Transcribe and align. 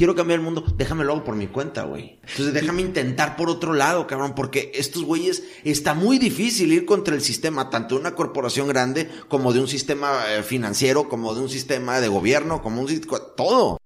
quiero 0.00 0.14
cambiar 0.14 0.38
el 0.38 0.44
mundo, 0.46 0.64
déjame 0.78 1.04
lo 1.04 1.12
hago 1.12 1.24
por 1.24 1.36
mi 1.36 1.46
cuenta, 1.46 1.82
güey. 1.82 2.18
Entonces 2.22 2.54
déjame 2.54 2.80
intentar 2.80 3.36
por 3.36 3.50
otro 3.50 3.74
lado, 3.74 4.06
cabrón, 4.06 4.32
porque 4.34 4.72
estos 4.74 5.04
güeyes 5.04 5.42
está 5.62 5.92
muy 5.92 6.18
difícil 6.18 6.72
ir 6.72 6.86
contra 6.86 7.14
el 7.14 7.20
sistema, 7.20 7.68
tanto 7.68 7.96
de 7.96 8.00
una 8.00 8.14
corporación 8.14 8.66
grande 8.66 9.10
como 9.28 9.52
de 9.52 9.60
un 9.60 9.68
sistema 9.68 10.22
eh, 10.30 10.42
financiero, 10.42 11.06
como 11.10 11.34
de 11.34 11.42
un 11.42 11.50
sistema 11.50 12.00
de 12.00 12.08
gobierno, 12.08 12.62
como 12.62 12.80
un 12.80 12.88
todo. 13.36 13.76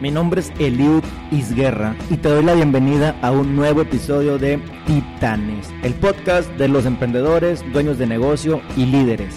Mi 0.00 0.10
nombre 0.10 0.40
es 0.40 0.50
Eliud 0.58 1.04
Isguerra 1.30 1.96
y 2.10 2.16
te 2.16 2.28
doy 2.28 2.42
la 2.42 2.54
bienvenida 2.54 3.16
a 3.22 3.30
un 3.30 3.54
nuevo 3.54 3.82
episodio 3.82 4.38
de 4.38 4.60
Titanes, 4.88 5.68
el 5.84 5.94
podcast 5.94 6.50
de 6.54 6.66
los 6.66 6.86
emprendedores, 6.86 7.62
dueños 7.72 7.98
de 7.98 8.08
negocio 8.08 8.60
y 8.76 8.86
líderes. 8.86 9.36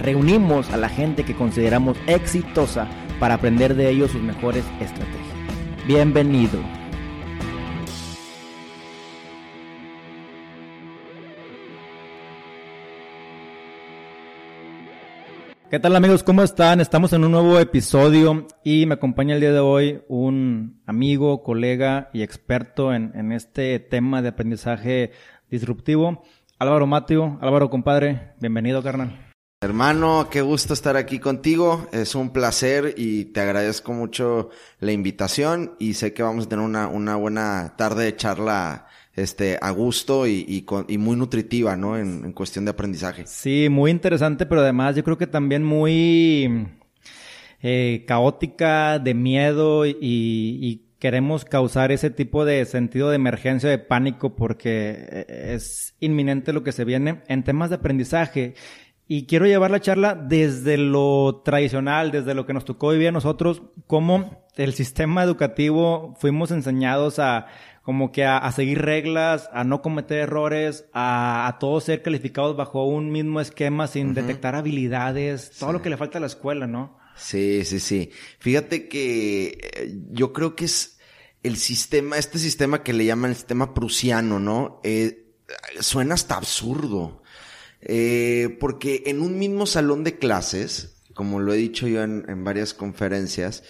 Reunimos 0.00 0.68
a 0.70 0.76
la 0.76 0.88
gente 0.88 1.24
que 1.24 1.36
consideramos 1.36 1.96
exitosa 2.08 2.88
para 3.20 3.34
aprender 3.34 3.76
de 3.76 3.88
ellos 3.88 4.10
sus 4.10 4.20
mejores 4.20 4.64
estrategias. 4.80 5.29
Bienvenido. 5.92 6.60
¿Qué 15.68 15.80
tal 15.80 15.96
amigos? 15.96 16.22
¿Cómo 16.22 16.44
están? 16.44 16.80
Estamos 16.80 17.12
en 17.12 17.24
un 17.24 17.32
nuevo 17.32 17.58
episodio 17.58 18.46
y 18.62 18.86
me 18.86 18.94
acompaña 18.94 19.34
el 19.34 19.40
día 19.40 19.52
de 19.52 19.58
hoy 19.58 20.02
un 20.06 20.80
amigo, 20.86 21.42
colega 21.42 22.08
y 22.12 22.22
experto 22.22 22.94
en, 22.94 23.32
este 23.32 23.80
tema 23.80 24.22
de 24.22 24.28
aprendizaje 24.28 25.10
disruptivo, 25.50 26.22
Álvaro 26.60 26.86
Mateo. 26.86 27.36
Álvaro, 27.40 27.68
compadre, 27.68 28.34
bienvenido, 28.38 28.80
carnal. 28.80 29.29
Hermano, 29.62 30.28
qué 30.30 30.40
gusto 30.40 30.72
estar 30.72 30.96
aquí 30.96 31.18
contigo. 31.18 31.86
Es 31.92 32.14
un 32.14 32.32
placer 32.32 32.94
y 32.96 33.26
te 33.26 33.40
agradezco 33.40 33.92
mucho 33.92 34.48
la 34.78 34.92
invitación 34.92 35.74
y 35.78 35.92
sé 35.92 36.14
que 36.14 36.22
vamos 36.22 36.46
a 36.46 36.48
tener 36.48 36.64
una, 36.64 36.88
una 36.88 37.16
buena 37.16 37.74
tarde 37.76 38.04
de 38.04 38.16
charla 38.16 38.86
este, 39.14 39.58
a 39.60 39.70
gusto 39.70 40.26
y, 40.26 40.64
y, 40.88 40.96
muy 40.96 41.14
nutritiva, 41.14 41.76
¿no? 41.76 41.98
En, 41.98 42.32
cuestión 42.32 42.64
de 42.64 42.70
aprendizaje. 42.70 43.26
Sí, 43.26 43.68
muy 43.70 43.90
interesante, 43.90 44.46
pero 44.46 44.62
además 44.62 44.96
yo 44.96 45.04
creo 45.04 45.18
que 45.18 45.26
también 45.26 45.62
muy 45.62 46.66
eh, 47.60 48.06
caótica, 48.08 48.98
de 48.98 49.12
miedo 49.12 49.84
y, 49.84 49.94
y 50.00 50.86
queremos 50.98 51.44
causar 51.44 51.92
ese 51.92 52.08
tipo 52.08 52.46
de 52.46 52.64
sentido 52.64 53.10
de 53.10 53.16
emergencia, 53.16 53.68
de 53.68 53.78
pánico, 53.78 54.36
porque 54.36 55.06
eh, 55.06 55.52
es 55.54 55.94
inminente 56.00 56.54
lo 56.54 56.62
que 56.64 56.72
se 56.72 56.86
viene 56.86 57.20
en 57.28 57.44
temas 57.44 57.68
de 57.68 57.76
aprendizaje. 57.76 58.54
Y 59.12 59.26
quiero 59.26 59.44
llevar 59.44 59.72
la 59.72 59.80
charla 59.80 60.14
desde 60.14 60.76
lo 60.76 61.42
tradicional, 61.44 62.12
desde 62.12 62.32
lo 62.32 62.46
que 62.46 62.52
nos 62.52 62.64
tocó 62.64 62.90
vivir 62.90 63.08
a 63.08 63.10
nosotros, 63.10 63.60
cómo 63.88 64.46
el 64.54 64.72
sistema 64.72 65.24
educativo 65.24 66.14
fuimos 66.20 66.52
enseñados 66.52 67.18
a 67.18 67.48
como 67.82 68.12
que 68.12 68.24
a, 68.24 68.48
seguir 68.52 68.82
reglas, 68.82 69.50
a 69.52 69.64
no 69.64 69.82
cometer 69.82 70.18
errores, 70.18 70.84
a, 70.92 71.48
a, 71.48 71.58
todos 71.58 71.82
ser 71.82 72.02
calificados 72.02 72.56
bajo 72.56 72.84
un 72.84 73.10
mismo 73.10 73.40
esquema 73.40 73.88
sin 73.88 74.14
detectar 74.14 74.54
habilidades, 74.54 75.50
todo 75.58 75.72
lo 75.72 75.82
que 75.82 75.90
le 75.90 75.96
falta 75.96 76.18
a 76.18 76.20
la 76.20 76.28
escuela, 76.28 76.68
¿no? 76.68 76.96
Sí, 77.16 77.64
sí, 77.64 77.80
sí. 77.80 78.12
Fíjate 78.38 78.86
que 78.86 79.58
eh, 79.74 79.98
yo 80.12 80.32
creo 80.32 80.54
que 80.54 80.66
es 80.66 81.00
el 81.42 81.56
sistema, 81.56 82.16
este 82.16 82.38
sistema 82.38 82.84
que 82.84 82.92
le 82.92 83.06
llaman 83.06 83.30
el 83.30 83.36
sistema 83.36 83.74
prusiano, 83.74 84.38
¿no? 84.38 84.80
Eh, 84.84 85.34
suena 85.80 86.14
hasta 86.14 86.36
absurdo. 86.36 87.19
Eh, 87.82 88.56
porque 88.60 89.04
en 89.06 89.20
un 89.20 89.38
mismo 89.38 89.66
salón 89.66 90.04
de 90.04 90.18
clases, 90.18 91.02
como 91.14 91.40
lo 91.40 91.52
he 91.52 91.56
dicho 91.56 91.88
yo 91.88 92.02
en, 92.02 92.44
varias 92.44 92.74
conferencias, 92.74 93.62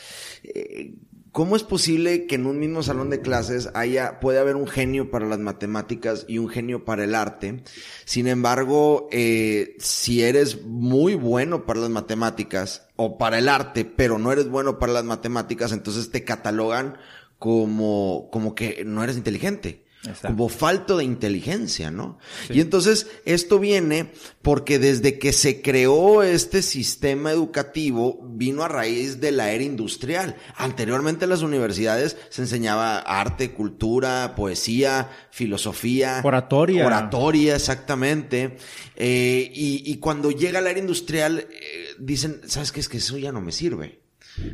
eh, 0.43 0.95
¿Cómo 1.33 1.55
es 1.55 1.63
posible 1.63 2.27
que 2.27 2.35
en 2.35 2.47
un 2.47 2.59
mismo 2.59 2.83
salón 2.83 3.09
de 3.09 3.21
clases 3.21 3.71
haya, 3.75 4.19
puede 4.19 4.41
haber 4.41 4.57
un 4.57 4.67
genio 4.67 5.13
para 5.13 5.27
las 5.27 5.39
matemáticas 5.39 6.25
y 6.27 6.39
un 6.39 6.49
genio 6.49 6.85
para 6.85 7.05
el 7.05 7.15
arte? 7.15 7.63
Sin 8.05 8.27
embargo, 8.27 9.09
eh, 9.13 9.77
si 9.79 10.25
eres 10.25 10.63
muy 10.65 11.15
bueno 11.15 11.67
para 11.67 11.81
las 11.81 11.91
matemáticas 11.91 12.89
o 12.97 13.17
para 13.17 13.39
el 13.39 13.49
arte, 13.49 13.85
pero 13.85 14.19
no 14.19 14.33
eres 14.33 14.49
bueno 14.49 14.81
para 14.81 14.93
las 14.93 15.05
matemáticas, 15.05 15.71
entonces 15.71 16.11
te 16.11 16.25
catalogan 16.25 16.99
como, 17.39 18.29
como 18.33 18.57
que 18.57 18.83
no 18.85 19.05
eres 19.05 19.17
inteligente 19.17 19.85
como 20.23 20.49
falto 20.49 20.97
de 20.97 21.05
inteligencia, 21.05 21.91
¿no? 21.91 22.19
Y 22.49 22.61
entonces 22.61 23.09
esto 23.27 23.59
viene 23.59 24.13
porque 24.41 24.79
desde 24.79 25.19
que 25.19 25.33
se 25.33 25.61
creó 25.61 26.23
este 26.23 26.63
sistema 26.63 27.33
educativo 27.33 28.19
vino 28.25 28.63
a 28.63 28.69
raíz 28.69 29.21
de 29.21 29.31
la 29.31 29.53
era 29.53 29.63
industrial. 29.63 30.37
Anteriormente 30.57 31.25
en 31.25 31.31
las 31.31 31.43
universidades 31.43 32.17
se 32.31 32.43
enseñaba 32.43 32.99
arte, 32.99 33.53
cultura, 33.53 34.35
poesía, 34.37 35.11
filosofía. 35.31 36.23
Oratoria. 36.25 36.87
Oratoria, 36.87 37.57
exactamente. 37.57 38.57
Eh, 38.97 39.51
y, 39.55 39.83
y, 39.85 39.97
cuando 39.99 40.31
llega 40.31 40.63
la 40.63 40.71
era 40.71 40.81
industrial 40.81 41.47
eh, 41.51 41.95
dicen, 41.99 42.41
¿sabes 42.47 42.73
qué? 42.73 42.81
Es 42.81 42.89
que 42.89 42.99
eso 42.99 43.19
ya 43.19 43.33
no 43.33 43.43
me 43.43 43.53
sirve. 43.53 44.00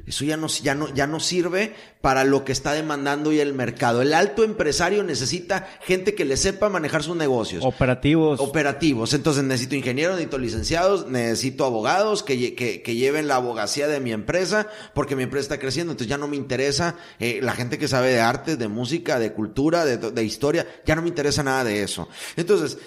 Eso 0.06 0.24
ya 0.24 0.36
no, 0.36 0.48
ya, 0.48 0.74
no, 0.74 0.92
ya 0.94 1.06
no 1.06 1.20
sirve 1.20 1.74
para 2.00 2.24
lo 2.24 2.44
que 2.44 2.52
está 2.52 2.72
demandando 2.72 3.30
hoy 3.30 3.40
el 3.40 3.52
mercado. 3.52 4.02
El 4.02 4.14
alto 4.14 4.44
empresario 4.44 5.02
necesita 5.02 5.66
gente 5.82 6.14
que 6.14 6.24
le 6.24 6.36
sepa 6.36 6.68
manejar 6.68 7.02
sus 7.02 7.16
negocios. 7.16 7.64
Operativos. 7.64 8.38
Operativos. 8.40 9.12
Entonces 9.14 9.42
necesito 9.42 9.74
ingenieros, 9.74 10.14
necesito 10.14 10.38
licenciados, 10.38 11.08
necesito 11.08 11.64
abogados 11.64 12.22
que, 12.22 12.54
que, 12.54 12.82
que, 12.82 12.94
lleven 12.94 13.26
la 13.26 13.36
abogacía 13.36 13.88
de 13.88 14.00
mi 14.00 14.12
empresa 14.12 14.68
porque 14.94 15.16
mi 15.16 15.24
empresa 15.24 15.42
está 15.42 15.58
creciendo. 15.58 15.92
Entonces 15.92 16.08
ya 16.08 16.18
no 16.18 16.28
me 16.28 16.36
interesa 16.36 16.96
eh, 17.18 17.40
la 17.42 17.52
gente 17.52 17.78
que 17.78 17.88
sabe 17.88 18.12
de 18.12 18.20
arte, 18.20 18.56
de 18.56 18.68
música, 18.68 19.18
de 19.18 19.32
cultura, 19.32 19.84
de, 19.84 19.96
de 19.96 20.24
historia. 20.24 20.66
Ya 20.84 20.94
no 20.94 21.02
me 21.02 21.08
interesa 21.08 21.42
nada 21.42 21.64
de 21.64 21.82
eso. 21.82 22.08
Entonces, 22.36 22.78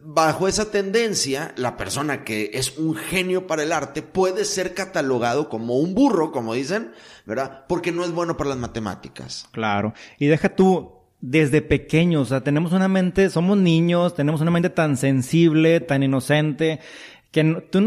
bajo 0.00 0.48
esa 0.48 0.70
tendencia, 0.70 1.52
la 1.56 1.76
persona 1.76 2.24
que 2.24 2.50
es 2.54 2.78
un 2.78 2.96
genio 2.96 3.46
para 3.46 3.62
el 3.62 3.72
arte 3.72 4.02
puede 4.02 4.44
ser 4.44 4.74
catalogado 4.74 5.48
como 5.48 5.76
un 5.78 5.94
burro 5.94 6.25
como 6.32 6.54
dicen, 6.54 6.92
¿verdad? 7.24 7.64
Porque 7.68 7.92
no 7.92 8.04
es 8.04 8.12
bueno 8.12 8.36
para 8.36 8.50
las 8.50 8.58
matemáticas. 8.58 9.48
Claro. 9.52 9.94
Y 10.18 10.26
deja 10.26 10.54
tú, 10.54 10.92
desde 11.20 11.62
pequeños, 11.62 12.22
o 12.22 12.26
sea, 12.26 12.40
tenemos 12.42 12.72
una 12.72 12.88
mente, 12.88 13.30
somos 13.30 13.58
niños, 13.58 14.14
tenemos 14.14 14.40
una 14.40 14.50
mente 14.50 14.70
tan 14.70 14.96
sensible, 14.96 15.80
tan 15.80 16.02
inocente, 16.02 16.80
que 17.30 17.44
tú 17.70 17.80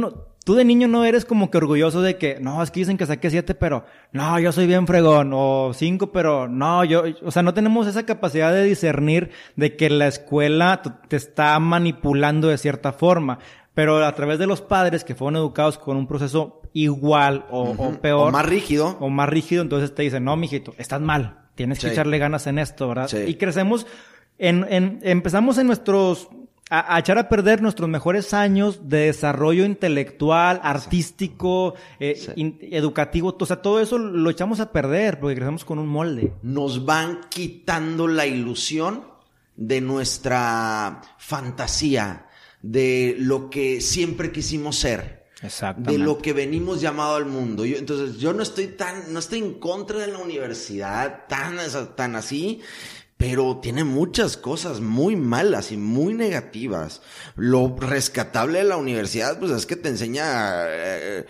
tú 0.50 0.55
de 0.55 0.66
niño 0.66 0.88
no 0.88 1.05
eres 1.05 1.25
como 1.25 1.51
que 1.51 1.59
orgulloso 1.59 2.01
de 2.01 2.17
que, 2.17 2.39
no, 2.39 2.63
es 2.63 2.72
que 2.72 2.79
dicen 2.79 2.97
que 2.97 3.05
saqué 3.05 3.29
siete, 3.29 3.53
pero 3.53 3.85
no, 4.11 4.39
yo 4.39 4.51
soy 4.51 4.66
bien 4.66 4.88
fregón, 4.88 5.29
o 5.31 5.73
cinco, 5.75 6.11
pero 6.11 6.47
no, 6.47 6.83
yo, 6.83 7.03
o 7.23 7.29
sea, 7.29 7.44
no 7.44 7.53
tenemos 7.53 7.85
esa 7.85 8.03
capacidad 8.07 8.51
de 8.51 8.63
discernir 8.63 9.29
de 9.56 9.75
que 9.75 9.91
la 9.91 10.07
escuela 10.07 10.81
te 11.07 11.16
está 11.17 11.59
manipulando 11.59 12.47
de 12.47 12.57
cierta 12.57 12.94
forma. 12.94 13.38
Pero 13.75 14.03
a 14.03 14.16
través 14.16 14.39
de 14.39 14.47
los 14.47 14.61
padres 14.61 15.03
que 15.03 15.13
fueron 15.13 15.35
educados 15.35 15.77
con 15.77 15.95
un 15.95 16.07
proceso 16.07 16.58
igual 16.74 17.46
o, 17.50 17.91
peor. 18.02 18.30
O 18.30 18.31
más 18.31 18.46
rígido. 18.46 18.97
O 19.00 19.09
más 19.09 19.30
rígido, 19.30 19.62
entonces 19.62 19.94
te 19.94 20.03
dicen, 20.03 20.24
no, 20.24 20.35
mijito, 20.35 20.74
estás 20.78 21.02
mal. 21.02 21.47
Tienes 21.56 21.80
que 21.80 21.90
echarle 21.90 22.18
ganas 22.19 22.47
en 22.47 22.57
esto, 22.57 22.88
¿verdad? 22.88 23.12
Y 23.28 23.35
crecemos, 23.35 23.85
en, 24.38 24.66
en, 24.69 25.00
empezamos 25.03 25.57
en 25.57 25.68
nuestros, 25.68 26.30
a, 26.69 26.97
echar 26.97 27.18
a 27.18 27.28
perder 27.28 27.62
nuestros 27.62 27.90
mejores 27.90 28.34
años 28.34 28.88
de 28.88 29.07
desarrollo 29.07 29.66
intelectual, 29.66 30.62
artístico, 30.63 31.74
eh, 32.00 32.18
educativo. 32.72 33.36
O 33.38 33.46
sea, 33.46 33.62
todo 33.62 33.81
eso 33.81 33.97
lo 33.97 34.30
echamos 34.30 34.62
a 34.62 34.72
perder 34.72 35.19
porque 35.19 35.36
crecemos 35.36 35.66
con 35.66 35.80
un 35.80 35.88
molde. 35.88 36.31
Nos 36.44 36.86
van 36.86 37.22
quitando 37.30 38.07
la 38.07 38.25
ilusión 38.25 39.03
de 39.57 39.81
nuestra 39.81 41.01
fantasía 41.18 42.28
de 42.62 43.16
lo 43.19 43.50
que 43.50 43.81
siempre 43.81 44.31
quisimos 44.31 44.78
ser. 44.78 45.19
De 45.77 45.97
lo 45.97 46.17
que 46.17 46.33
venimos 46.33 46.81
llamado 46.81 47.16
al 47.16 47.25
mundo. 47.25 47.66
Yo, 47.66 47.77
entonces, 47.77 48.17
yo 48.17 48.33
no 48.33 48.44
estoy 48.44 48.67
tan, 48.67 49.13
no 49.13 49.19
estoy 49.19 49.39
en 49.39 49.53
contra 49.53 50.00
de 50.00 50.07
la 50.07 50.17
universidad 50.19 51.27
tan, 51.27 51.57
tan 51.95 52.15
así, 52.15 52.62
pero 53.15 53.59
tiene 53.62 53.83
muchas 53.83 54.38
cosas 54.38 54.80
muy 54.80 55.15
malas 55.15 55.71
y 55.71 55.77
muy 55.77 56.13
negativas. 56.13 57.01
Lo 57.36 57.75
rescatable 57.77 58.59
de 58.59 58.63
la 58.63 58.77
universidad, 58.77 59.39
pues 59.39 59.51
es 59.51 59.65
que 59.65 59.75
te 59.75 59.89
enseña 59.89 60.63
eh, 60.68 61.25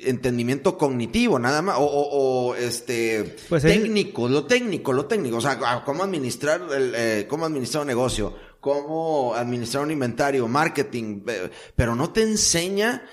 entendimiento 0.00 0.76
cognitivo, 0.76 1.38
nada 1.38 1.62
más, 1.62 1.76
o, 1.78 1.84
o, 1.84 2.54
este 2.54 3.36
pues 3.48 3.62
técnico, 3.62 4.28
lo 4.28 4.46
técnico, 4.46 4.92
lo 4.92 5.06
técnico, 5.06 5.36
o 5.36 5.40
sea, 5.40 5.58
cómo 5.84 6.02
administrar 6.02 6.62
el, 6.74 6.92
eh, 6.94 7.26
cómo 7.28 7.46
administrar 7.46 7.82
un 7.82 7.88
negocio, 7.88 8.34
cómo 8.66 9.32
administrar 9.36 9.84
un 9.84 9.92
inventario, 9.92 10.48
marketing, 10.48 11.20
pero 11.76 11.94
no 11.94 12.10
te 12.10 12.22
enseña 12.22 13.04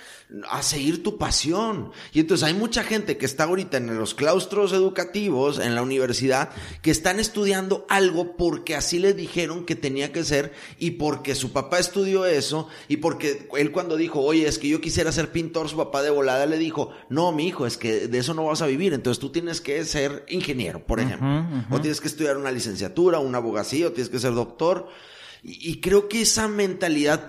a 0.49 0.63
seguir 0.63 1.03
tu 1.03 1.19
pasión. 1.19 1.91
Y 2.11 2.21
entonces 2.21 2.47
hay 2.47 2.55
mucha 2.55 2.83
gente 2.83 3.17
que 3.17 3.27
está 3.27 3.43
ahorita 3.43 3.77
en 3.77 3.95
los 3.95 4.15
claustros 4.15 4.73
educativos, 4.73 5.59
en 5.59 5.75
la 5.75 5.83
universidad, 5.83 6.49
que 6.81 6.89
están 6.89 7.19
estudiando 7.19 7.85
algo 7.87 8.35
porque 8.35 8.75
así 8.75 8.97
le 8.97 9.13
dijeron 9.13 9.63
que 9.63 9.75
tenía 9.75 10.11
que 10.11 10.23
ser 10.23 10.53
y 10.79 10.91
porque 10.91 11.35
su 11.35 11.51
papá 11.51 11.77
estudió 11.77 12.25
eso 12.25 12.67
y 12.87 12.97
porque 12.97 13.47
él 13.55 13.71
cuando 13.71 13.95
dijo, 13.95 14.21
oye, 14.21 14.47
es 14.47 14.57
que 14.57 14.69
yo 14.69 14.81
quisiera 14.81 15.11
ser 15.11 15.31
pintor, 15.31 15.69
su 15.69 15.77
papá 15.77 16.01
de 16.01 16.09
volada 16.09 16.47
le 16.47 16.57
dijo, 16.57 16.89
no, 17.09 17.31
mi 17.31 17.45
hijo, 17.45 17.67
es 17.67 17.77
que 17.77 18.07
de 18.07 18.17
eso 18.17 18.33
no 18.33 18.45
vas 18.45 18.63
a 18.63 18.65
vivir, 18.65 18.93
entonces 18.93 19.19
tú 19.21 19.31
tienes 19.31 19.61
que 19.61 19.85
ser 19.85 20.25
ingeniero, 20.29 20.83
por 20.83 20.99
ejemplo, 20.99 21.45
o 21.69 21.79
tienes 21.79 22.01
que 22.01 22.07
estudiar 22.07 22.37
una 22.37 22.51
licenciatura, 22.51 23.19
una 23.19 23.37
abogacía, 23.37 23.85
o 23.85 23.91
tienes 23.91 24.09
que 24.09 24.17
ser 24.17 24.33
doctor. 24.33 24.87
Y, 25.45 25.81
creo 25.81 26.07
que 26.07 26.21
esa 26.21 26.47
mentalidad 26.47 27.27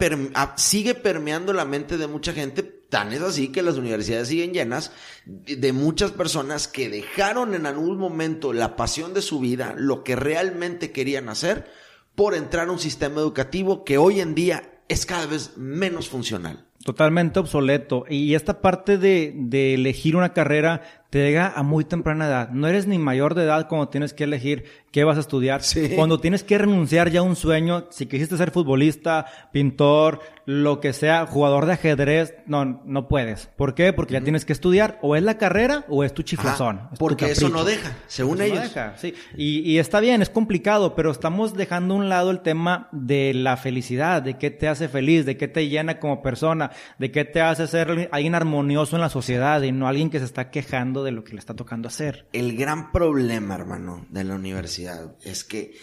sigue 0.57 0.95
permeando 0.95 1.53
la 1.53 1.65
mente 1.65 1.97
de 1.97 2.07
mucha 2.07 2.33
gente. 2.33 2.63
Tan 2.63 3.13
es 3.13 3.23
así 3.23 3.49
que 3.49 3.63
las 3.63 3.77
universidades 3.77 4.29
siguen 4.29 4.53
llenas 4.53 4.93
de 5.27 5.73
muchas 5.73 6.13
personas 6.13 6.69
que 6.69 6.89
dejaron 6.89 7.55
en 7.55 7.67
algún 7.67 7.99
momento 7.99 8.53
la 8.53 8.77
pasión 8.77 9.15
de 9.15 9.23
su 9.23 9.41
vida, 9.41 9.75
lo 9.77 10.05
que 10.05 10.15
realmente 10.15 10.93
querían 10.93 11.29
hacer, 11.29 11.69
por 12.15 12.35
entrar 12.35 12.69
a 12.69 12.73
un 12.73 12.79
sistema 12.79 13.21
educativo 13.21 13.85
que 13.85 13.99
hoy 13.99 14.21
en 14.21 14.37
día 14.37 14.79
es 14.89 15.07
cada 15.07 15.27
vez 15.27 15.57
menos 15.57 16.09
funcional. 16.09 16.69
Totalmente 16.85 17.41
obsoleto. 17.41 18.05
Y 18.09 18.35
esta 18.35 18.61
parte 18.61 18.97
de 18.97 19.75
elegir 19.75 20.15
una 20.15 20.33
carrera 20.33 21.04
te 21.15 21.21
llega 21.21 21.53
a 21.55 21.63
muy 21.63 21.85
temprana 21.85 22.27
edad. 22.27 22.49
No 22.51 22.67
eres 22.67 22.89
ni 22.89 22.99
mayor 22.99 23.37
de 23.37 23.45
edad 23.45 23.69
cuando 23.69 23.89
tienes 23.89 24.13
que 24.13 24.25
elegir 24.25 24.65
qué 24.91 25.05
vas 25.05 25.17
a 25.17 25.21
estudiar. 25.21 25.61
Cuando 25.95 26.19
tienes 26.19 26.43
que 26.43 26.59
renunciar 26.59 27.09
ya 27.09 27.21
a 27.21 27.23
un 27.23 27.37
sueño, 27.37 27.87
si 27.91 28.07
quisiste 28.07 28.37
ser 28.37 28.51
futbolista, 28.51 29.27
pintor, 29.53 30.21
lo 30.45 30.81
que 30.81 30.93
sea, 30.93 31.27
jugador 31.27 31.67
de 31.67 31.75
ajedrez, 31.75 32.35
no, 32.47 32.83
no 32.85 33.09
puedes. 33.09 33.47
¿Por 33.57 33.75
qué? 33.75 33.93
Porque 33.93 34.15
ya 34.15 34.23
tienes 34.23 34.45
que 34.45 34.53
estudiar. 34.53 34.99
O 35.03 35.15
es 35.15 35.23
la 35.23 35.39
carrera 35.39 35.85
o 35.89 36.03
es 36.05 36.13
tu 36.13 36.23
chiflazón. 36.23 36.89
porque 36.99 37.31
eso 37.31 37.49
no 37.49 37.65
deja, 37.65 37.93
según 38.09 38.43
ellos. 38.43 38.63
deja, 38.63 38.97
sí. 38.97 39.15
Y, 39.37 39.61
y 39.61 39.79
está 39.79 40.01
bien, 40.01 40.21
es 40.21 40.31
complicado, 40.31 40.97
pero 40.97 41.13
estamos 41.13 41.55
dejando 41.55 41.95
a 41.95 41.97
un 41.99 42.09
lado 42.09 42.33
el 42.33 42.41
tema 42.41 42.89
de 42.91 43.35
la 43.35 43.57
felicidad, 43.57 44.21
de 44.21 44.37
qué 44.37 44.51
te 44.51 44.67
hace 44.67 44.89
feliz, 44.89 45.25
de 45.27 45.37
qué 45.37 45.47
te 45.47 45.69
llena 45.69 46.01
como 46.01 46.23
persona, 46.23 46.73
de 46.99 47.13
qué 47.13 47.25
te 47.25 47.41
hace 47.41 47.69
ser 47.69 48.09
alguien 48.11 48.35
armonioso 48.35 48.97
en 48.97 49.03
la 49.03 49.11
sociedad 49.11 49.63
y 49.63 49.71
no 49.71 49.87
alguien 49.87 50.11
que 50.11 50.19
se 50.19 50.25
está 50.25 50.51
quejando 50.51 51.04
de 51.05 51.13
lo 51.13 51.25
que 51.25 51.33
le 51.33 51.39
está 51.39 51.55
tocando 51.55 51.89
hacer. 51.89 52.29
El 52.33 52.57
gran 52.57 52.93
problema, 52.93 53.55
hermano, 53.55 54.07
de 54.11 54.25
la 54.25 54.35
universidad 54.35 55.17
es 55.23 55.45
que 55.45 55.77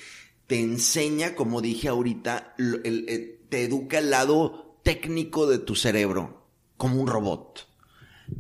te 0.48 0.60
enseña, 0.60 1.36
como 1.36 1.62
dije 1.62 1.88
ahorita, 1.88 2.56
eh, 2.84 3.40
te 3.50 3.64
educa 3.64 4.00
el 4.00 4.10
lado 4.10 4.80
técnico 4.84 5.48
de 5.48 5.60
tu 5.60 5.76
cerebro, 5.76 6.48
como 6.78 7.00
un 7.02 7.08
robot. 7.08 7.68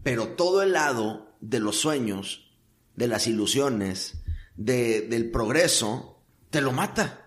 Pero 0.04 0.30
todo 0.30 0.62
el 0.62 0.74
lado 0.74 1.36
de 1.40 1.60
los 1.60 1.78
sueños, 1.78 2.52
de 2.96 3.08
las 3.08 3.28
ilusiones, 3.28 4.22
del 4.56 5.32
progreso, 5.32 6.22
te 6.50 6.62
lo 6.62 6.72
mata. 6.72 7.21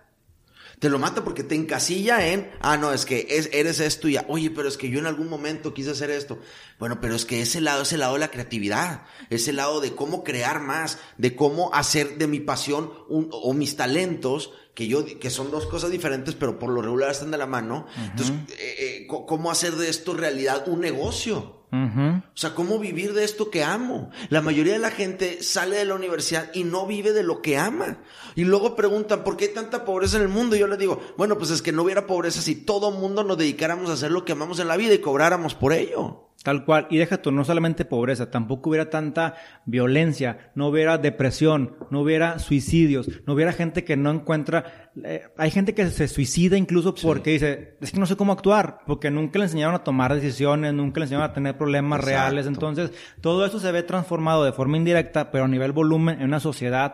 Te 0.79 0.89
lo 0.89 0.99
mata 0.99 1.23
porque 1.23 1.43
te 1.43 1.55
encasilla 1.55 2.27
en, 2.27 2.51
ah, 2.61 2.77
no, 2.77 2.91
es 2.91 3.05
que 3.05 3.27
eres 3.29 3.79
esto 3.79 4.07
y 4.07 4.13
ya, 4.13 4.25
oye, 4.27 4.51
pero 4.51 4.67
es 4.67 4.77
que 4.77 4.89
yo 4.89 4.99
en 4.99 5.05
algún 5.05 5.29
momento 5.29 5.73
quise 5.73 5.91
hacer 5.91 6.09
esto. 6.11 6.39
Bueno, 6.79 6.99
pero 7.01 7.15
es 7.15 7.25
que 7.25 7.41
ese 7.41 7.61
lado 7.61 7.83
es 7.83 7.93
el 7.93 8.01
lado 8.01 8.13
de 8.13 8.19
la 8.19 8.31
creatividad, 8.31 9.03
ese 9.29 9.53
lado 9.53 9.81
de 9.81 9.95
cómo 9.95 10.23
crear 10.23 10.61
más, 10.61 10.99
de 11.17 11.35
cómo 11.35 11.73
hacer 11.73 12.17
de 12.17 12.27
mi 12.27 12.39
pasión 12.39 12.91
o 13.09 13.53
mis 13.53 13.75
talentos, 13.75 14.51
que 14.75 14.87
yo, 14.87 15.05
que 15.05 15.29
son 15.29 15.49
dos 15.49 15.65
cosas 15.65 15.89
diferentes, 15.89 16.35
pero 16.35 16.59
por 16.59 16.69
lo 16.69 16.81
regular 16.81 17.09
están 17.09 17.31
de 17.31 17.37
la 17.37 17.47
mano. 17.47 17.87
Entonces, 18.11 18.35
eh, 18.59 18.75
eh, 18.77 19.07
cómo 19.07 19.49
hacer 19.49 19.73
de 19.75 19.89
esto 19.89 20.13
realidad 20.13 20.67
un 20.67 20.81
negocio. 20.81 21.54
O 21.71 22.37
sea, 22.37 22.55
¿cómo 22.55 22.79
vivir 22.79 23.13
de 23.13 23.23
esto 23.23 23.49
que 23.49 23.63
amo? 23.63 24.09
La 24.29 24.41
mayoría 24.41 24.73
de 24.73 24.79
la 24.79 24.91
gente 24.91 25.43
sale 25.43 25.77
de 25.77 25.85
la 25.85 25.95
universidad 25.95 26.49
y 26.53 26.63
no 26.63 26.85
vive 26.85 27.11
de 27.11 27.23
lo 27.23 27.41
que 27.41 27.57
ama. 27.57 27.97
Y 28.35 28.43
luego 28.45 28.75
preguntan, 28.75 29.23
¿por 29.23 29.35
qué 29.35 29.45
hay 29.45 29.53
tanta 29.53 29.83
pobreza 29.85 30.17
en 30.17 30.23
el 30.23 30.29
mundo? 30.29 30.55
Y 30.55 30.59
yo 30.59 30.67
les 30.67 30.79
digo, 30.79 31.01
bueno, 31.17 31.37
pues 31.37 31.51
es 31.51 31.61
que 31.61 31.71
no 31.71 31.83
hubiera 31.83 32.07
pobreza 32.07 32.41
si 32.41 32.55
todo 32.55 32.91
mundo 32.91 33.23
nos 33.23 33.37
dedicáramos 33.37 33.89
a 33.89 33.93
hacer 33.93 34.11
lo 34.11 34.25
que 34.25 34.33
amamos 34.33 34.59
en 34.59 34.67
la 34.67 34.77
vida 34.77 34.93
y 34.93 34.99
cobráramos 34.99 35.55
por 35.55 35.73
ello. 35.73 36.29
Tal 36.45 36.63
cual. 36.63 36.85
Y 36.91 36.97
deja 36.97 37.17
tú, 37.17 37.31
no 37.31 37.43
solamente 37.43 37.85
pobreza, 37.85 38.29
tampoco 38.29 38.69
hubiera 38.69 38.91
tanta 38.91 39.33
violencia, 39.65 40.51
no 40.53 40.67
hubiera 40.67 40.99
depresión, 40.99 41.75
no 41.89 42.01
hubiera 42.01 42.37
suicidios, 42.37 43.09
no 43.25 43.33
hubiera 43.33 43.51
gente 43.51 43.83
que 43.83 43.97
no 43.97 44.11
encuentra... 44.11 44.91
Eh, 45.03 45.23
hay 45.39 45.49
gente 45.49 45.73
que 45.73 45.89
se 45.89 46.07
suicida 46.07 46.55
incluso 46.55 46.93
porque 46.93 47.31
dice, 47.31 47.77
es 47.81 47.91
que 47.91 47.99
no 47.99 48.05
sé 48.05 48.15
cómo 48.15 48.31
actuar, 48.31 48.81
porque 48.85 49.09
nunca 49.09 49.39
le 49.39 49.45
enseñaron 49.45 49.73
a 49.73 49.83
tomar 49.83 50.13
decisiones, 50.13 50.71
nunca 50.75 50.99
le 50.99 51.05
enseñaron 51.05 51.31
a 51.31 51.33
tener 51.33 51.57
problemas 51.57 52.05
reales. 52.05 52.45
Entonces, 52.45 52.91
todo 53.21 53.43
eso 53.43 53.59
se 53.59 53.71
ve 53.71 53.81
transformado 53.81 54.43
de 54.43 54.53
forma 54.53 54.77
indirecta, 54.77 55.31
pero 55.31 55.45
a 55.45 55.47
nivel 55.47 55.71
volumen 55.71 56.19
en 56.19 56.27
una 56.27 56.39
sociedad 56.39 56.93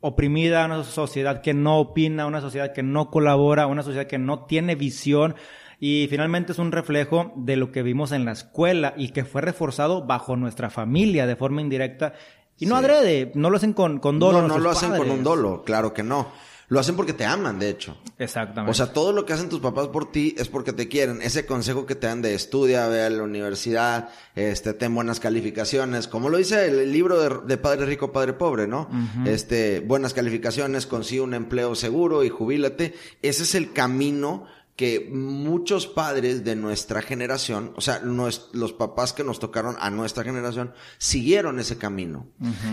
oprimida, 0.00 0.66
una 0.66 0.82
sociedad 0.82 1.40
que 1.40 1.54
no 1.54 1.78
opina, 1.78 2.26
una 2.26 2.40
sociedad 2.40 2.72
que 2.72 2.82
no 2.82 3.10
colabora, 3.10 3.68
una 3.68 3.84
sociedad 3.84 4.08
que 4.08 4.18
no 4.18 4.46
tiene 4.46 4.74
visión 4.74 5.36
y 5.84 6.06
finalmente 6.06 6.52
es 6.52 6.60
un 6.60 6.70
reflejo 6.70 7.32
de 7.34 7.56
lo 7.56 7.72
que 7.72 7.82
vimos 7.82 8.12
en 8.12 8.24
la 8.24 8.30
escuela 8.30 8.94
y 8.96 9.08
que 9.08 9.24
fue 9.24 9.42
reforzado 9.42 10.06
bajo 10.06 10.36
nuestra 10.36 10.70
familia 10.70 11.26
de 11.26 11.34
forma 11.34 11.60
indirecta. 11.60 12.14
Y 12.56 12.66
no 12.66 12.76
adrede, 12.76 13.32
no 13.34 13.50
lo 13.50 13.56
hacen 13.56 13.72
con, 13.72 13.98
con 13.98 14.20
dolo. 14.20 14.42
No, 14.42 14.46
no 14.46 14.58
lo 14.60 14.70
hacen 14.70 14.96
con 14.96 15.10
un 15.10 15.24
dolo, 15.24 15.64
claro 15.64 15.92
que 15.92 16.04
no. 16.04 16.28
Lo 16.68 16.78
hacen 16.78 16.94
porque 16.94 17.12
te 17.12 17.24
aman, 17.24 17.58
de 17.58 17.68
hecho. 17.68 17.96
Exactamente. 18.16 18.70
O 18.70 18.74
sea, 18.74 18.92
todo 18.92 19.12
lo 19.12 19.26
que 19.26 19.32
hacen 19.32 19.48
tus 19.48 19.58
papás 19.58 19.88
por 19.88 20.12
ti 20.12 20.36
es 20.38 20.48
porque 20.48 20.72
te 20.72 20.86
quieren. 20.86 21.20
Ese 21.20 21.46
consejo 21.46 21.84
que 21.84 21.96
te 21.96 22.06
dan 22.06 22.22
de 22.22 22.34
estudia, 22.34 22.86
ve 22.86 23.02
a 23.02 23.10
la 23.10 23.24
universidad, 23.24 24.10
este, 24.36 24.74
ten 24.74 24.94
buenas 24.94 25.18
calificaciones, 25.18 26.06
como 26.06 26.28
lo 26.30 26.38
dice 26.38 26.64
el 26.66 26.92
libro 26.92 27.42
de, 27.42 27.56
Padre 27.58 27.86
Rico, 27.86 28.12
Padre 28.12 28.34
Pobre, 28.34 28.68
¿no? 28.68 28.88
Este, 29.26 29.80
buenas 29.80 30.14
calificaciones, 30.14 30.86
consigue 30.86 31.22
un 31.22 31.34
empleo 31.34 31.74
seguro 31.74 32.22
y 32.22 32.28
jubílate. 32.28 32.94
Ese 33.20 33.42
es 33.42 33.56
el 33.56 33.72
camino 33.72 34.46
que 34.76 35.08
muchos 35.10 35.86
padres 35.86 36.44
de 36.44 36.56
nuestra 36.56 37.02
generación, 37.02 37.72
o 37.76 37.80
sea, 37.80 38.00
los 38.00 38.72
papás 38.72 39.12
que 39.12 39.24
nos 39.24 39.38
tocaron 39.38 39.76
a 39.78 39.90
nuestra 39.90 40.24
generación, 40.24 40.74
siguieron 40.98 41.60
ese 41.60 41.78
camino. 41.78 42.26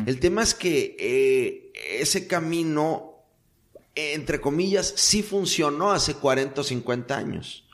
El 0.05 0.19
tema 0.19 0.41
es 0.41 0.53
que 0.53 0.95
eh, 0.99 1.71
ese 1.99 2.27
camino, 2.27 3.25
entre 3.95 4.39
comillas, 4.39 4.93
sí 4.95 5.23
funcionó 5.23 5.91
hace 5.91 6.15
40 6.15 6.61
o 6.61 6.63
50 6.63 7.17
años 7.17 7.68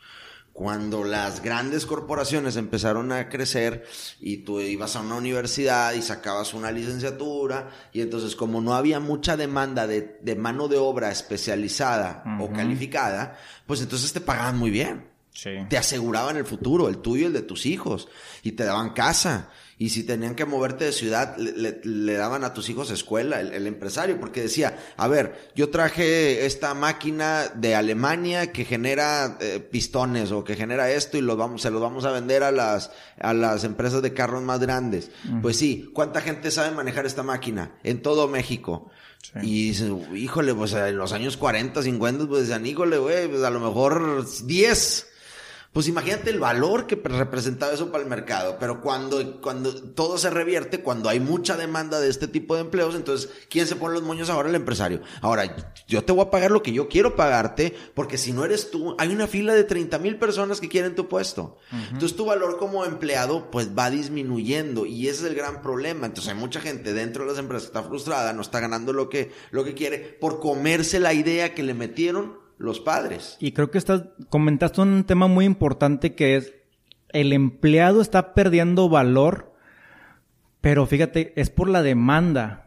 cuando 0.56 1.04
las 1.04 1.44
grandes 1.44 1.86
corporaciones 1.86 2.56
empezaron 2.56 3.12
a 3.12 3.28
crecer 3.28 3.86
y 4.22 4.38
tú 4.38 4.62
ibas 4.62 4.96
a 4.96 5.02
una 5.02 5.16
universidad 5.16 5.92
y 5.92 6.02
sacabas 6.02 6.54
una 6.54 6.72
licenciatura 6.72 7.72
y 7.92 8.00
entonces 8.00 8.38
como 8.38 8.62
no 8.62 8.74
había 8.74 9.02
mucha 9.02 9.36
demanda 9.36 9.86
de, 9.86 10.36
mano 10.38 10.70
de 10.70 10.78
obra 10.78 11.12
especializada 11.12 12.24
o 12.40 12.54
calificada, 12.54 13.38
pues 13.68 13.82
entonces 13.82 14.14
te 14.14 14.22
pagaban 14.22 14.58
muy 14.58 14.72
bien. 14.72 15.10
Te 15.68 15.78
aseguraban 15.78 16.38
el 16.38 16.46
futuro, 16.46 16.88
el 16.88 17.00
tuyo 17.00 17.24
y 17.24 17.26
el 17.26 17.34
de 17.34 17.42
tus 17.42 17.66
hijos, 17.66 18.08
y 18.42 18.54
te 18.54 18.64
daban 18.64 18.94
casa 18.94 19.50
y 19.78 19.90
si 19.90 20.04
tenían 20.04 20.36
que 20.36 20.46
moverte 20.46 20.86
de 20.86 20.92
ciudad, 20.94 21.36
le, 21.38 22.14
daban 22.14 22.46
a 22.46 22.54
tus 22.54 22.70
hijos 22.70 22.92
escuela, 22.92 23.42
el, 23.42 23.68
empresario, 23.68 24.18
porque 24.20 24.44
decía, 24.44 24.78
a 24.96 25.08
ver, 25.10 25.52
yo 25.54 25.70
traje 25.70 26.46
esta 26.46 26.74
máquina 26.74 27.50
de 27.54 27.76
Alemania 27.76 28.54
que 28.54 28.64
genera 28.64 29.38
eh, 29.42 29.60
pistones 29.60 30.32
o 30.32 30.46
que 30.46 30.56
genera 30.56 30.90
esto 30.92 31.18
y 31.18 31.22
los 31.22 31.36
vamos, 31.36 31.62
se 31.62 31.72
los 31.72 31.82
vamos 31.82 32.06
a 32.06 32.12
vender 32.12 32.44
a 32.44 32.52
las, 32.52 32.92
a 33.20 33.34
las 33.34 33.66
empresas 33.66 34.02
de 34.02 34.14
carros 34.14 34.44
más 34.44 34.62
grandes. 34.62 35.12
Pues 35.42 35.58
sí, 35.58 35.90
¿cuánta 35.94 36.22
gente 36.22 36.52
sabe 36.52 36.74
manejar 36.74 37.06
esta 37.06 37.24
máquina? 37.24 37.78
En 37.84 38.02
todo 38.02 38.30
México. 38.30 38.90
Y 39.42 39.70
dicen, 39.70 40.16
híjole, 40.16 40.54
pues 40.54 40.72
en 40.74 40.98
los 40.98 41.12
años 41.12 41.36
40, 41.36 41.84
50, 41.84 42.28
pues 42.28 42.42
decían, 42.42 42.66
híjole, 42.66 42.98
güey, 42.98 43.28
pues 43.28 43.44
a 43.44 43.50
lo 43.50 43.60
mejor 43.60 44.26
10. 44.46 45.08
Pues 45.76 45.90
imagínate 45.90 46.30
el 46.30 46.40
valor 46.40 46.88
que 46.88 46.96
representaba 46.96 47.74
eso 47.74 47.92
para 47.92 48.02
el 48.02 48.10
mercado. 48.10 48.56
Pero 48.62 48.80
cuando, 48.80 49.42
cuando 49.42 49.76
todo 49.76 50.18
se 50.18 50.30
revierte, 50.30 50.80
cuando 50.80 51.10
hay 51.10 51.20
mucha 51.20 51.58
demanda 51.58 52.00
de 52.00 52.08
este 52.08 52.30
tipo 52.30 52.56
de 52.56 52.62
empleos, 52.62 52.96
entonces, 52.96 53.30
¿quién 53.50 53.68
se 53.68 53.76
pone 53.76 53.96
los 53.96 54.04
moños 54.04 54.30
ahora? 54.30 54.48
El 54.48 54.56
empresario. 54.56 55.02
Ahora, 55.20 55.54
yo 55.86 56.02
te 56.06 56.14
voy 56.14 56.26
a 56.26 56.32
pagar 56.32 56.52
lo 56.52 56.64
que 56.64 56.72
yo 56.72 56.88
quiero 56.88 57.18
pagarte, 57.18 57.76
porque 57.94 58.18
si 58.18 58.32
no 58.32 58.46
eres 58.46 58.72
tú, 58.72 58.96
hay 58.98 59.10
una 59.10 59.28
fila 59.28 59.54
de 59.54 59.66
30 59.66 60.00
mil 60.00 60.18
personas 60.18 60.62
que 60.62 60.70
quieren 60.70 60.96
tu 60.96 61.10
puesto. 61.10 61.58
Entonces, 61.92 62.16
tu 62.16 62.24
valor 62.24 62.58
como 62.58 62.86
empleado, 62.86 63.52
pues 63.52 63.78
va 63.78 63.90
disminuyendo. 63.90 64.86
Y 64.86 65.10
ese 65.10 65.26
es 65.26 65.32
el 65.32 65.36
gran 65.36 65.62
problema. 65.62 66.06
Entonces, 66.06 66.32
hay 66.32 66.40
mucha 66.40 66.62
gente 66.62 66.94
dentro 66.94 67.26
de 67.26 67.32
las 67.32 67.40
empresas 67.40 67.64
que 67.70 67.78
está 67.78 67.86
frustrada, 67.86 68.32
no 68.32 68.44
está 68.44 68.62
ganando 68.62 68.94
lo 68.94 69.10
que, 69.10 69.34
lo 69.52 69.66
que 69.66 69.74
quiere, 69.74 70.00
por 70.22 70.40
comerse 70.40 71.02
la 71.02 71.14
idea 71.14 71.54
que 71.54 71.64
le 71.64 71.74
metieron 71.74 72.45
los 72.58 72.80
padres. 72.80 73.38
Y 73.40 73.52
creo 73.52 73.72
que 73.72 73.78
estás, 73.78 74.04
comentaste 74.30 74.82
un 74.82 75.04
tema 75.04 75.28
muy 75.28 75.46
importante 75.46 76.16
que 76.16 76.36
es 76.38 76.54
el 77.10 77.32
empleado 77.32 78.02
está 78.02 78.34
perdiendo 78.34 78.90
valor, 78.90 79.54
pero 80.62 80.86
fíjate, 80.86 81.34
es 81.40 81.50
por 81.50 81.70
la 81.70 81.82
demanda. 81.82 82.62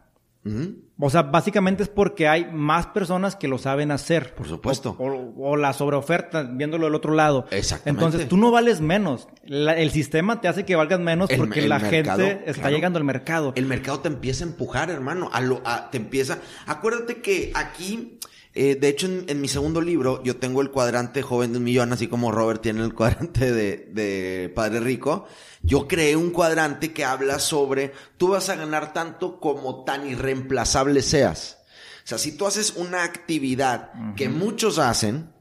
O 0.97 1.09
sea, 1.09 1.21
básicamente 1.21 1.83
es 1.83 1.89
porque 1.89 2.27
hay 2.27 2.49
más 2.51 2.87
personas 2.87 3.35
que 3.35 3.47
lo 3.47 3.59
saben 3.59 3.91
hacer. 3.91 4.33
Por 4.33 4.47
supuesto. 4.47 4.95
O, 4.97 5.55
la 5.55 5.73
sobreoferta, 5.73 6.43
viéndolo 6.43 6.85
del 6.85 6.95
otro 6.95 7.13
lado. 7.13 7.45
Exactamente. 7.51 8.03
Entonces, 8.05 8.27
tú 8.27 8.37
no 8.37 8.49
vales 8.49 8.81
menos. 8.81 9.27
el 9.45 9.91
sistema 9.91 10.41
te 10.41 10.47
hace 10.47 10.65
que 10.65 10.75
valgas 10.75 10.99
menos 10.99 11.29
porque 11.37 11.67
la 11.67 11.79
gente 11.79 12.43
está 12.47 12.71
llegando 12.71 12.97
al 12.97 13.05
mercado. 13.05 13.53
El 13.55 13.65
mercado 13.65 13.99
te 13.99 14.07
empieza 14.07 14.43
a 14.43 14.47
empujar, 14.47 14.89
hermano. 14.89 15.29
A 15.31 15.41
lo, 15.41 15.61
te 15.91 15.97
empieza... 15.97 16.39
Acuérdate 16.65 17.21
que 17.21 17.51
aquí... 17.53 18.17
Eh, 18.61 18.75
de 18.75 18.89
hecho, 18.89 19.07
en, 19.07 19.39
mi 19.39 19.47
segundo 19.47 19.79
libro, 19.79 20.21
yo 20.21 20.35
tengo 20.35 20.61
el 20.61 20.69
cuadrante 20.69 21.21
joven 21.21 21.53
de 21.53 21.59
un 21.59 21.63
millón, 21.63 21.93
así 21.93 22.09
como 22.09 22.29
Robert 22.29 22.61
tiene 22.61 22.83
el 22.83 22.93
cuadrante 22.93 23.53
de, 23.53 23.89
de 23.93 24.51
Padre 24.53 24.81
Rico. 24.81 25.25
Yo 25.61 25.87
creé 25.87 26.17
un 26.17 26.31
cuadrante 26.31 26.91
que 26.91 27.05
habla 27.05 27.39
sobre 27.39 27.93
tú 28.17 28.27
vas 28.27 28.49
a 28.49 28.57
ganar 28.57 28.91
tanto 28.91 29.39
como 29.39 29.85
tan 29.85 30.05
irreemplazable 30.05 31.01
seas. 31.01 31.59
O 32.03 32.07
sea, 32.09 32.17
si 32.17 32.33
tú 32.33 32.45
haces 32.45 32.73
una 32.75 33.05
actividad 33.05 33.93
que 34.17 34.27
muchos 34.27 34.77
hacen 34.77 35.31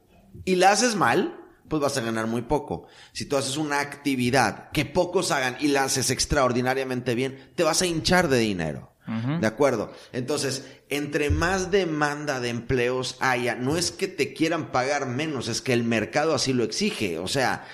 y 0.45 0.55
la 0.55 0.71
haces 0.71 0.95
mal, 0.95 1.41
pues 1.67 1.83
vas 1.83 1.97
a 1.97 2.03
ganar 2.03 2.29
muy 2.29 2.43
poco. 2.43 2.87
Si 3.13 3.25
tú 3.25 3.37
haces 3.37 3.57
una 3.57 3.81
actividad 3.81 4.71
que 4.71 4.85
pocos 4.85 5.33
hagan 5.33 5.57
y 5.59 5.67
la 5.67 5.83
haces 5.83 6.13
extraordinariamente 6.13 7.17
bien, 7.17 7.51
te 7.57 7.65
vas 7.65 7.83
a 7.83 7.87
hinchar 7.87 8.29
de 8.29 8.39
dinero. 8.39 8.95
¿De 9.41 9.47
acuerdo? 9.47 9.91
Entonces, 10.13 10.78
entre 10.91 11.31
más 11.31 11.71
demanda 11.71 12.41
de 12.41 12.49
empleos 12.49 13.17
haya, 13.21 13.55
no 13.55 13.77
es 13.77 13.91
que 13.91 14.09
te 14.09 14.33
quieran 14.33 14.73
pagar 14.73 15.07
menos, 15.07 15.49
es 15.49 15.61
que 15.61 15.73
el 15.73 15.85
mercado 15.85 16.35
así 16.35 16.53
lo 16.53 16.65
exige. 16.65 17.19
O 17.19 17.29
sea, 17.29 17.67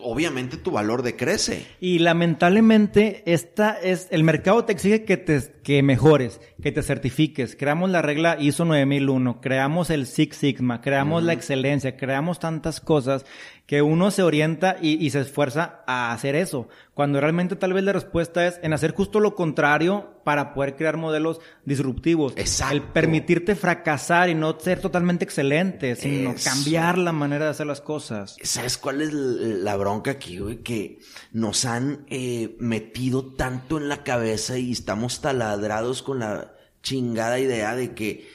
obviamente 0.00 0.56
tu 0.56 0.70
valor 0.70 1.02
decrece. 1.02 1.66
Y 1.80 1.98
lamentablemente, 1.98 3.22
esta 3.26 3.78
es, 3.78 4.08
el 4.10 4.24
mercado 4.24 4.64
te 4.64 4.72
exige 4.72 5.04
que 5.04 5.16
te, 5.16 5.42
que 5.62 5.82
mejores, 5.82 6.40
que 6.62 6.72
te 6.72 6.82
certifiques. 6.82 7.56
Creamos 7.56 7.90
la 7.90 8.02
regla 8.02 8.36
ISO 8.40 8.64
9001, 8.64 9.40
creamos 9.40 9.90
el 9.90 10.06
Six 10.06 10.36
Sigma, 10.36 10.80
creamos 10.80 11.22
la 11.22 11.32
excelencia, 11.32 11.96
creamos 11.96 12.38
tantas 12.38 12.80
cosas 12.80 13.26
que 13.66 13.82
uno 13.82 14.10
se 14.12 14.22
orienta 14.22 14.76
y, 14.80 15.04
y, 15.04 15.10
se 15.10 15.20
esfuerza 15.20 15.80
a 15.88 16.12
hacer 16.12 16.36
eso, 16.36 16.68
cuando 16.94 17.20
realmente 17.20 17.56
tal 17.56 17.72
vez 17.72 17.82
la 17.82 17.92
respuesta 17.92 18.46
es 18.46 18.60
en 18.62 18.72
hacer 18.72 18.94
justo 18.94 19.18
lo 19.18 19.34
contrario 19.34 20.20
para 20.22 20.54
poder 20.54 20.76
crear 20.76 20.96
modelos 20.96 21.40
disruptivos. 21.64 22.32
El 22.70 22.82
permitirte 22.82 23.54
fracasar 23.56 24.28
y 24.30 24.34
no 24.34 24.58
ser 24.58 24.80
totalmente 24.80 25.24
excelente, 25.24 25.96
sino 25.96 26.34
cambiar 26.42 26.98
la 26.98 27.12
manera 27.12 27.46
de 27.46 27.50
hacer 27.50 27.66
las 27.66 27.80
cosas. 27.80 28.36
¿Sabes 28.42 28.78
cuál 28.78 29.02
es 29.02 29.12
la 29.12 29.76
bronca 29.76 30.12
aquí, 30.12 30.38
güey? 30.38 30.62
Que 30.62 30.98
nos 31.32 31.64
han 31.64 32.06
eh, 32.08 32.56
metido 32.60 33.34
tanto 33.34 33.78
en 33.78 33.88
la 33.88 34.04
cabeza 34.04 34.58
y 34.58 34.72
estamos 34.72 35.20
taladrados 35.20 36.02
con 36.02 36.20
la 36.20 36.54
chingada 36.82 37.38
idea 37.40 37.74
de 37.74 37.94
que 37.94 38.28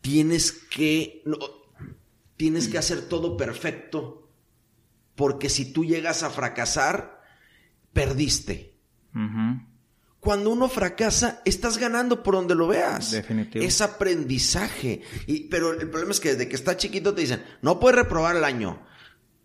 tienes 0.00 0.52
que... 0.52 1.22
tienes 2.36 2.68
que 2.68 2.78
hacer 2.78 3.08
todo 3.08 3.36
perfecto. 3.36 4.30
Porque 5.14 5.48
si 5.48 5.72
tú 5.72 5.84
llegas 5.84 6.22
a 6.22 6.30
fracasar, 6.30 7.22
perdiste. 7.92 8.78
Cuando 10.22 10.50
uno 10.50 10.68
fracasa, 10.68 11.42
estás 11.44 11.78
ganando 11.78 12.22
por 12.22 12.36
donde 12.36 12.54
lo 12.54 12.68
veas. 12.68 13.10
Definitivo. 13.10 13.64
Es 13.64 13.80
aprendizaje. 13.80 15.02
Y, 15.26 15.48
pero 15.48 15.72
el 15.72 15.90
problema 15.90 16.12
es 16.12 16.20
que 16.20 16.28
desde 16.28 16.48
que 16.48 16.54
estás 16.54 16.76
chiquito 16.76 17.12
te 17.12 17.22
dicen, 17.22 17.42
no 17.60 17.80
puedes 17.80 17.98
reprobar 17.98 18.36
el 18.36 18.44
año. 18.44 18.86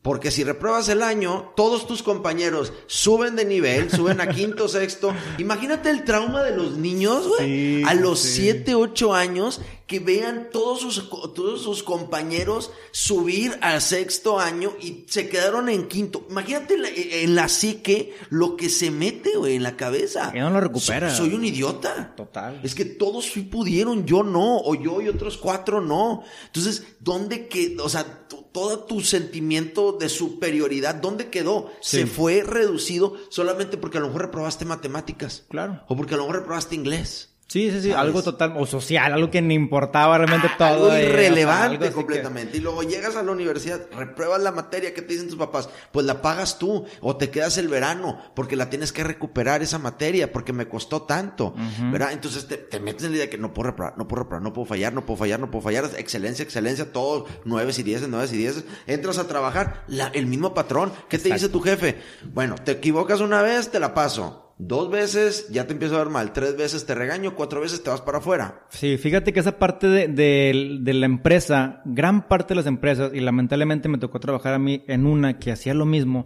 Porque 0.04 0.30
si 0.30 0.44
repruebas 0.44 0.88
el 0.90 1.02
año, 1.02 1.52
todos 1.56 1.88
tus 1.88 2.04
compañeros 2.04 2.74
suben 2.86 3.36
de 3.36 3.46
nivel, 3.46 3.90
suben 3.90 4.22
a 4.22 4.30
quinto, 4.36 4.68
sexto. 4.68 5.16
Imagínate 5.40 5.90
el 5.90 6.04
trauma 6.04 6.44
de 6.44 6.56
los 6.56 6.78
niños, 6.78 7.28
güey. 7.28 7.84
a 7.84 7.96
los 7.96 8.20
siete, 8.20 8.76
ocho 8.76 9.16
años, 9.16 9.62
que 9.88 10.00
vean 10.00 10.50
todos 10.52 10.82
sus, 10.82 11.10
todos 11.10 11.62
sus 11.62 11.82
compañeros 11.82 12.72
subir 12.92 13.58
al 13.62 13.82
sexto 13.82 14.38
año 14.38 14.74
y 14.82 15.06
se 15.08 15.30
quedaron 15.30 15.70
en 15.70 15.88
quinto. 15.88 16.28
Imagínate 16.30 16.76
en 17.24 17.36
la, 17.36 17.48
psique 17.48 18.14
lo 18.30 18.58
que 18.58 18.70
se 18.70 18.92
mete, 18.92 19.38
güey, 19.38 19.56
en 19.56 19.64
la 19.64 19.78
cabeza. 19.78 20.32
Que 20.34 20.42
no 20.42 20.50
lo 20.50 20.60
recupera. 20.60 21.16
soy 21.16 21.34
un 21.34 21.46
idiota. 21.46 22.14
Total. 22.18 22.60
Es 22.64 22.76
que 22.76 22.84
todos 22.84 23.26
sí 23.26 23.42
pudieron, 23.44 24.06
yo 24.06 24.24
no, 24.24 24.58
o 24.58 24.76
yo 24.76 25.02
y 25.02 25.08
otros 25.08 25.38
cuatro 25.38 25.80
no. 25.80 26.24
Entonces, 26.48 26.84
¿dónde 27.00 27.48
que, 27.48 27.78
o 27.82 27.88
sea, 27.88 28.28
todo 28.28 28.80
tu 28.80 29.00
sentimiento 29.00 29.94
de 29.94 30.10
superioridad, 30.10 30.96
¿dónde 30.96 31.30
quedó? 31.30 31.72
Se 31.80 32.08
fue 32.08 32.44
reducido 32.44 33.16
solamente 33.30 33.78
porque 33.78 34.00
a 34.00 34.02
lo 34.02 34.08
mejor 34.08 34.24
reprobaste 34.24 34.66
matemáticas. 34.66 35.46
Claro. 35.48 35.82
O 35.88 35.96
porque 35.96 36.16
a 36.16 36.18
lo 36.18 36.24
mejor 36.24 36.42
reprobaste 36.42 36.76
inglés. 36.76 37.37
Sí, 37.48 37.72
sí, 37.72 37.82
sí, 37.82 37.92
algo 37.94 38.22
total, 38.22 38.56
o 38.58 38.66
social, 38.66 39.14
algo 39.14 39.32
que 39.32 39.42
no 39.42 39.54
importaba 39.54 40.18
realmente 40.18 40.50
ah, 40.52 40.56
todo. 40.58 40.92
Algo 40.92 40.98
irrelevante 40.98 41.92
completamente. 41.92 42.58
Y 42.58 42.60
luego 42.60 42.84
llegas 42.84 43.16
a 43.16 43.24
la 43.24 43.32
universidad, 43.32 43.88
repruebas 43.96 44.42
la 44.42 44.52
materia 44.52 44.94
que 44.94 45.02
te 45.02 45.14
dicen 45.14 45.30
tus 45.30 45.38
papás, 45.38 45.70
pues 45.94 46.06
la 46.06 46.22
pagas 46.22 46.60
tú, 46.60 46.84
o 47.00 47.16
te 47.16 47.30
quedas 47.30 47.58
el 47.58 47.70
verano, 47.70 48.20
porque 48.36 48.58
la 48.58 48.70
tienes 48.70 48.92
que 48.92 49.06
recuperar 49.06 49.64
esa 49.64 49.80
materia, 49.80 50.34
porque 50.34 50.52
me 50.52 50.68
costó 50.68 51.04
tanto, 51.04 51.56
¿verdad? 51.90 52.12
Entonces 52.12 52.48
te, 52.48 52.80
metes 52.82 53.06
en 53.06 53.12
la 53.12 53.16
idea 53.16 53.26
de 53.28 53.30
que 53.30 53.38
no 53.38 53.54
puedo 53.54 53.70
reprobar, 53.70 53.98
no 53.98 54.10
puedo 54.10 54.24
reprobar, 54.24 54.44
no 54.44 54.52
puedo 54.52 54.66
fallar, 54.66 54.92
no 54.92 55.06
puedo 55.06 55.18
fallar, 55.18 55.40
no 55.40 55.50
puedo 55.50 55.64
fallar, 55.64 55.90
excelencia, 55.98 56.44
excelencia, 56.44 56.92
todo, 56.92 57.28
nueve 57.46 57.72
y 57.78 57.84
diez, 57.84 58.06
nueve 58.10 58.28
y 58.30 58.36
diez. 58.36 58.66
Entras 58.88 59.20
a 59.20 59.28
trabajar, 59.28 59.86
el 60.14 60.26
mismo 60.26 60.54
patrón, 60.54 60.92
¿qué 61.08 61.18
te 61.18 61.32
dice 61.32 61.48
tu 61.48 61.62
jefe? 61.62 61.98
Bueno, 62.34 62.56
te 62.56 62.74
equivocas 62.74 63.22
una 63.22 63.42
vez, 63.42 63.72
te 63.72 63.80
la 63.80 63.94
paso 63.94 64.47
Dos 64.60 64.90
veces 64.90 65.50
ya 65.50 65.68
te 65.68 65.74
empiezo 65.74 65.96
a 65.96 66.00
ver 66.00 66.10
mal, 66.10 66.34
tres 66.34 66.58
veces 66.58 66.84
te 66.84 66.96
regaño, 66.96 67.36
cuatro 67.36 67.62
veces 67.62 67.84
te 67.84 67.92
vas 67.92 68.02
para 68.02 68.18
afuera. 68.18 68.64
Sí, 68.70 68.98
fíjate 68.98 69.32
que 69.32 69.40
esa 69.40 69.60
parte 69.60 69.88
de, 69.88 70.08
de, 70.08 70.94
la 70.96 71.06
empresa, 71.06 71.82
gran 71.86 72.28
parte 72.28 72.54
de 72.54 72.56
las 72.56 72.66
empresas, 72.66 73.12
y 73.14 73.20
lamentablemente 73.20 73.88
me 73.88 74.00
tocó 74.00 74.20
trabajar 74.20 74.56
a 74.56 74.60
mí 74.60 74.84
en 74.88 75.06
una 75.06 75.38
que 75.38 75.52
hacía 75.52 75.76
lo 75.76 75.86
mismo, 75.86 76.26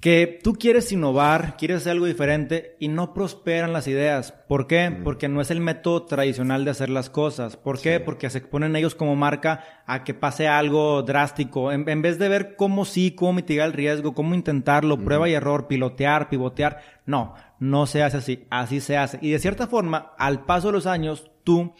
que 0.00 0.38
tú 0.42 0.54
quieres 0.54 0.92
innovar, 0.92 1.56
quieres 1.56 1.78
hacer 1.78 1.92
algo 1.92 2.06
diferente 2.06 2.76
y 2.78 2.88
no 2.88 3.14
prosperan 3.14 3.72
las 3.72 3.88
ideas. 3.88 4.32
¿Por 4.32 4.66
qué? 4.66 4.96
Porque 5.02 5.28
no 5.28 5.40
es 5.40 5.50
el 5.50 5.60
método 5.60 6.04
tradicional 6.04 6.64
de 6.64 6.70
hacer 6.70 6.88
las 6.88 7.10
cosas. 7.10 7.56
¿Por 7.56 7.80
qué? 7.80 7.98
Porque 7.98 8.30
se 8.30 8.38
exponen 8.38 8.76
ellos 8.76 8.94
como 8.94 9.16
marca 9.16 9.64
a 9.86 10.04
que 10.04 10.14
pase 10.14 10.46
algo 10.46 11.02
drástico. 11.02 11.72
En, 11.72 12.02
vez 12.02 12.18
de 12.18 12.28
ver 12.28 12.54
cómo 12.56 12.84
sí, 12.84 13.12
cómo 13.12 13.32
mitigar 13.32 13.66
el 13.66 13.72
riesgo, 13.72 14.14
cómo 14.14 14.34
intentarlo, 14.34 14.98
prueba 14.98 15.28
y 15.28 15.34
error, 15.34 15.66
pilotear, 15.66 16.28
pivotear. 16.28 16.80
No, 17.06 17.34
no 17.58 17.86
se 17.86 18.02
hace 18.02 18.18
así. 18.18 18.46
Así 18.50 18.80
se 18.80 18.96
hace. 18.96 19.18
Y 19.20 19.30
de 19.30 19.38
cierta 19.38 19.66
forma, 19.66 20.12
al 20.18 20.44
paso 20.44 20.68
de 20.68 20.74
los 20.74 20.86
años, 20.86 21.30
tú 21.44 21.74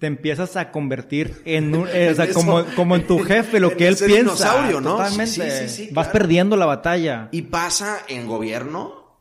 te 0.00 0.06
empiezas 0.06 0.56
a 0.56 0.72
convertir 0.72 1.42
en 1.44 1.74
un, 1.74 1.86
eh, 1.92 2.10
o 2.10 2.14
sea, 2.14 2.32
como, 2.32 2.64
como 2.74 2.96
en 2.96 3.06
tu 3.06 3.18
jefe, 3.24 3.60
lo 3.60 3.76
que 3.76 3.86
él 3.86 3.96
piensa. 3.96 4.16
Dinosaurio, 4.16 4.80
¿no? 4.80 4.96
Totalmente. 4.96 5.68
Sí, 5.68 5.68
sí, 5.68 5.86
sí, 5.86 5.88
Vas 5.92 6.08
perdiendo 6.08 6.56
la 6.56 6.66
batalla. 6.66 7.28
Y 7.30 7.42
pasa 7.42 8.00
en 8.08 8.26
gobierno, 8.26 9.20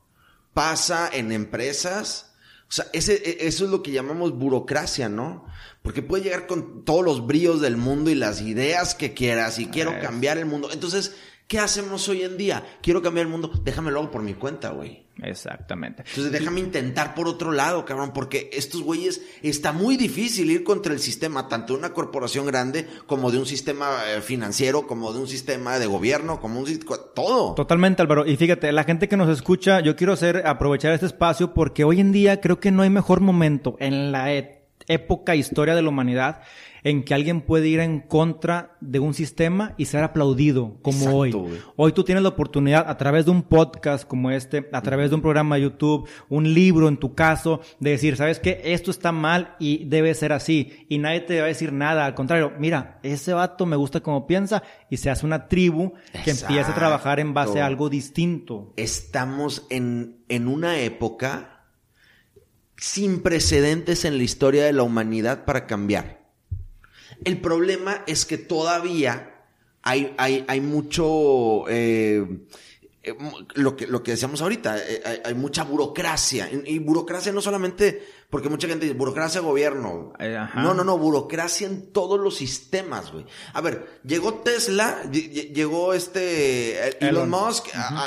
pasa 0.53 1.09
en 1.11 1.31
empresas. 1.31 2.33
O 2.69 2.71
sea, 2.71 2.85
ese, 2.93 3.15
e, 3.15 3.47
eso 3.47 3.65
es 3.65 3.71
lo 3.71 3.83
que 3.83 3.91
llamamos 3.91 4.37
burocracia, 4.37 5.09
¿no? 5.09 5.45
Porque 5.81 6.01
puede 6.01 6.23
llegar 6.23 6.47
con 6.47 6.85
todos 6.85 7.03
los 7.03 7.27
bríos 7.27 7.61
del 7.61 7.75
mundo 7.75 8.09
y 8.09 8.15
las 8.15 8.41
ideas 8.41 8.95
que 8.95 9.13
quieras 9.13 9.59
y 9.59 9.67
quiero 9.67 9.99
cambiar 10.01 10.37
el 10.37 10.45
mundo. 10.45 10.69
Entonces, 10.71 11.15
¿Qué 11.49 11.57
hacemos 11.57 12.07
hoy 12.09 12.21
en 12.21 12.37
día? 12.37 12.63
Quiero 12.79 13.01
cambiar 13.01 13.25
el 13.25 13.31
mundo, 13.31 13.51
déjame 13.63 13.89
luego 13.89 14.11
por 14.11 14.21
mi 14.21 14.35
cuenta, 14.35 14.69
güey. 14.69 15.07
Exactamente. 15.23 16.03
Entonces 16.07 16.31
déjame 16.31 16.59
intentar 16.59 17.15
por 17.15 17.27
otro 17.27 17.51
lado, 17.51 17.85
cabrón, 17.85 18.11
porque 18.13 18.51
estos 18.53 18.83
güeyes 18.83 19.23
está 19.41 19.71
muy 19.73 19.97
difícil 19.97 20.51
ir 20.51 20.63
contra 20.63 20.93
el 20.93 20.99
sistema, 20.99 21.47
tanto 21.47 21.73
de 21.73 21.79
una 21.79 21.91
corporación 21.91 22.45
grande 22.45 22.87
como 23.07 23.31
de 23.31 23.39
un 23.39 23.47
sistema 23.47 23.89
eh, 24.09 24.21
financiero, 24.21 24.85
como 24.85 25.11
de 25.11 25.21
un 25.21 25.27
sistema 25.27 25.79
de 25.79 25.87
gobierno, 25.87 26.39
como 26.39 26.59
un 26.59 26.67
todo. 27.15 27.55
Totalmente, 27.55 28.03
Álvaro. 28.03 28.27
Y 28.27 28.37
fíjate, 28.37 28.71
la 28.71 28.83
gente 28.83 29.09
que 29.09 29.17
nos 29.17 29.27
escucha, 29.27 29.79
yo 29.79 29.95
quiero 29.95 30.13
hacer 30.13 30.45
aprovechar 30.45 30.93
este 30.93 31.07
espacio 31.07 31.55
porque 31.55 31.83
hoy 31.83 31.99
en 31.99 32.11
día 32.11 32.41
creo 32.41 32.59
que 32.59 32.69
no 32.69 32.83
hay 32.83 32.91
mejor 32.91 33.21
momento 33.21 33.75
en 33.79 34.11
la 34.11 34.31
época 34.87 35.35
historia 35.35 35.73
de 35.73 35.81
la 35.81 35.89
humanidad 35.89 36.43
en 36.83 37.03
que 37.03 37.13
alguien 37.13 37.41
puede 37.41 37.67
ir 37.67 37.79
en 37.79 37.99
contra 37.99 38.77
de 38.81 38.99
un 38.99 39.13
sistema 39.13 39.73
y 39.77 39.85
ser 39.85 40.03
aplaudido, 40.03 40.77
como 40.81 41.15
hoy. 41.15 41.35
Hoy 41.75 41.91
tú 41.91 42.03
tienes 42.03 42.23
la 42.23 42.29
oportunidad 42.29 42.89
a 42.89 42.97
través 42.97 43.25
de 43.25 43.31
un 43.31 43.43
podcast 43.43 44.07
como 44.07 44.31
este, 44.31 44.69
a 44.71 44.81
través 44.81 45.09
de 45.09 45.15
un 45.15 45.21
programa 45.21 45.55
de 45.55 45.63
YouTube, 45.63 46.07
un 46.29 46.53
libro 46.53 46.87
en 46.87 46.97
tu 46.97 47.15
caso, 47.15 47.61
de 47.79 47.91
decir, 47.91 48.15
¿sabes 48.15 48.39
qué? 48.39 48.61
Esto 48.63 48.91
está 48.91 49.11
mal 49.11 49.55
y 49.59 49.85
debe 49.85 50.13
ser 50.13 50.33
así. 50.33 50.85
Y 50.89 50.97
nadie 50.97 51.21
te 51.21 51.39
va 51.39 51.45
a 51.45 51.49
decir 51.49 51.73
nada. 51.73 52.05
Al 52.05 52.15
contrario, 52.15 52.53
mira, 52.59 52.99
ese 53.03 53.33
vato 53.33 53.65
me 53.65 53.75
gusta 53.75 54.01
como 54.01 54.27
piensa 54.27 54.63
y 54.89 54.97
se 54.97 55.09
hace 55.09 55.25
una 55.25 55.47
tribu 55.47 55.93
que 56.23 56.31
empieza 56.31 56.71
a 56.71 56.75
trabajar 56.75 57.19
en 57.19 57.33
base 57.33 57.61
a 57.61 57.65
algo 57.65 57.89
distinto. 57.89 58.73
Estamos 58.75 59.65
en, 59.69 60.23
en 60.29 60.47
una 60.47 60.79
época 60.79 61.65
sin 62.77 63.21
precedentes 63.21 64.05
en 64.05 64.17
la 64.17 64.23
historia 64.23 64.63
de 64.63 64.73
la 64.73 64.83
humanidad 64.83 65.45
para 65.45 65.67
cambiar. 65.67 66.18
El 67.23 67.41
problema 67.41 68.03
es 68.07 68.25
que 68.25 68.37
todavía 68.37 69.45
hay, 69.81 70.13
hay, 70.17 70.45
hay 70.47 70.61
mucho... 70.61 71.65
Eh, 71.67 72.25
eh, 73.01 73.15
lo 73.55 73.77
que, 73.77 73.87
lo 73.87 74.03
que 74.03 74.11
decíamos 74.11 74.41
ahorita, 74.41 74.77
eh, 74.77 75.21
hay, 75.23 75.33
mucha 75.33 75.63
burocracia. 75.63 76.49
Y, 76.51 76.79
burocracia 76.79 77.31
no 77.31 77.41
solamente, 77.41 78.05
porque 78.29 78.49
mucha 78.49 78.67
gente 78.67 78.85
dice, 78.85 78.97
burocracia 78.97 79.39
gobierno. 79.39 80.11
Eh, 80.19 80.37
no, 80.55 80.73
no, 80.73 80.83
no, 80.83 80.97
burocracia 80.97 81.65
en 81.65 81.93
todos 81.93 82.19
los 82.19 82.35
sistemas, 82.35 83.11
güey. 83.13 83.25
A 83.53 83.61
ver, 83.61 84.01
llegó 84.03 84.35
Tesla, 84.35 85.01
llegó 85.11 85.93
este 85.93 87.05
Elon, 87.07 87.29
Musk 87.29 87.67
a, 87.73 88.05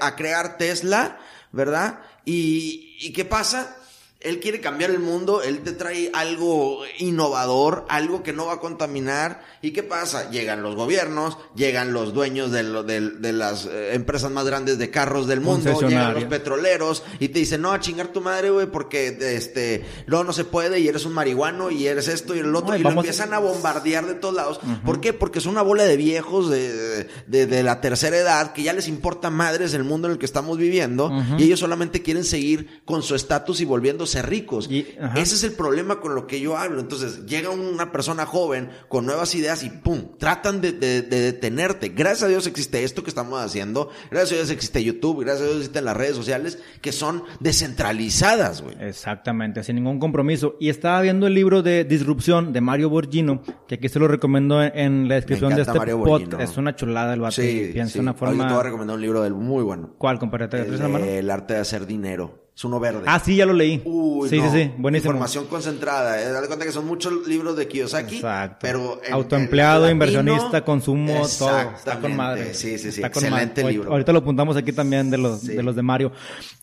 a, 0.00 0.16
crear 0.16 0.58
Tesla, 0.58 1.18
¿verdad? 1.52 2.00
Y, 2.24 2.96
¿y 3.00 3.12
qué 3.12 3.24
pasa? 3.24 3.76
Él 4.24 4.40
quiere 4.40 4.60
cambiar 4.60 4.90
el 4.90 5.00
mundo, 5.00 5.42
él 5.42 5.60
te 5.60 5.72
trae 5.72 6.10
algo 6.14 6.80
innovador, 6.98 7.84
algo 7.88 8.22
que 8.22 8.32
no 8.32 8.46
va 8.46 8.54
a 8.54 8.60
contaminar. 8.60 9.44
¿Y 9.60 9.72
qué 9.72 9.82
pasa? 9.82 10.30
Llegan 10.30 10.62
los 10.62 10.74
gobiernos, 10.74 11.36
llegan 11.54 11.92
los 11.92 12.14
dueños 12.14 12.50
de, 12.50 12.62
de, 12.62 13.32
las 13.32 13.66
eh, 13.66 13.94
empresas 13.94 14.30
más 14.30 14.46
grandes 14.46 14.78
de 14.78 14.90
carros 14.90 15.26
del 15.26 15.40
mundo, 15.40 15.78
llegan 15.80 16.14
los 16.14 16.24
petroleros 16.24 17.02
y 17.20 17.28
te 17.28 17.40
dicen, 17.40 17.62
no, 17.62 17.72
a 17.72 17.80
chingar 17.80 18.08
tu 18.08 18.20
madre, 18.20 18.50
güey, 18.50 18.66
porque 18.66 19.16
este, 19.20 19.84
no, 20.06 20.24
no 20.24 20.32
se 20.32 20.44
puede 20.44 20.80
y 20.80 20.88
eres 20.88 21.04
un 21.04 21.12
marihuano 21.12 21.70
y 21.70 21.86
eres 21.86 22.08
esto 22.08 22.34
y 22.34 22.38
el 22.38 22.54
otro. 22.54 22.76
y 22.76 22.80
lo 22.80 22.90
empiezan 22.90 23.34
a 23.34 23.38
bombardear 23.38 24.06
de 24.06 24.14
todos 24.14 24.34
lados. 24.34 24.60
¿Por 24.84 25.00
qué? 25.00 25.12
Porque 25.12 25.40
son 25.40 25.52
una 25.52 25.62
bola 25.62 25.84
de 25.84 25.96
viejos 25.96 26.50
de, 26.50 27.04
de, 27.26 27.62
la 27.62 27.80
tercera 27.80 28.16
edad 28.16 28.52
que 28.52 28.62
ya 28.62 28.72
les 28.72 28.88
importa 28.88 29.30
madres 29.30 29.74
el 29.74 29.84
mundo 29.84 30.08
en 30.08 30.12
el 30.12 30.18
que 30.18 30.26
estamos 30.26 30.58
viviendo 30.58 31.10
y 31.38 31.44
ellos 31.44 31.60
solamente 31.60 32.02
quieren 32.02 32.24
seguir 32.24 32.82
con 32.84 33.02
su 33.02 33.14
estatus 33.14 33.60
y 33.60 33.64
volviéndose 33.64 34.13
ricos. 34.22 34.70
Y, 34.70 34.86
Ese 35.16 35.34
es 35.34 35.44
el 35.44 35.52
problema 35.52 36.00
con 36.00 36.14
lo 36.14 36.26
que 36.26 36.40
yo 36.40 36.56
hablo. 36.56 36.80
Entonces, 36.80 37.26
llega 37.26 37.50
una 37.50 37.92
persona 37.92 38.26
joven 38.26 38.70
con 38.88 39.06
nuevas 39.06 39.34
ideas 39.34 39.62
y 39.62 39.70
¡pum! 39.70 40.16
Tratan 40.18 40.60
de, 40.60 40.72
detenerte. 40.72 41.90
Gracias 41.90 42.24
a 42.24 42.28
Dios 42.28 42.46
existe 42.46 42.84
esto 42.84 43.02
que 43.02 43.10
estamos 43.10 43.40
haciendo. 43.40 43.90
Gracias 44.10 44.32
a 44.32 44.34
Dios 44.36 44.50
existe 44.50 44.82
YouTube. 44.82 45.20
Gracias 45.20 45.42
a 45.42 45.44
Dios 45.46 45.56
existen 45.58 45.84
las 45.84 45.96
redes 45.96 46.16
sociales 46.16 46.58
que 46.80 46.92
son 46.92 47.24
descentralizadas, 47.40 48.62
güey. 48.62 48.76
Exactamente, 48.80 49.62
sin 49.62 49.76
ningún 49.76 49.98
compromiso. 49.98 50.56
Y 50.60 50.68
estaba 50.68 51.00
viendo 51.00 51.26
el 51.26 51.34
libro 51.34 51.62
de 51.62 51.84
Disrupción 51.84 52.52
de 52.52 52.60
Mario 52.60 52.90
Borgino, 52.90 53.42
que 53.66 53.76
aquí 53.76 53.88
se 53.88 53.98
lo 53.98 54.08
recomiendo 54.08 54.62
en 54.62 55.08
la 55.08 55.16
descripción 55.16 55.54
de 55.54 55.62
este 55.62 55.72
podcast. 55.72 56.42
Es 56.42 56.56
una 56.56 56.76
chulada 56.76 57.14
el 57.14 57.20
vato. 57.20 57.42
Sí, 57.42 57.70
piensa 57.72 58.00
una 58.00 58.14
forma... 58.14 58.46
te 58.46 58.52
voy 58.52 58.60
a 58.60 58.64
recomendar 58.64 58.96
un 58.96 59.02
libro 59.02 59.22
del 59.22 59.34
muy 59.34 59.62
bueno. 59.62 59.94
¿Cuál, 59.98 60.18
compadre? 60.18 61.18
el 61.18 61.30
arte 61.30 61.54
de 61.54 61.60
hacer 61.60 61.86
dinero. 61.86 62.43
Es 62.56 62.64
uno 62.64 62.78
verde. 62.78 63.02
Ah, 63.06 63.18
sí, 63.18 63.34
ya 63.34 63.46
lo 63.46 63.52
leí. 63.52 63.82
Uy, 63.84 64.28
sí, 64.28 64.40
sí, 64.40 64.46
sí, 64.52 64.70
buenísimo. 64.78 65.10
Información 65.10 65.46
concentrada. 65.46 66.22
¿eh? 66.22 66.30
Dale 66.30 66.46
cuenta 66.46 66.64
que 66.64 66.70
son 66.70 66.86
muchos 66.86 67.26
libros 67.26 67.56
de 67.56 67.66
Kiyosaki. 67.66 68.16
Exacto. 68.16 68.58
Pero 68.60 69.00
Autoempleado, 69.10 69.90
inversionista, 69.90 70.64
consumo, 70.64 71.26
todo. 71.38 71.72
Está 71.76 71.98
con 71.98 72.14
madre. 72.14 72.54
Sí, 72.54 72.78
sí, 72.78 72.92
sí. 72.92 73.02
Excelente 73.02 73.64
libro. 73.64 73.90
Ahorita 73.90 74.12
lo 74.12 74.20
apuntamos 74.20 74.56
aquí 74.56 74.72
también 74.72 75.10
de 75.10 75.18
los, 75.18 75.44
de 75.44 75.62
los 75.62 75.74
de 75.74 75.82
Mario. 75.82 76.12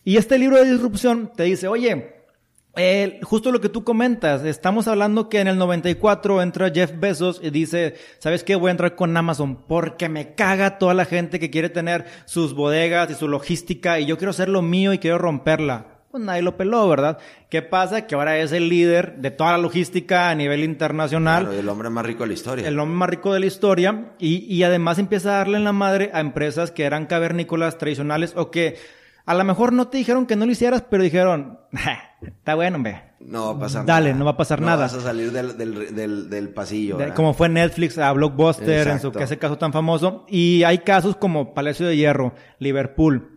Y 0.02 0.16
este 0.16 0.38
libro 0.38 0.56
de 0.56 0.70
disrupción 0.72 1.30
te 1.36 1.42
dice, 1.42 1.68
oye, 1.68 2.21
eh, 2.74 3.20
justo 3.22 3.52
lo 3.52 3.60
que 3.60 3.68
tú 3.68 3.84
comentas, 3.84 4.44
estamos 4.44 4.88
hablando 4.88 5.28
que 5.28 5.40
en 5.40 5.48
el 5.48 5.58
94 5.58 6.40
entra 6.40 6.70
Jeff 6.70 6.92
Bezos 6.98 7.40
y 7.42 7.50
dice, 7.50 7.94
¿sabes 8.18 8.44
qué? 8.44 8.54
Voy 8.54 8.68
a 8.68 8.70
entrar 8.70 8.94
con 8.94 9.14
Amazon 9.14 9.56
porque 9.66 10.08
me 10.08 10.34
caga 10.34 10.78
toda 10.78 10.94
la 10.94 11.04
gente 11.04 11.38
que 11.38 11.50
quiere 11.50 11.68
tener 11.68 12.06
sus 12.24 12.54
bodegas 12.54 13.10
y 13.10 13.14
su 13.14 13.28
logística 13.28 14.00
y 14.00 14.06
yo 14.06 14.16
quiero 14.16 14.30
hacer 14.30 14.48
lo 14.48 14.62
mío 14.62 14.94
y 14.94 14.98
quiero 14.98 15.18
romperla. 15.18 15.86
Pues 16.10 16.24
nadie 16.24 16.42
lo 16.42 16.58
peló, 16.58 16.86
¿verdad? 16.88 17.18
¿Qué 17.48 17.62
pasa? 17.62 18.06
Que 18.06 18.14
ahora 18.14 18.38
es 18.38 18.52
el 18.52 18.68
líder 18.68 19.16
de 19.16 19.30
toda 19.30 19.52
la 19.52 19.58
logística 19.58 20.28
a 20.28 20.34
nivel 20.34 20.62
internacional. 20.62 21.52
el 21.52 21.68
hombre 21.68 21.88
más 21.88 22.04
rico 22.04 22.24
de 22.24 22.28
la 22.28 22.34
historia. 22.34 22.68
El 22.68 22.78
hombre 22.78 22.96
más 22.96 23.08
rico 23.08 23.32
de 23.32 23.40
la 23.40 23.46
historia 23.46 24.12
y, 24.18 24.44
y 24.54 24.62
además 24.62 24.98
empieza 24.98 25.30
a 25.30 25.38
darle 25.38 25.56
en 25.56 25.64
la 25.64 25.72
madre 25.72 26.10
a 26.12 26.20
empresas 26.20 26.70
que 26.70 26.84
eran 26.84 27.06
cavernícolas 27.06 27.78
tradicionales 27.78 28.34
o 28.36 28.50
que 28.50 28.76
a 29.32 29.34
lo 29.34 29.44
mejor 29.44 29.72
no 29.72 29.88
te 29.88 29.98
dijeron 29.98 30.26
que 30.26 30.36
no 30.36 30.46
lo 30.46 30.52
hicieras, 30.52 30.84
pero 30.88 31.02
dijeron, 31.02 31.58
está 32.22 32.54
bueno, 32.54 32.76
hombre. 32.76 33.02
No 33.18 33.46
va 33.46 33.50
a 33.52 33.58
pasar 33.60 33.86
Dale, 33.86 34.14
no 34.14 34.24
va 34.24 34.32
a 34.32 34.36
pasar 34.36 34.60
nada. 34.60 34.82
vas 34.82 34.94
a 34.94 35.00
salir 35.00 35.32
del, 35.32 35.56
del, 35.56 36.28
del, 36.28 36.48
pasillo. 36.50 36.98
como 37.14 37.34
fue 37.34 37.48
Netflix 37.48 37.96
a 37.98 38.12
Blockbuster, 38.12 38.88
en 38.88 39.00
su 39.00 39.12
que 39.12 39.22
ese 39.22 39.38
caso 39.38 39.56
tan 39.58 39.72
famoso. 39.72 40.26
Y 40.28 40.64
hay 40.64 40.78
casos 40.78 41.16
como 41.16 41.54
Palacio 41.54 41.86
de 41.86 41.96
Hierro, 41.96 42.34
Liverpool, 42.58 43.31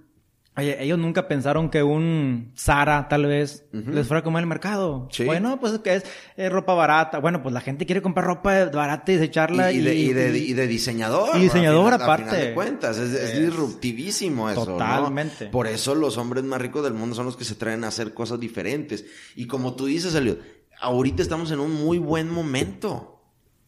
Oye, 0.57 0.81
ellos 0.81 0.97
nunca 0.97 1.27
pensaron 1.27 1.69
que 1.69 1.83
un 1.83 2.53
Zara, 2.57 3.09
tal 3.09 3.25
vez, 3.25 3.65
les 3.73 4.07
fuera 4.07 4.19
a 4.21 4.23
comer 4.23 4.41
el 4.41 4.47
mercado. 4.47 5.09
Sí. 5.11 5.25
Bueno, 5.25 5.59
pues 5.59 5.73
es 5.73 5.79
que 5.79 5.95
es, 5.95 6.51
ropa 6.51 6.73
barata. 6.73 7.19
Bueno, 7.19 7.43
pues 7.43 7.53
la 7.53 7.59
gente 7.59 7.85
quiere 7.85 8.01
comprar 8.01 8.25
ropa 8.25 8.65
barata 8.65 9.11
y 9.11 9.15
desecharla. 9.15 9.73
Y, 9.73 9.79
y, 9.79 9.81
de, 9.81 9.95
y, 9.95 10.13
de, 10.13 10.37
y 10.37 10.53
de, 10.53 10.67
diseñador. 10.67 11.35
Y 11.35 11.41
diseñador 11.41 11.93
aparte. 11.93 12.29
A 12.29 12.33
de 12.33 12.53
cuentas, 12.53 12.97
es, 12.97 13.37
disruptivísimo 13.37 14.49
eso. 14.49 14.65
Totalmente. 14.65 15.47
Por 15.47 15.67
eso 15.67 15.93
los 15.93 16.17
hombres 16.17 16.45
más 16.45 16.61
ricos 16.61 16.83
del 16.85 16.93
mundo 16.93 17.15
son 17.15 17.25
los 17.25 17.35
que 17.35 17.43
se 17.43 17.55
traen 17.55 17.83
a 17.83 17.89
hacer 17.89 18.13
cosas 18.13 18.39
diferentes. 18.39 19.05
Y 19.35 19.47
como 19.47 19.75
tú 19.75 19.87
dices, 19.87 20.15
Elliot, 20.15 20.39
ahorita 20.79 21.21
estamos 21.21 21.51
en 21.51 21.59
un 21.59 21.73
muy 21.73 21.97
buen 21.97 22.29
momento. 22.29 23.14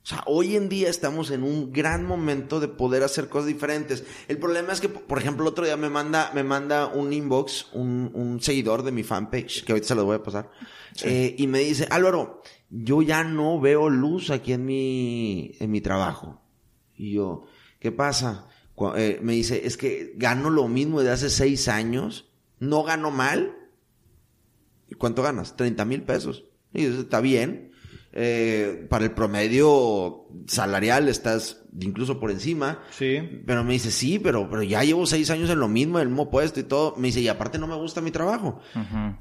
O 0.08 0.10
sea, 0.10 0.24
hoy 0.26 0.56
en 0.56 0.70
día 0.70 0.90
estamos 0.90 1.32
en 1.32 1.44
un 1.44 1.74
gran 1.74 2.06
momento 2.06 2.62
de 2.62 2.70
poder 2.70 3.04
hacer 3.04 3.28
cosas 3.28 3.48
diferentes. 3.48 4.06
El 4.30 4.38
problema 4.38 4.72
es 4.72 4.80
que, 4.80 4.88
por 4.88 5.18
ejemplo, 5.18 5.44
el 5.44 5.50
otro 5.50 5.66
día 5.66 5.76
me 5.76 5.90
manda, 5.90 6.32
me 6.34 6.46
manda 6.46 6.88
un 6.88 7.12
inbox, 7.12 7.68
un, 7.74 8.12
un 8.14 8.40
seguidor 8.40 8.84
de 8.84 8.94
mi 8.94 9.04
fanpage, 9.04 9.66
que 9.66 9.74
ahorita 9.74 9.90
se 9.90 9.96
lo 9.96 10.06
voy 10.06 10.16
a 10.16 10.24
pasar, 10.24 10.50
eh, 11.04 11.36
y 11.38 11.48
me 11.48 11.60
dice, 11.60 11.90
Álvaro, 11.90 12.42
yo 12.70 13.02
ya 13.02 13.26
no 13.26 13.60
veo 13.60 13.90
luz 13.90 14.30
aquí 14.30 14.54
en 14.54 14.66
mi, 14.66 15.52
en 15.60 15.72
mi 15.72 15.82
trabajo. 15.82 16.42
Y 16.96 17.12
yo, 17.12 17.44
¿qué 17.82 17.92
pasa? 17.92 18.48
Eh, 18.96 19.20
me 19.22 19.34
dice, 19.34 19.68
es 19.68 19.76
que 19.76 20.14
gano 20.16 20.50
lo 20.50 20.70
mismo 20.70 21.02
de 21.02 21.12
hace 21.12 21.30
seis 21.30 21.68
años, 21.68 22.32
no 22.60 22.84
gano 22.84 23.12
mal. 23.12 23.58
¿Y 24.88 24.96
cuánto 24.96 25.22
ganas? 25.22 25.58
30 25.58 25.84
mil 25.84 26.04
pesos. 26.04 26.46
Y 26.72 26.86
eso 26.86 27.02
está 27.02 27.20
bien 27.20 27.68
eh, 28.20 28.88
para 28.90 29.06
el 29.06 29.12
promedio 29.12 30.26
salarial 30.48 31.08
estás 31.08 31.62
incluso 31.80 32.20
por 32.20 32.32
encima. 32.32 32.80
Sí. 32.90 33.20
Pero 33.46 33.64
me 33.64 33.74
dice, 33.74 33.92
sí, 33.92 34.18
pero, 34.18 34.50
pero 34.50 34.64
ya 34.64 34.84
llevo 34.84 35.06
seis 35.06 35.30
años 35.30 35.52
en 35.52 35.60
lo 35.60 35.68
mismo, 35.68 36.00
en 36.00 36.04
el 36.04 36.08
mismo 36.10 36.32
puesto 36.32 36.60
y 36.60 36.64
todo. 36.64 36.96
Me 36.98 37.10
dice, 37.10 37.22
y 37.22 37.28
aparte 37.28 37.60
no 37.60 37.68
me 37.68 37.76
gusta 37.76 38.02
mi 38.02 38.10
trabajo. 38.10 38.60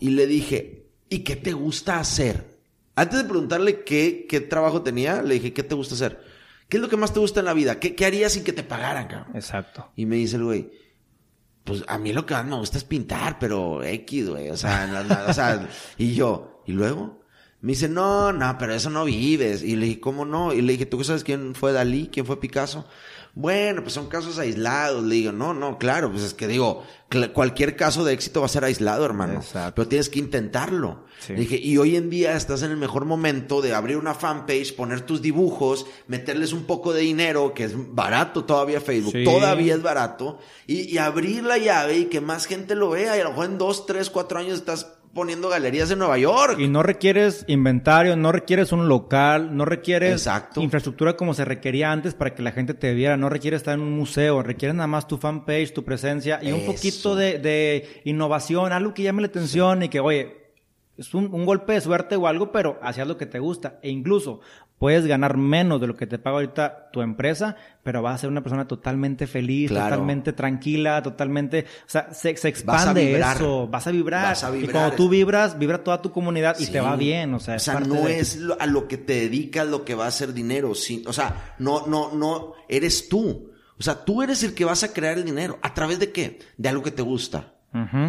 Y 0.01 0.11
le 0.11 0.27
dije, 0.27 0.87
¿y 1.11 1.19
qué 1.19 1.37
te 1.37 1.53
gusta 1.53 1.99
hacer? 1.99 2.57
Antes 2.95 3.19
de 3.19 3.29
preguntarle 3.29 3.85
qué, 3.85 4.25
qué 4.27 4.41
trabajo 4.41 4.81
tenía, 4.81 5.21
le 5.21 5.35
dije, 5.35 5.53
¿qué 5.53 5.63
te 5.63 5.75
gusta 5.75 5.95
hacer? 5.95 6.25
¿Qué 6.71 6.79
es 6.79 6.83
lo 6.83 6.89
que 6.89 6.97
más 6.97 7.13
te 7.13 7.21
gusta 7.21 7.41
en 7.41 7.47
la 7.47 7.53
vida? 7.53 7.79
¿Qué, 7.79 7.95
qué 7.95 8.07
harías 8.07 8.33
sin 8.33 8.45
que 8.45 8.55
te 8.55 8.63
pagaran, 8.63 9.09
cabrón? 9.09 9.37
Exacto. 9.37 9.93
Y 9.95 10.07
me 10.07 10.17
dice 10.17 10.37
el 10.37 10.45
güey, 10.45 10.71
pues 11.65 11.85
a 11.87 11.99
mí 11.99 12.15
lo 12.15 12.25
que 12.25 12.33
más 12.33 12.47
me 12.47 12.57
gusta 12.57 12.79
es 12.79 12.85
pintar, 12.85 13.39
pero 13.39 13.83
X, 13.83 14.31
güey. 14.31 14.49
O 14.49 14.57
sea, 14.57 15.05
o 15.29 15.33
sea, 15.35 15.69
y 15.99 16.15
yo, 16.15 16.63
¿y 16.67 16.73
luego? 16.73 17.26
Me 17.61 17.73
dice, 17.73 17.89
no, 17.89 18.33
no, 18.33 18.57
pero 18.59 18.75
eso 18.75 18.91
no 18.91 19.05
vives. 19.05 19.63
Y 19.63 19.77
le 19.77 19.87
dije, 19.87 20.01
¿cómo 20.01 20.25
no? 20.25 20.53
Y 20.53 20.61
le 20.61 20.73
dije, 20.73 20.87
¿tú 20.87 21.03
sabes 21.03 21.25
quién 21.25 21.55
fue 21.55 21.73
Dalí? 21.73 22.09
¿Quién 22.13 22.27
fue 22.27 22.39
Picasso? 22.39 22.87
Bueno, 23.37 23.83
pues 23.83 23.93
son 23.93 24.09
casos 24.09 24.39
aislados. 24.39 25.05
Le 25.05 25.17
digo, 25.17 25.31
no, 25.31 25.53
no, 25.53 25.77
claro, 25.77 26.11
pues 26.11 26.23
es 26.23 26.33
que 26.33 26.49
digo, 26.49 26.85
cualquier 27.35 27.77
caso 27.77 28.03
de 28.03 28.15
éxito 28.15 28.41
va 28.41 28.47
a 28.47 28.49
ser 28.49 28.65
aislado, 28.65 29.05
hermano. 29.05 29.35
Exacto. 29.35 29.75
Pero 29.75 29.89
tienes 29.89 30.09
que 30.09 30.19
intentarlo. 30.19 31.05
Le 31.29 31.35
dije, 31.35 31.57
y 31.57 31.77
hoy 31.77 31.97
en 31.97 32.09
día 32.09 32.35
estás 32.37 32.63
en 32.63 32.71
el 32.71 32.77
mejor 32.79 33.05
momento 33.05 33.61
de 33.61 33.75
abrir 33.75 33.99
una 33.99 34.15
fanpage, 34.15 34.75
poner 34.75 35.03
tus 35.03 35.21
dibujos, 35.21 35.87
meterles 36.07 36.55
un 36.55 36.65
poco 36.65 36.93
de 36.95 37.03
dinero, 37.03 37.53
que 37.53 37.65
es 37.65 37.73
barato 37.75 38.45
todavía 38.45 38.81
Facebook, 38.81 39.15
todavía 39.25 39.75
es 39.75 39.83
barato, 39.83 40.39
y, 40.67 40.83
y 40.83 40.99
abrir 40.99 41.43
la 41.43 41.59
llave 41.59 41.99
y 41.99 42.05
que 42.07 42.21
más 42.21 42.47
gente 42.47 42.75
lo 42.75 42.91
vea. 42.91 43.17
Y 43.17 43.21
a 43.21 43.25
lo 43.25 43.31
mejor 43.31 43.47
en 43.47 43.59
dos, 43.59 43.87
tres, 43.87 44.09
cuatro 44.09 44.39
años 44.39 44.55
estás 44.55 44.96
poniendo 45.17 45.49
galerías 45.49 45.91
en 45.91 45.99
Nueva 45.99 46.19
York. 46.19 46.61
Y 46.61 46.69
no 46.69 46.85
requieres 46.85 47.45
inventario, 47.49 48.15
no 48.17 48.31
requieres 48.31 48.71
un 48.71 48.87
local, 48.87 49.57
no 49.57 49.65
requieres 49.65 50.29
infraestructura 50.57 51.17
como 51.17 51.35
se 51.35 51.45
requería 51.45 51.91
antes 51.91 52.15
para 52.15 52.35
que 52.35 52.43
la 52.43 52.53
gente 52.53 52.75
te 52.75 52.95
viera, 52.95 53.17
no 53.17 53.29
requieres 53.29 53.63
estar 53.63 53.75
en 53.75 53.81
un 53.81 53.97
museo, 53.97 54.43
requieres 54.43 54.77
nada 54.77 54.87
más 54.87 55.09
tu 55.09 55.17
fanpage, 55.17 55.73
tu 55.73 55.85
presencia 55.85 56.39
y 56.43 56.53
un 56.53 56.67
poquito 56.67 57.17
de, 57.17 57.39
de 57.39 58.03
innovación, 58.05 58.73
algo 58.73 58.95
que 58.95 59.03
llame 59.03 59.23
la 59.23 59.29
atención 59.29 59.83
y 59.83 59.89
que, 59.89 60.01
oye, 60.01 60.47
es 60.99 61.15
un, 61.15 61.33
un, 61.33 61.45
golpe 61.45 61.73
de 61.73 61.81
suerte 61.81 62.17
o 62.17 62.27
algo, 62.27 62.53
pero 62.53 62.79
hacías 62.83 63.09
lo 63.09 63.17
que 63.17 63.27
te 63.27 63.39
gusta. 63.39 63.79
E 63.83 63.91
incluso 63.91 64.41
puedes 64.79 65.07
ganar 65.07 65.37
menos 65.37 65.81
de 65.81 65.87
lo 65.87 65.97
que 65.97 66.07
te 66.07 66.19
paga 66.19 66.37
ahorita 66.37 66.91
tu 66.93 67.03
empresa, 67.03 67.57
pero 67.83 68.03
vas 68.03 68.17
a 68.17 68.19
ser 68.19 68.31
una 68.31 68.43
persona 68.43 68.67
totalmente 68.69 69.27
feliz, 69.27 69.71
totalmente 69.71 70.33
tranquila, 70.33 71.03
totalmente, 71.03 71.67
o 71.87 71.89
sea, 71.89 72.13
se, 72.13 72.31
expande 72.31 73.19
eso, 73.19 73.69
vas 73.69 73.87
a 73.87 73.91
vibrar. 73.91 74.25
Vas 74.25 74.45
a 74.45 74.51
vibrar. 74.51 74.71
Y 74.71 74.73
cuando 74.73 74.97
tú 74.97 75.09
vibras, 75.09 75.59
vibra 75.59 75.83
toda 75.83 76.03
tu 76.03 76.13
comunidad 76.13 76.57
y 76.59 76.67
te 76.67 76.81
va 76.81 76.97
bien, 76.97 77.35
o 77.35 77.41
sea, 77.41 77.57
o 77.57 77.59
sea 77.59 77.81
no 77.81 78.07
es 78.09 78.41
a 78.59 78.67
lo 78.67 78.89
que 78.89 78.99
te 78.99 79.15
dedicas 79.15 79.67
lo 79.67 79.85
que 79.85 79.95
va 79.95 80.07
a 80.07 80.11
ser 80.11 80.33
dinero, 80.33 80.71
o 80.71 80.75
sea, 80.75 81.55
no, 81.59 81.87
no, 81.87 82.13
no, 82.13 82.55
eres 82.69 83.09
tú. 83.09 83.53
O 83.79 83.83
sea, 83.83 84.07
tú 84.07 84.23
eres 84.23 84.43
el 84.43 84.55
que 84.55 84.65
vas 84.65 84.85
a 84.85 84.95
crear 84.95 85.19
el 85.19 85.25
dinero. 85.27 85.59
¿A 85.61 85.75
través 85.75 85.99
de 85.99 86.11
qué? 86.11 86.39
De 86.57 86.71
algo 86.71 86.83
que 86.83 86.91
te 86.91 87.03
gusta 87.03 87.57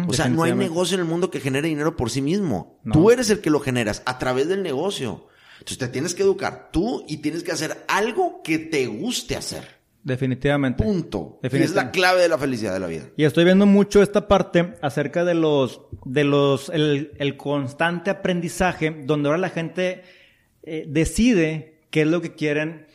o 0.06 0.12
sea, 0.12 0.28
no 0.28 0.42
hay 0.44 0.54
negocio 0.54 0.94
en 0.94 1.00
el 1.00 1.06
mundo 1.06 1.30
que 1.30 1.40
genere 1.40 1.68
dinero 1.68 1.96
por 1.96 2.10
sí 2.10 2.22
mismo. 2.22 2.78
Tú 2.90 3.10
eres 3.10 3.30
el 3.30 3.40
que 3.40 3.50
lo 3.50 3.60
generas 3.60 4.02
a 4.06 4.18
través 4.18 4.48
del 4.48 4.62
negocio. 4.62 5.26
Entonces 5.58 5.78
te 5.78 5.88
tienes 5.88 6.14
que 6.14 6.22
educar 6.22 6.70
tú 6.72 7.04
y 7.08 7.18
tienes 7.18 7.42
que 7.42 7.52
hacer 7.52 7.84
algo 7.88 8.42
que 8.42 8.58
te 8.58 8.86
guste 8.86 9.36
hacer. 9.36 9.78
Definitivamente. 10.02 10.82
Punto. 10.82 11.38
Definitivamente. 11.42 11.64
es 11.64 11.74
la 11.74 11.90
clave 11.90 12.22
de 12.22 12.28
la 12.28 12.38
felicidad 12.38 12.72
de 12.72 12.80
la 12.80 12.86
vida. 12.86 13.04
Y 13.16 13.24
estoy 13.24 13.44
viendo 13.44 13.66
mucho 13.66 14.02
esta 14.02 14.26
parte 14.26 14.74
acerca 14.80 15.24
de 15.24 15.34
los, 15.34 15.82
de 16.04 16.24
los, 16.24 16.70
el, 16.70 17.12
el 17.18 17.36
constante 17.36 18.10
aprendizaje, 18.10 19.02
donde 19.04 19.28
ahora 19.28 19.38
la 19.38 19.50
gente 19.50 20.02
eh, 20.62 20.84
decide 20.88 21.80
qué 21.90 22.02
es 22.02 22.06
lo 22.08 22.20
que 22.20 22.34
quieren 22.34 22.86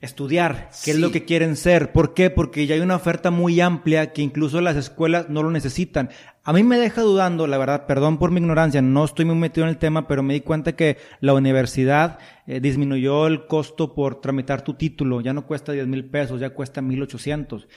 estudiar, 0.00 0.70
qué 0.84 0.92
es 0.92 0.98
lo 0.98 1.10
que 1.10 1.24
quieren 1.24 1.56
ser. 1.56 1.92
¿Por 1.92 2.14
qué? 2.14 2.30
Porque 2.30 2.66
ya 2.66 2.74
hay 2.74 2.80
una 2.80 2.96
oferta 2.96 3.30
muy 3.30 3.60
amplia 3.60 4.12
que 4.12 4.22
incluso 4.22 4.60
las 4.60 4.76
escuelas 4.76 5.28
no 5.28 5.42
lo 5.42 5.50
necesitan. 5.50 6.10
A 6.42 6.54
mí 6.54 6.62
me 6.62 6.78
deja 6.78 7.02
dudando, 7.02 7.46
la 7.46 7.58
verdad, 7.58 7.86
perdón 7.86 8.18
por 8.18 8.30
mi 8.30 8.40
ignorancia, 8.40 8.80
no 8.80 9.04
estoy 9.04 9.26
muy 9.26 9.34
metido 9.34 9.66
en 9.66 9.70
el 9.70 9.76
tema, 9.76 10.08
pero 10.08 10.22
me 10.22 10.32
di 10.32 10.40
cuenta 10.40 10.74
que 10.74 10.96
la 11.20 11.34
universidad 11.34 12.18
eh, 12.46 12.60
disminuyó 12.60 13.26
el 13.26 13.46
costo 13.46 13.94
por 13.94 14.22
tramitar 14.22 14.62
tu 14.62 14.72
título. 14.74 15.20
Ya 15.20 15.34
no 15.34 15.46
cuesta 15.46 15.72
10 15.72 15.86
mil 15.86 16.06
pesos, 16.06 16.40
ya 16.40 16.50
cuesta 16.50 16.80
1800. 16.80 17.68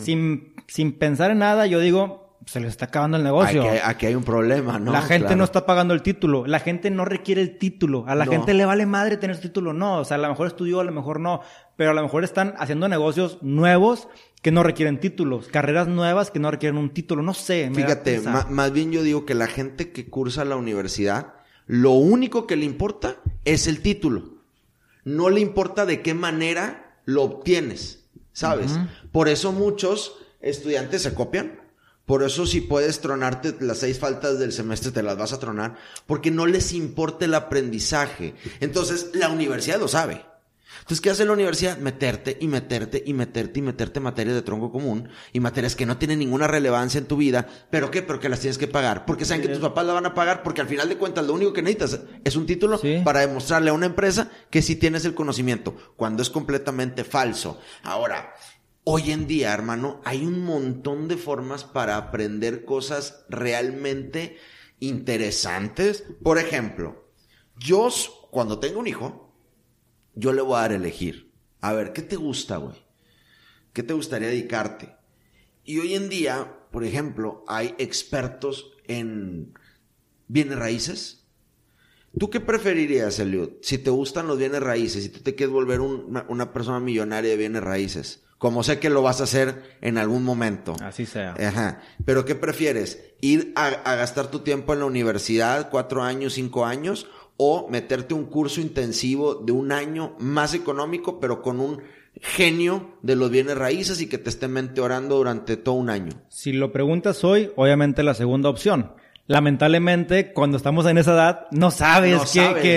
Sin, 0.00 0.54
sin 0.68 0.92
pensar 0.92 1.32
en 1.32 1.38
nada, 1.38 1.66
yo 1.66 1.80
digo, 1.80 2.25
se 2.44 2.60
les 2.60 2.70
está 2.70 2.86
acabando 2.86 3.16
el 3.16 3.24
negocio. 3.24 3.62
Aquí, 3.68 3.78
aquí 3.82 4.06
hay 4.06 4.14
un 4.14 4.24
problema, 4.24 4.78
¿no? 4.78 4.92
la 4.92 5.02
gente 5.02 5.26
Claro. 5.26 5.36
no 5.36 5.44
está 5.44 5.64
pagando 5.66 5.94
el 5.94 6.02
título. 6.02 6.46
La 6.46 6.60
gente 6.60 6.90
no 6.90 7.04
requiere 7.04 7.40
el 7.42 7.58
título. 7.58 8.04
A 8.06 8.14
la 8.14 8.24
No. 8.24 8.32
gente 8.32 8.54
le 8.54 8.64
vale 8.64 8.86
madre 8.86 9.16
tener 9.16 9.36
su 9.36 9.42
título. 9.42 9.72
No, 9.72 9.98
o 10.00 10.04
sea, 10.04 10.16
a 10.16 10.18
lo 10.18 10.28
mejor 10.28 10.46
estudió, 10.46 10.80
a 10.80 10.84
lo 10.84 10.92
mejor 10.92 11.18
no. 11.20 11.40
Pero 11.76 11.90
a 11.90 11.94
lo 11.94 12.02
mejor 12.02 12.24
están 12.24 12.54
haciendo 12.58 12.88
negocios 12.88 13.38
nuevos 13.42 14.08
que 14.42 14.52
no 14.52 14.62
requieren 14.62 15.00
títulos. 15.00 15.48
Carreras 15.48 15.88
nuevas 15.88 16.30
que 16.30 16.38
no 16.38 16.50
requieren 16.50 16.78
un 16.78 16.90
título. 16.90 17.22
No 17.22 17.34
sé. 17.34 17.68
me 17.70 17.76
Fíjate, 17.82 18.20
más 18.50 18.72
bien 18.72 18.92
yo 18.92 19.02
digo 19.02 19.24
que 19.26 19.34
la 19.34 19.46
gente 19.46 19.90
que 19.92 20.08
cursa 20.08 20.44
la 20.44 20.56
universidad, 20.56 21.34
lo 21.66 21.92
único 21.92 22.46
que 22.46 22.56
le 22.56 22.64
importa 22.64 23.16
es 23.44 23.66
el 23.66 23.80
título. 23.80 24.36
No 25.04 25.30
le 25.30 25.40
importa 25.40 25.86
de 25.86 26.00
qué 26.02 26.14
manera 26.14 26.96
lo 27.04 27.22
obtienes, 27.22 28.04
¿sabes? 28.32 28.78
Por 29.12 29.28
eso 29.28 29.52
muchos 29.52 30.16
estudiantes 30.40 31.02
se 31.02 31.14
copian. 31.14 31.60
Por 32.06 32.22
eso 32.22 32.46
si 32.46 32.60
puedes 32.60 33.00
tronarte 33.00 33.56
las 33.60 33.78
seis 33.78 33.98
faltas 33.98 34.38
del 34.38 34.52
semestre, 34.52 34.92
te 34.92 35.02
las 35.02 35.18
vas 35.18 35.32
a 35.32 35.40
tronar. 35.40 35.76
Porque 36.06 36.30
no 36.30 36.46
les 36.46 36.72
importa 36.72 37.24
el 37.24 37.34
aprendizaje. 37.34 38.34
Entonces, 38.60 39.10
la 39.14 39.28
universidad 39.28 39.78
lo 39.80 39.88
sabe. 39.88 40.24
Entonces, 40.80 41.00
¿qué 41.00 41.10
hace 41.10 41.24
la 41.24 41.32
universidad? 41.32 41.78
Meterte 41.78 42.36
y 42.40 42.46
meterte 42.46 43.02
y 43.04 43.12
meterte 43.12 43.58
y 43.58 43.62
meterte 43.62 43.98
materias 43.98 44.36
de 44.36 44.42
tronco 44.42 44.70
común 44.70 45.08
y 45.32 45.40
materias 45.40 45.74
que 45.74 45.84
no 45.86 45.96
tienen 45.98 46.20
ninguna 46.20 46.46
relevancia 46.46 46.98
en 46.98 47.06
tu 47.06 47.16
vida. 47.16 47.48
¿Pero 47.70 47.90
qué? 47.90 48.02
Pero 48.02 48.20
que 48.20 48.28
las 48.28 48.38
tienes 48.38 48.56
que 48.58 48.68
pagar. 48.68 49.04
Porque 49.04 49.24
saben 49.24 49.42
que 49.42 49.48
tus 49.48 49.58
papás 49.58 49.84
la 49.84 49.94
van 49.94 50.06
a 50.06 50.14
pagar 50.14 50.44
porque 50.44 50.60
al 50.60 50.68
final 50.68 50.88
de 50.88 50.96
cuentas 50.96 51.26
lo 51.26 51.32
único 51.34 51.52
que 51.52 51.62
necesitas 51.62 52.00
es 52.22 52.36
un 52.36 52.46
título 52.46 52.78
Sí. 52.78 53.00
para 53.04 53.20
demostrarle 53.20 53.70
a 53.70 53.72
una 53.72 53.86
empresa 53.86 54.30
que 54.48 54.62
sí 54.62 54.76
tienes 54.76 55.04
el 55.06 55.14
conocimiento, 55.14 55.74
cuando 55.96 56.22
es 56.22 56.30
completamente 56.30 57.02
falso. 57.02 57.58
Ahora, 57.82 58.32
hoy 58.88 59.10
en 59.10 59.26
día, 59.26 59.52
hermano, 59.52 60.00
hay 60.04 60.24
un 60.24 60.44
montón 60.44 61.08
de 61.08 61.16
formas 61.16 61.64
para 61.64 61.96
aprender 61.96 62.64
cosas 62.64 63.24
realmente 63.28 64.36
interesantes. 64.78 66.04
Por 66.22 66.38
ejemplo, 66.38 67.10
yo 67.58 67.88
cuando 68.30 68.60
tengo 68.60 68.78
un 68.78 68.86
hijo, 68.86 69.34
yo 70.14 70.32
le 70.32 70.40
voy 70.40 70.56
a 70.56 70.60
dar 70.60 70.70
a 70.70 70.76
elegir. 70.76 71.32
A 71.60 71.72
ver, 71.72 71.92
¿qué 71.92 72.02
te 72.02 72.14
gusta, 72.14 72.58
güey? 72.58 72.76
¿Qué 73.72 73.82
te 73.82 73.92
gustaría 73.92 74.28
dedicarte? 74.28 74.94
Y 75.64 75.80
hoy 75.80 75.94
en 75.94 76.08
día, 76.08 76.56
por 76.70 76.84
ejemplo, 76.84 77.44
hay 77.48 77.74
expertos 77.78 78.70
en 78.84 79.52
bienes 80.28 80.58
raíces. 80.60 81.26
¿Tú 82.16 82.30
qué 82.30 82.38
preferirías, 82.38 83.18
Eliud? 83.18 83.50
Si 83.62 83.78
te 83.78 83.90
gustan 83.90 84.28
los 84.28 84.38
bienes 84.38 84.62
raíces, 84.62 85.02
si 85.02 85.08
tú 85.08 85.20
te 85.22 85.34
quieres 85.34 85.52
volver 85.52 85.80
un- 85.80 86.04
una, 86.04 86.24
una 86.28 86.52
persona 86.52 86.78
millonaria 86.78 87.30
de 87.32 87.36
bienes 87.36 87.64
raíces, 87.64 88.22
como 88.38 88.62
sé 88.62 88.78
que 88.78 88.90
lo 88.90 89.02
vas 89.02 89.20
a 89.20 89.24
hacer 89.24 89.76
en 89.80 89.98
algún 89.98 90.24
momento. 90.24 90.74
Así 90.82 91.06
sea. 91.06 91.34
Ajá. 91.34 91.80
Pero 92.04 92.24
¿qué 92.24 92.34
prefieres? 92.34 93.14
¿Ir 93.20 93.52
a, 93.56 93.66
a 93.66 93.94
gastar 93.96 94.30
tu 94.30 94.40
tiempo 94.40 94.72
en 94.72 94.80
la 94.80 94.86
universidad, 94.86 95.70
cuatro 95.70 96.02
años, 96.02 96.34
cinco 96.34 96.66
años? 96.66 97.06
¿O 97.38 97.68
meterte 97.68 98.14
un 98.14 98.26
curso 98.26 98.60
intensivo 98.60 99.34
de 99.34 99.52
un 99.52 99.72
año 99.72 100.16
más 100.18 100.54
económico, 100.54 101.20
pero 101.20 101.42
con 101.42 101.60
un 101.60 101.82
genio 102.20 102.96
de 103.02 103.16
los 103.16 103.30
bienes 103.30 103.58
raíces 103.58 104.00
y 104.00 104.08
que 104.08 104.18
te 104.18 104.30
esté 104.30 104.48
mentorando 104.48 105.16
durante 105.16 105.56
todo 105.56 105.74
un 105.74 105.90
año? 105.90 106.12
Si 106.28 106.52
lo 106.52 106.72
preguntas 106.72 107.24
hoy, 107.24 107.50
obviamente 107.56 108.02
la 108.02 108.14
segunda 108.14 108.48
opción. 108.48 108.92
Lamentablemente, 109.28 110.32
cuando 110.32 110.56
estamos 110.56 110.86
en 110.86 110.98
esa 110.98 111.12
edad, 111.14 111.46
no 111.50 111.70
sabes, 111.70 112.14
No 112.16 112.20
que, 112.22 112.26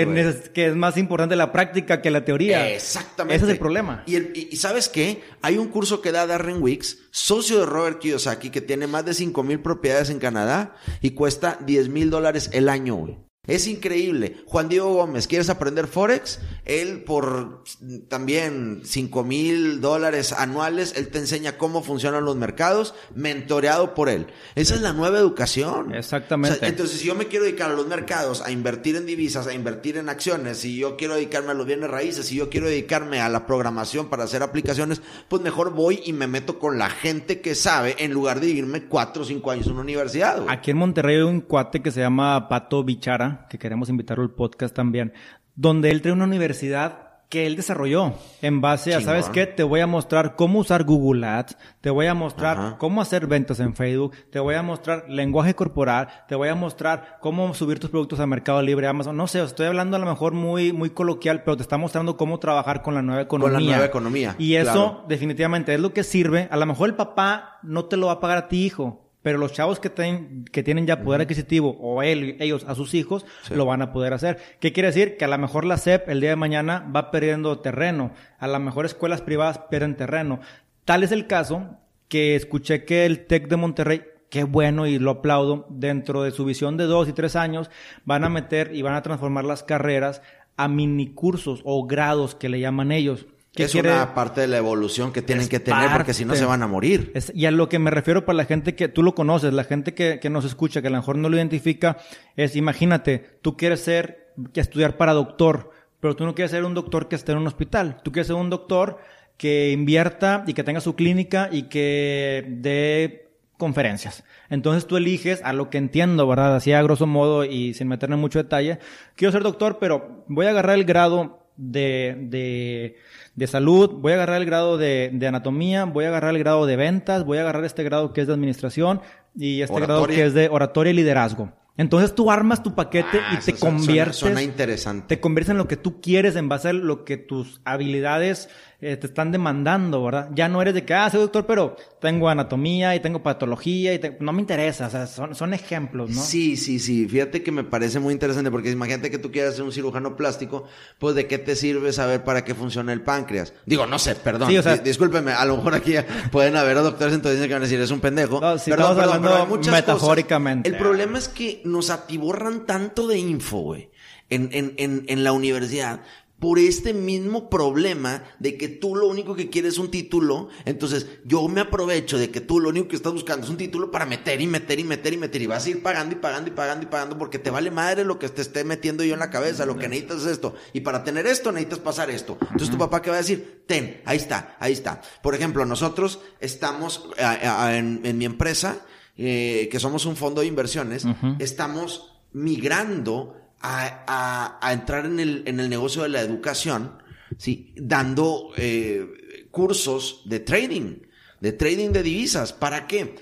sabes, 0.04 0.48
que, 0.50 0.66
es 0.66 0.74
más 0.76 0.96
importante 0.96 1.36
la 1.36 1.52
práctica 1.52 2.02
que 2.02 2.10
la 2.10 2.24
teoría. 2.24 2.68
Exactamente. 2.70 3.36
Ese 3.36 3.44
es 3.46 3.50
el 3.52 3.58
problema. 3.58 4.02
Y, 4.06 4.16
el- 4.16 4.32
y- 4.34 4.48
y 4.50 4.56
¿sabes 4.56 4.88
qué? 4.88 5.22
Hay 5.42 5.58
un 5.58 5.68
curso 5.68 6.00
que 6.02 6.10
da 6.12 6.26
Darren 6.26 6.60
Wicks, 6.60 6.98
socio 7.12 7.60
de 7.60 7.66
Robert 7.66 7.98
Kiyosaki, 8.00 8.50
que 8.50 8.60
tiene 8.60 8.86
más 8.86 9.04
de 9.04 9.14
5 9.14 9.42
mil 9.42 9.60
propiedades 9.60 10.10
en 10.10 10.18
Canadá 10.18 10.74
y 11.00 11.10
cuesta 11.10 11.58
10 11.64 11.88
mil 11.88 12.10
dólares 12.10 12.50
el 12.52 12.68
año, 12.68 12.96
güey. 12.96 13.18
Es 13.46 13.66
increíble. 13.66 14.36
Juan 14.46 14.68
Diego 14.68 14.92
Gómez, 14.94 15.26
¿quieres 15.26 15.48
aprender 15.48 15.86
Forex? 15.86 16.40
Él 16.66 17.02
por 17.04 17.64
también 18.08 18.82
5 18.84 19.24
mil 19.24 19.80
dólares 19.80 20.32
anuales, 20.32 20.92
él 20.94 21.08
te 21.08 21.18
enseña 21.18 21.56
cómo 21.56 21.82
funcionan 21.82 22.26
los 22.26 22.36
mercados, 22.36 22.94
mentoreado 23.14 23.94
por 23.94 24.10
él. 24.10 24.26
Esa 24.54 24.74
es 24.74 24.82
la 24.82 24.92
nueva 24.92 25.18
educación. 25.18 25.94
Exactamente. 25.94 26.58
O 26.58 26.60
sea, 26.60 26.68
entonces, 26.68 27.00
si 27.00 27.06
yo 27.06 27.14
me 27.14 27.28
quiero 27.28 27.46
dedicar 27.46 27.70
a 27.70 27.74
los 27.74 27.86
mercados, 27.86 28.42
a 28.42 28.50
invertir 28.52 28.96
en 28.96 29.06
divisas, 29.06 29.46
a 29.46 29.54
invertir 29.54 29.96
en 29.96 30.10
acciones, 30.10 30.58
si 30.58 30.76
yo 30.76 30.98
quiero 30.98 31.14
dedicarme 31.14 31.52
a 31.52 31.54
los 31.54 31.66
bienes 31.66 31.90
raíces, 31.90 32.26
si 32.26 32.36
yo 32.36 32.50
quiero 32.50 32.66
dedicarme 32.66 33.20
a 33.20 33.30
la 33.30 33.46
programación 33.46 34.10
para 34.10 34.24
hacer 34.24 34.42
aplicaciones, 34.42 35.00
pues 35.28 35.40
mejor 35.42 35.72
voy 35.72 36.02
y 36.04 36.12
me 36.12 36.26
meto 36.26 36.58
con 36.58 36.78
la 36.78 36.90
gente 36.90 37.40
que 37.40 37.54
sabe 37.54 37.96
en 37.98 38.12
lugar 38.12 38.38
de 38.40 38.48
irme 38.48 38.84
cuatro 38.84 39.22
o 39.22 39.24
cinco 39.24 39.50
años 39.50 39.66
en 39.66 39.72
una 39.72 39.82
universidad. 39.82 40.42
güey. 40.42 40.54
Aquí 40.54 40.72
en 40.72 40.76
Monterrey 40.76 41.16
hay 41.16 41.22
un 41.22 41.40
cuate 41.40 41.80
que 41.80 41.90
se 41.90 42.00
llama 42.00 42.48
Pato 42.48 42.84
Bichara, 42.84 43.29
que 43.48 43.58
queremos 43.58 43.88
invitarlo 43.88 44.24
al 44.24 44.30
podcast 44.30 44.74
también, 44.74 45.12
donde 45.54 45.90
él 45.90 46.02
trae 46.02 46.12
una 46.12 46.24
universidad 46.24 47.06
que 47.30 47.46
él 47.46 47.54
desarrolló 47.54 48.14
en 48.42 48.60
base 48.60 48.92
a, 48.92 48.98
Chingón. 48.98 49.04
¿sabes 49.04 49.28
qué? 49.28 49.46
Te 49.46 49.62
voy 49.62 49.78
a 49.78 49.86
mostrar 49.86 50.34
cómo 50.34 50.58
usar 50.58 50.82
Google 50.82 51.24
Ads, 51.24 51.56
te 51.80 51.88
voy 51.88 52.06
a 52.06 52.14
mostrar 52.14 52.58
Ajá. 52.58 52.78
cómo 52.78 53.00
hacer 53.00 53.28
ventas 53.28 53.60
en 53.60 53.76
Facebook, 53.76 54.14
te 54.32 54.40
voy 54.40 54.56
a 54.56 54.62
mostrar 54.62 55.04
lenguaje 55.08 55.54
corporal, 55.54 56.08
te 56.26 56.34
voy 56.34 56.48
a 56.48 56.56
mostrar 56.56 57.18
cómo 57.20 57.54
subir 57.54 57.78
tus 57.78 57.88
productos 57.88 58.18
a 58.18 58.26
Mercado 58.26 58.60
Libre, 58.62 58.88
Amazon, 58.88 59.16
no 59.16 59.28
sé, 59.28 59.40
estoy 59.44 59.66
hablando 59.66 59.96
a 59.96 60.00
lo 60.00 60.06
mejor 60.06 60.32
muy, 60.32 60.72
muy 60.72 60.90
coloquial, 60.90 61.44
pero 61.44 61.56
te 61.56 61.62
está 61.62 61.78
mostrando 61.78 62.16
cómo 62.16 62.40
trabajar 62.40 62.82
con 62.82 62.94
la 62.96 63.02
nueva 63.02 63.28
Con 63.28 63.42
economía. 63.42 63.60
la 63.60 63.76
nueva 63.76 63.86
economía, 63.86 64.34
Y 64.36 64.56
eso 64.56 64.72
claro. 64.72 65.04
definitivamente 65.06 65.72
es 65.72 65.78
lo 65.78 65.92
que 65.92 66.02
sirve. 66.02 66.48
A 66.50 66.56
lo 66.56 66.66
mejor 66.66 66.88
el 66.88 66.96
papá 66.96 67.58
no 67.62 67.84
te 67.84 67.96
lo 67.96 68.08
va 68.08 68.14
a 68.14 68.20
pagar 68.20 68.38
a 68.38 68.48
ti, 68.48 68.66
hijo. 68.66 69.09
Pero 69.22 69.36
los 69.38 69.52
chavos 69.52 69.80
que, 69.80 69.90
ten- 69.90 70.44
que 70.50 70.62
tienen 70.62 70.86
ya 70.86 71.02
poder 71.02 71.20
adquisitivo 71.20 71.76
o 71.80 72.02
él, 72.02 72.36
ellos 72.40 72.64
a 72.66 72.74
sus 72.74 72.94
hijos 72.94 73.26
Sí. 73.42 73.54
lo 73.54 73.66
van 73.66 73.82
a 73.82 73.92
poder 73.92 74.14
hacer. 74.14 74.38
¿Qué 74.60 74.72
quiere 74.72 74.86
decir? 74.88 75.16
Que 75.18 75.26
a 75.26 75.28
lo 75.28 75.36
mejor 75.36 75.64
la 75.64 75.76
SEP 75.76 76.08
el 76.08 76.20
día 76.20 76.30
de 76.30 76.36
mañana 76.36 76.90
va 76.94 77.10
perdiendo 77.10 77.58
terreno. 77.58 78.12
A 78.38 78.48
lo 78.48 78.58
mejor 78.58 78.86
escuelas 78.86 79.20
privadas 79.20 79.58
pierden 79.70 79.96
terreno. 79.96 80.40
Tal 80.86 81.02
es 81.02 81.12
el 81.12 81.26
caso 81.26 81.76
que 82.08 82.34
escuché 82.34 82.84
que 82.84 83.04
el 83.06 83.26
TEC 83.26 83.48
de 83.48 83.56
Monterrey, 83.56 84.02
qué 84.30 84.44
bueno 84.44 84.86
y 84.86 84.98
lo 84.98 85.10
aplaudo, 85.10 85.66
dentro 85.68 86.22
de 86.22 86.30
su 86.30 86.44
visión 86.44 86.76
de 86.76 86.84
dos 86.84 87.08
y 87.08 87.12
tres 87.12 87.36
años 87.36 87.70
van 88.04 88.24
a 88.24 88.28
meter 88.30 88.74
y 88.74 88.82
van 88.82 88.94
a 88.94 89.02
transformar 89.02 89.44
las 89.44 89.62
carreras 89.62 90.22
a 90.56 90.66
minicursos 90.68 91.60
o 91.64 91.86
grados 91.86 92.34
que 92.34 92.48
le 92.48 92.60
llaman 92.60 92.90
ellos. 92.92 93.26
¿Qué 93.52 93.64
es 93.64 93.72
quiere- 93.72 93.92
una 93.92 94.14
parte 94.14 94.40
de 94.42 94.46
la 94.48 94.58
evolución 94.58 95.12
que 95.12 95.22
tienen 95.22 95.42
Es 95.42 95.48
que 95.48 95.58
tener 95.60 95.90
porque 95.92 96.14
si 96.14 96.24
no 96.24 96.34
se 96.36 96.44
van 96.44 96.62
a 96.62 96.68
morir. 96.68 97.10
Es- 97.14 97.32
y 97.34 97.46
a 97.46 97.50
lo 97.50 97.68
que 97.68 97.78
me 97.80 97.90
refiero 97.90 98.24
para 98.24 98.36
la 98.36 98.44
gente 98.44 98.74
que 98.76 98.88
tú 98.88 99.02
lo 99.02 99.14
conoces, 99.14 99.52
la 99.52 99.64
gente 99.64 99.92
que, 99.94 100.20
que 100.20 100.30
nos 100.30 100.44
escucha, 100.44 100.80
que 100.82 100.86
a 100.88 100.90
lo 100.90 100.96
mejor 100.98 101.16
no 101.18 101.28
lo 101.28 101.36
identifica, 101.36 101.96
es 102.36 102.54
imagínate, 102.54 103.38
tú 103.42 103.56
quieres 103.56 103.80
ser, 103.80 104.32
que 104.52 104.60
estudiar 104.60 104.96
para 104.96 105.12
doctor, 105.12 105.70
pero 105.98 106.14
tú 106.16 106.24
no 106.24 106.34
quieres 106.34 106.52
ser 106.52 106.64
un 106.64 106.74
doctor 106.74 107.08
que 107.08 107.16
esté 107.16 107.32
en 107.32 107.38
un 107.38 107.46
hospital, 107.48 108.00
tú 108.04 108.12
quieres 108.12 108.28
ser 108.28 108.36
un 108.36 108.50
doctor 108.50 108.98
que 109.36 109.72
invierta 109.72 110.44
y 110.46 110.54
que 110.54 110.62
tenga 110.64 110.80
su 110.80 110.94
clínica 110.94 111.48
y 111.50 111.64
que 111.64 112.44
dé 112.48 113.30
conferencias. 113.58 114.24
Entonces 114.48 114.86
tú 114.86 114.96
eliges, 114.96 115.42
a 115.44 115.52
lo 115.52 115.68
que 115.70 115.78
entiendo, 115.78 116.26
¿verdad? 116.26 116.56
Así 116.56 116.72
a 116.72 116.82
grosso 116.82 117.06
modo 117.06 117.44
y 117.44 117.74
sin 117.74 117.88
meterme 117.88 118.14
en 118.14 118.20
mucho 118.20 118.38
detalle, 118.38 118.78
quiero 119.16 119.32
ser 119.32 119.42
doctor, 119.42 119.78
pero 119.78 120.24
voy 120.28 120.46
a 120.46 120.50
agarrar 120.50 120.76
el 120.76 120.84
grado 120.84 121.39
de, 121.60 122.16
de, 122.28 122.96
de 123.34 123.46
salud, 123.46 123.90
voy 124.00 124.12
a 124.12 124.14
agarrar 124.16 124.40
el 124.40 124.46
grado 124.46 124.78
de, 124.78 125.10
de 125.12 125.26
anatomía, 125.26 125.84
voy 125.84 126.04
a 126.06 126.08
agarrar 126.08 126.34
el 126.34 126.38
grado 126.40 126.66
de 126.66 126.76
ventas, 126.76 127.24
voy 127.24 127.38
a 127.38 127.42
agarrar 127.42 127.64
este 127.64 127.82
grado 127.84 128.12
que 128.12 128.22
es 128.22 128.26
de 128.26 128.32
administración 128.34 129.00
y 129.36 129.62
este 129.62 129.78
grado 129.80 130.06
que 130.06 130.24
es 130.24 130.34
de 130.34 130.48
oratoria 130.48 130.90
y 130.92 130.96
liderazgo. 130.96 131.52
Entonces 131.76 132.14
tú 132.14 132.30
armas 132.30 132.62
tu 132.62 132.74
paquete 132.74 133.20
Ah, 133.22 133.34
y 133.40 133.44
te 133.44 133.56
suena- 133.56 133.76
conviertes. 133.78 134.16
Suena 134.16 134.42
interesante. 134.42 135.06
te 135.16 135.20
conviertes 135.20 135.50
en 135.52 135.58
lo 135.58 135.66
que 135.68 135.76
tú 135.76 136.00
quieres 136.02 136.36
en 136.36 136.48
base 136.48 136.68
a 136.68 136.72
lo 136.74 137.04
que 137.04 137.16
tus 137.16 137.60
habilidades 137.64 138.50
eh, 138.82 138.96
te 138.96 139.06
están 139.08 139.30
demandando, 139.30 140.02
¿verdad? 140.02 140.30
Ya 140.34 140.48
no 140.48 140.62
eres 140.62 140.72
de 140.74 140.84
que, 140.84 140.94
ah, 140.94 141.10
soy 141.10 141.20
doctor, 141.20 141.44
pero 141.46 141.76
tengo 142.00 142.28
anatomía 142.30 142.94
y 142.94 143.00
tengo 143.00 143.22
patología 143.22 143.92
y 143.92 143.98
te- 143.98 144.16
no 144.20 144.32
me 144.32 144.40
interesa, 144.40 144.86
o 144.86 144.90
sea, 144.90 145.06
son, 145.06 145.34
son 145.34 145.52
ejemplos, 145.52 146.08
¿no? 146.10 146.20
Sí, 146.22 146.56
sí, 146.56 146.78
sí. 146.78 147.06
Fíjate 147.06 147.42
que 147.42 147.52
me 147.52 147.62
parece 147.64 148.00
muy 148.00 148.12
interesante 148.14 148.50
porque 148.50 148.70
imagínate 148.70 149.10
que 149.10 149.18
tú 149.18 149.30
quieras 149.30 149.54
ser 149.56 149.64
un 149.64 149.72
cirujano 149.72 150.16
plástico, 150.16 150.64
pues 150.98 151.14
de 151.14 151.26
qué 151.26 151.36
te 151.38 151.56
sirve 151.56 151.92
saber 151.92 152.24
para 152.24 152.42
qué 152.44 152.54
funciona 152.54 152.92
el 152.92 153.02
páncreas. 153.02 153.52
Digo, 153.66 153.86
no 153.86 153.98
sé, 153.98 154.14
perdón. 154.14 154.48
Sí, 154.48 154.56
o 154.58 154.62
sea- 154.62 154.76
Di- 154.76 154.82
discúlpeme, 154.88 155.32
a 155.32 155.44
lo 155.44 155.56
mejor 155.58 155.74
aquí 155.74 155.94
pueden 156.32 156.56
haber 156.56 156.76
doctores 156.78 157.12
en 157.14 157.20
que 157.20 157.52
van 157.52 157.62
a 157.62 157.66
decir, 157.66 157.80
es 157.80 157.90
un 157.90 158.00
pendejo. 158.00 158.40
No, 158.40 158.56
Perdón, 158.56 158.96
perdón, 158.96 159.18
pero 159.22 159.36
hay 159.36 159.46
muchas 159.46 159.74
metafóricamente. 159.74 160.70
cosas. 160.70 160.80
El 160.80 160.86
problema 160.86 161.18
es 161.18 161.28
que 161.28 161.60
nos 161.64 161.90
atiborran 161.90 162.64
tanto 162.66 163.06
de 163.08 163.18
info, 163.18 163.58
güey, 163.58 163.90
en, 164.30 164.48
en, 164.52 164.74
en, 164.78 165.04
en 165.06 165.22
la 165.24 165.32
universidad. 165.32 166.00
Por 166.40 166.58
este 166.58 166.94
mismo 166.94 167.50
problema 167.50 168.24
de 168.38 168.56
que 168.56 168.68
tú 168.68 168.96
lo 168.96 169.06
único 169.06 169.36
que 169.36 169.50
quieres 169.50 169.74
es 169.74 169.78
un 169.78 169.90
título, 169.90 170.48
entonces 170.64 171.06
yo 171.24 171.46
me 171.48 171.60
aprovecho 171.60 172.18
de 172.18 172.30
que 172.30 172.40
tú 172.40 172.58
lo 172.58 172.70
único 172.70 172.88
que 172.88 172.96
estás 172.96 173.12
buscando 173.12 173.44
es 173.44 173.50
un 173.50 173.58
título 173.58 173.90
para 173.90 174.06
meter 174.06 174.40
y 174.40 174.46
meter 174.46 174.80
y 174.80 174.84
meter 174.84 175.12
y 175.12 175.16
meter 175.18 175.42
y 175.42 175.46
vas 175.46 175.66
a 175.66 175.70
ir 175.70 175.82
pagando 175.82 176.16
y 176.16 176.18
pagando 176.18 176.50
y 176.50 176.52
pagando 176.54 176.84
y 176.84 176.88
pagando 176.88 177.18
porque 177.18 177.38
te 177.38 177.50
vale 177.50 177.70
madre 177.70 178.04
lo 178.04 178.18
que 178.18 178.28
te 178.28 178.42
esté 178.42 178.64
metiendo 178.64 179.04
yo 179.04 179.14
en 179.14 179.20
la 179.20 179.30
cabeza, 179.30 179.66
lo 179.66 179.76
que 179.76 179.88
necesitas 179.88 180.22
es 180.22 180.28
esto. 180.28 180.54
Y 180.72 180.80
para 180.80 181.04
tener 181.04 181.26
esto 181.26 181.52
necesitas 181.52 181.78
pasar 181.80 182.10
esto. 182.10 182.38
Entonces 182.40 182.70
tu 182.70 182.78
papá 182.78 183.02
qué 183.02 183.10
va 183.10 183.16
a 183.16 183.20
decir, 183.20 183.64
ten, 183.66 184.00
ahí 184.04 184.16
está, 184.16 184.56
ahí 184.58 184.72
está. 184.72 185.00
Por 185.22 185.34
ejemplo, 185.34 185.64
nosotros 185.66 186.20
estamos 186.40 187.08
en, 187.18 188.00
en 188.02 188.18
mi 188.18 188.24
empresa, 188.24 188.80
eh, 189.16 189.68
que 189.70 189.78
somos 189.78 190.06
un 190.06 190.16
fondo 190.16 190.40
de 190.40 190.46
inversiones, 190.46 191.04
estamos 191.38 192.20
migrando 192.32 193.39
a, 193.60 194.04
a- 194.06 194.58
a 194.66 194.72
entrar 194.72 195.06
en 195.06 195.20
el, 195.20 195.42
en 195.46 195.60
el 195.60 195.68
negocio 195.68 196.02
de 196.02 196.08
la 196.08 196.20
educación, 196.20 197.02
¿sí? 197.38 197.72
dando 197.76 198.50
eh, 198.56 199.46
cursos 199.50 200.22
de 200.24 200.40
trading, 200.40 200.96
de 201.40 201.52
trading 201.52 201.90
de 201.90 202.02
divisas. 202.02 202.52
¿Para 202.52 202.86
qué? 202.86 203.16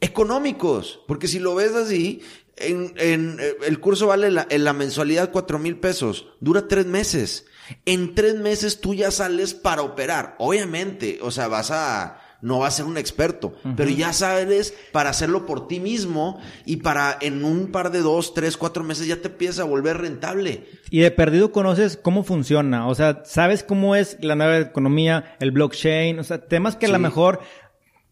Económicos, 0.00 1.00
porque 1.08 1.26
si 1.26 1.38
lo 1.40 1.54
ves 1.56 1.74
así, 1.74 2.20
en, 2.56 2.94
en, 2.96 3.38
eh, 3.40 3.54
el 3.66 3.80
curso 3.80 4.06
vale 4.06 4.30
la, 4.30 4.46
en 4.48 4.62
la 4.64 4.72
mensualidad 4.72 5.32
cuatro 5.32 5.58
mil 5.58 5.78
pesos, 5.78 6.28
dura 6.40 6.68
tres 6.68 6.86
meses. 6.86 7.46
En 7.84 8.14
tres 8.14 8.36
meses 8.36 8.80
tú 8.80 8.94
ya 8.94 9.10
sales 9.10 9.54
para 9.54 9.82
operar. 9.82 10.36
Obviamente, 10.38 11.18
o 11.20 11.30
sea, 11.30 11.48
vas 11.48 11.70
a, 11.70 12.20
no 12.40 12.60
vas 12.60 12.74
a 12.74 12.76
ser 12.78 12.86
un 12.86 12.96
experto, 12.96 13.54
pero 13.76 13.90
ya 13.90 14.12
sabes 14.12 14.74
para 14.92 15.10
hacerlo 15.10 15.44
por 15.44 15.66
ti 15.66 15.80
mismo 15.80 16.40
y 16.64 16.76
para 16.76 17.16
en 17.20 17.44
un 17.44 17.72
par 17.72 17.90
de 17.90 18.00
dos, 18.00 18.32
tres, 18.34 18.56
cuatro 18.56 18.84
meses 18.84 19.06
ya 19.06 19.16
te 19.16 19.28
empieza 19.28 19.62
a 19.62 19.66
volver 19.66 19.98
rentable. 19.98 20.66
Y 20.90 21.00
de 21.00 21.10
perdido 21.10 21.50
conoces 21.50 21.96
cómo 21.96 22.22
funciona, 22.22 22.86
o 22.86 22.94
sea, 22.94 23.22
sabes 23.24 23.62
cómo 23.62 23.96
es 23.96 24.18
la 24.20 24.36
nueva 24.36 24.58
economía, 24.58 25.36
el 25.40 25.50
blockchain, 25.50 26.18
o 26.18 26.24
sea, 26.24 26.38
temas 26.38 26.76
que 26.76 26.86
a 26.86 26.90
lo 26.90 26.98
mejor 26.98 27.40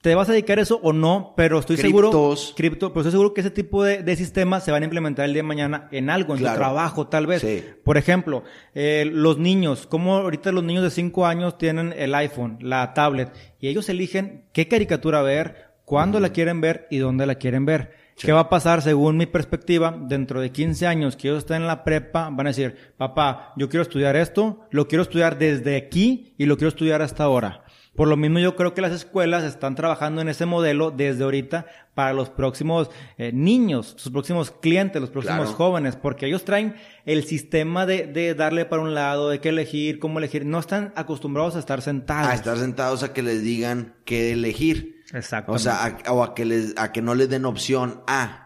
te 0.06 0.14
vas 0.14 0.28
a 0.28 0.32
dedicar 0.32 0.60
a 0.60 0.62
eso 0.62 0.78
o 0.84 0.92
no, 0.92 1.34
pero 1.36 1.58
estoy 1.58 1.76
seguro, 1.78 2.10
Criptos. 2.10 2.54
cripto, 2.56 2.90
pero 2.90 3.00
estoy 3.00 3.10
seguro 3.10 3.34
que 3.34 3.40
ese 3.40 3.50
tipo 3.50 3.82
de, 3.82 4.04
de 4.04 4.14
sistemas 4.14 4.62
se 4.62 4.70
van 4.70 4.82
a 4.82 4.84
implementar 4.84 5.24
el 5.24 5.32
día 5.32 5.42
de 5.42 5.48
mañana 5.48 5.88
en 5.90 6.10
algo, 6.10 6.34
en 6.34 6.38
Claro. 6.38 6.54
tu 6.54 6.60
trabajo, 6.60 7.08
tal 7.08 7.26
vez. 7.26 7.42
Sí. 7.42 7.64
Por 7.82 7.96
ejemplo, 7.96 8.44
eh, 8.72 9.10
los 9.12 9.38
niños, 9.38 9.88
como 9.88 10.14
ahorita 10.18 10.52
los 10.52 10.62
niños 10.62 10.84
de 10.84 10.90
5 10.90 11.26
años 11.26 11.58
tienen 11.58 11.92
el 11.98 12.14
iPhone, 12.14 12.56
la 12.60 12.94
tablet, 12.94 13.32
y 13.58 13.66
ellos 13.66 13.88
eligen 13.88 14.44
qué 14.52 14.68
caricatura 14.68 15.22
ver, 15.22 15.72
cuándo 15.84 16.20
la 16.20 16.28
quieren 16.28 16.60
ver 16.60 16.86
y 16.88 16.98
dónde 16.98 17.26
la 17.26 17.34
quieren 17.34 17.66
ver. 17.66 17.90
¿Qué 18.16 18.30
va 18.30 18.42
a 18.42 18.48
pasar 18.48 18.82
según 18.82 19.16
mi 19.16 19.26
perspectiva? 19.26 19.92
Dentro 20.00 20.40
de 20.40 20.50
15 20.52 20.86
años 20.86 21.16
que 21.16 21.26
ellos 21.26 21.38
estén 21.40 21.62
en 21.62 21.66
la 21.66 21.82
prepa, 21.82 22.30
van 22.30 22.46
a 22.46 22.50
decir, 22.50 22.76
papá, 22.96 23.52
yo 23.56 23.68
quiero 23.68 23.82
estudiar 23.82 24.14
esto, 24.14 24.60
lo 24.70 24.86
quiero 24.86 25.02
estudiar 25.02 25.36
desde 25.36 25.76
aquí 25.76 26.32
y 26.38 26.46
lo 26.46 26.56
quiero 26.56 26.68
estudiar 26.68 27.02
hasta 27.02 27.24
ahora. 27.24 27.64
Por 27.96 28.08
lo 28.08 28.16
mismo 28.16 28.38
yo 28.38 28.54
creo 28.56 28.74
que 28.74 28.80
las 28.82 28.92
escuelas 28.92 29.42
están 29.42 29.74
trabajando 29.74 30.20
en 30.20 30.28
ese 30.28 30.44
modelo 30.46 30.90
desde 30.90 31.24
ahorita 31.24 31.66
para 31.94 32.12
los 32.12 32.28
próximos 32.28 32.90
eh, 33.16 33.30
niños, 33.32 33.94
sus 33.96 34.12
próximos 34.12 34.50
clientes, 34.50 35.00
los 35.00 35.10
próximos 35.10 35.44
Claro. 35.46 35.56
jóvenes, 35.56 35.96
porque 35.96 36.26
ellos 36.26 36.44
traen 36.44 36.76
el 37.06 37.24
sistema 37.24 37.86
de, 37.86 38.06
de 38.06 38.34
darle 38.34 38.66
para 38.66 38.82
un 38.82 38.94
lado, 38.94 39.30
de 39.30 39.40
qué 39.40 39.48
elegir, 39.48 39.98
cómo 39.98 40.18
elegir. 40.18 40.44
No 40.44 40.58
están 40.58 40.92
acostumbrados 40.94 41.56
a 41.56 41.58
estar 41.58 41.80
sentados. 41.80 42.28
A 42.30 42.34
estar 42.34 42.58
sentados 42.58 43.02
a 43.02 43.12
que 43.14 43.22
les 43.22 43.42
digan 43.42 43.94
qué 44.04 44.32
elegir. 44.32 45.02
Exacto. 45.14 45.52
O 45.52 45.58
sea, 45.58 45.84
a- 46.04 46.12
o 46.12 46.22
a 46.22 46.34
que 46.34 46.44
les, 46.44 46.74
a 46.76 46.92
que 46.92 47.00
no 47.00 47.14
les 47.14 47.28
den 47.30 47.44
opción 47.46 48.02
A. 48.06 48.42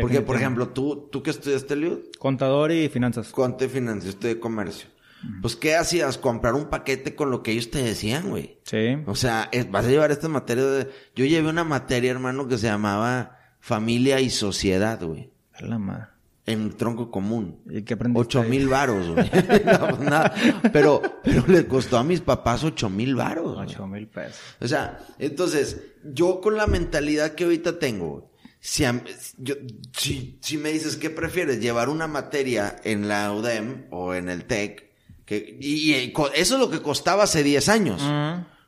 Porque, 0.00 0.22
por 0.22 0.36
ejemplo, 0.36 0.70
tú, 0.70 1.08
tú 1.12 1.22
que 1.22 1.28
estudiaste, 1.30 1.76
Liud, 1.76 1.98
Contador 2.18 2.72
y 2.72 2.88
finanzas. 2.88 3.28
Conte 3.30 3.68
Financiero, 3.68 4.08
estoy 4.14 4.34
de 4.34 4.40
comercio. 4.40 4.88
Pues, 5.40 5.56
¿qué 5.56 5.76
hacías? 5.76 6.18
Comprar 6.18 6.54
un 6.54 6.68
paquete 6.70 7.14
con 7.14 7.30
lo 7.30 7.42
que 7.42 7.52
ellos 7.52 7.70
te 7.70 7.82
decían, 7.82 8.30
güey. 8.30 8.58
Sí. 8.64 8.96
O 9.06 9.14
sea, 9.14 9.48
es- 9.52 9.70
vas 9.70 9.84
a 9.86 9.88
llevar 9.88 10.10
estas 10.10 10.30
materias 10.30 10.66
de... 10.70 10.90
Yo 11.14 11.24
llevé 11.24 11.48
una 11.48 11.64
materia, 11.64 12.10
hermano, 12.10 12.48
que 12.48 12.58
se 12.58 12.66
llamaba 12.66 13.38
Familia 13.60 14.20
y 14.20 14.30
Sociedad, 14.30 15.00
güey. 15.02 15.30
A 15.54 15.62
la 15.64 15.78
madre. 15.78 16.06
En 16.44 16.76
tronco 16.76 17.08
común. 17.12 17.60
¿Y 17.70 17.82
qué 17.82 17.94
aprendiste 17.94 18.38
Ocho 18.38 18.42
mil 18.42 18.66
varos, 18.68 19.08
güey. 19.10 19.30
No, 19.64 19.88
pues 19.90 20.00
nada. 20.00 20.34
Pero, 20.72 21.00
pero 21.22 21.44
le 21.46 21.66
costó 21.68 21.98
a 21.98 22.02
mis 22.04 22.20
papás 22.20 22.64
ocho 22.64 22.90
mil 22.90 23.14
varos. 23.14 23.56
Ocho 23.58 23.86
mil 23.86 24.08
pesos. 24.08 24.40
O 24.60 24.66
sea, 24.66 24.98
entonces, 25.20 25.80
yo 26.02 26.40
con 26.40 26.56
la 26.56 26.66
mentalidad 26.66 27.36
que 27.36 27.44
ahorita 27.44 27.78
tengo, 27.78 28.32
si, 28.58 28.84
a- 28.84 29.04
yo- 29.38 29.54
si, 29.96 30.38
si 30.42 30.58
me 30.58 30.70
dices, 30.72 30.96
¿qué 30.96 31.10
prefieres? 31.10 31.60
¿Llevar 31.60 31.88
una 31.88 32.08
materia 32.08 32.74
en 32.82 33.06
la 33.06 33.32
UDEM 33.32 33.84
o 33.92 34.12
en 34.14 34.28
el 34.28 34.44
TEC? 34.44 34.90
Que, 35.32 35.56
y, 35.60 35.94
y 35.94 36.12
co- 36.12 36.30
eso 36.34 36.54
es 36.54 36.60
lo 36.60 36.68
que 36.68 36.82
costaba 36.82 37.22
hace 37.24 37.42
10 37.42 37.68
años, 37.70 38.02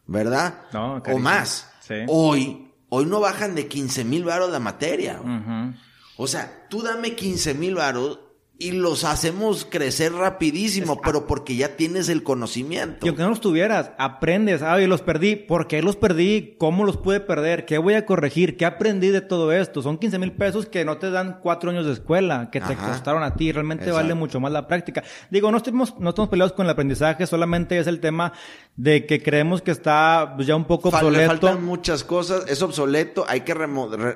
¿verdad? 0.07 0.63
No, 0.73 1.03
o 1.15 1.19
más. 1.19 1.71
Sí. 1.81 1.95
Hoy, 2.09 2.71
hoy 2.89 3.05
no 3.07 3.21
bajan 3.21 3.55
de 3.55 3.69
15 3.69 4.05
mil 4.05 4.25
varos 4.25 4.51
la 4.51 4.61
materia. 4.61 5.19
güey. 5.23 5.37
Ujú. 5.37 5.75
O 6.17 6.27
sea, 6.27 6.67
tú 6.71 6.81
dame 6.83 7.15
15 7.15 7.53
mil 7.55 7.75
varos 7.75 8.19
y 8.57 8.71
los 8.71 9.03
hacemos 9.03 9.65
crecer 9.69 10.13
rapidísimo, 10.13 11.01
pero 11.03 11.27
porque 11.27 11.57
ya 11.57 11.77
tienes 11.77 12.09
el 12.09 12.23
conocimiento. 12.23 13.05
Y 13.05 13.09
aunque 13.09 13.23
no 13.25 13.31
los 13.31 13.41
tuvieras, 13.41 13.91
aprendes. 13.99 14.63
Ah, 14.63 14.81
y 14.81 14.87
los 14.87 15.03
perdí. 15.03 15.35
¿Por 15.35 15.67
qué 15.67 15.83
los 15.83 15.97
perdí? 15.97 16.55
¿Cómo 16.59 16.85
los 16.85 16.97
pude 16.97 17.19
perder? 17.19 17.65
¿Qué 17.67 17.79
voy 17.79 17.95
a 17.95 18.07
corregir? 18.07 18.57
¿Qué 18.57 18.65
aprendí 18.65 19.09
de 19.09 19.21
todo 19.23 19.51
esto? 19.51 19.83
Son 19.83 19.99
15 19.99 20.19
mil 20.21 20.33
pesos 20.33 20.67
que 20.67 20.85
no 20.85 20.99
te 20.99 21.11
dan 21.11 21.41
cuatro 21.43 21.71
años 21.71 21.85
de 21.85 21.93
escuela, 21.95 22.49
que 22.53 22.61
te 22.61 22.75
Ajá. 22.75 22.89
costaron 22.93 23.25
a 23.25 23.35
ti. 23.35 23.51
Realmente 23.51 23.85
Exacto. 23.87 24.03
vale 24.03 24.15
mucho 24.15 24.39
más 24.39 24.53
la 24.53 24.69
práctica. 24.69 25.03
Digo, 25.31 25.51
no 25.51 25.57
estamos, 25.57 25.99
no 25.99 26.11
estamos 26.11 26.29
peleados 26.29 26.53
con 26.53 26.67
el 26.67 26.71
aprendizaje, 26.71 27.27
solamente 27.27 27.79
es 27.79 27.89
el 27.89 27.99
tema 27.99 28.33
de 28.77 29.05
que 29.05 29.21
creemos 29.21 29.63
que 29.63 29.73
está 29.73 30.33
pues, 30.37 30.47
ya 30.47 30.55
un 30.55 30.65
poco 30.65 30.91
Fal- 30.93 31.01
le 31.03 31.09
obsoleto. 31.27 31.31
faltan 31.49 31.65
muchas 31.65 32.05
cosas, 32.05 32.45
es 32.49 32.63
obsoleto, 32.63 33.25
hay 33.29 33.41
que 33.41 33.53
re- 33.53 33.67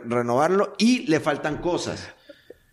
renovarlo 0.06 0.74
y 0.78 1.06
le 1.08 1.18
faltan 1.18 1.56
cosas. 1.58 2.08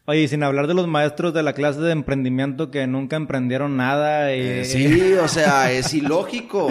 Oye, 0.07 0.21
y 0.23 0.27
sin 0.27 0.43
hablar 0.43 0.67
de 0.67 0.73
los 0.75 0.87
maestros 0.87 1.33
de 1.33 1.41
la 1.41 1.53
clase 1.53 1.79
de 1.81 1.91
emprendimiento 1.91 2.69
que 2.69 2.85
nunca 2.87 3.15
emprendieron 3.15 3.75
nada. 3.77 4.35
y- 4.35 4.41
Eh, 4.41 4.65
sí, 4.65 5.13
o 5.21 5.27
sea, 5.27 5.71
es 5.71 5.93
ilógico. 5.93 6.69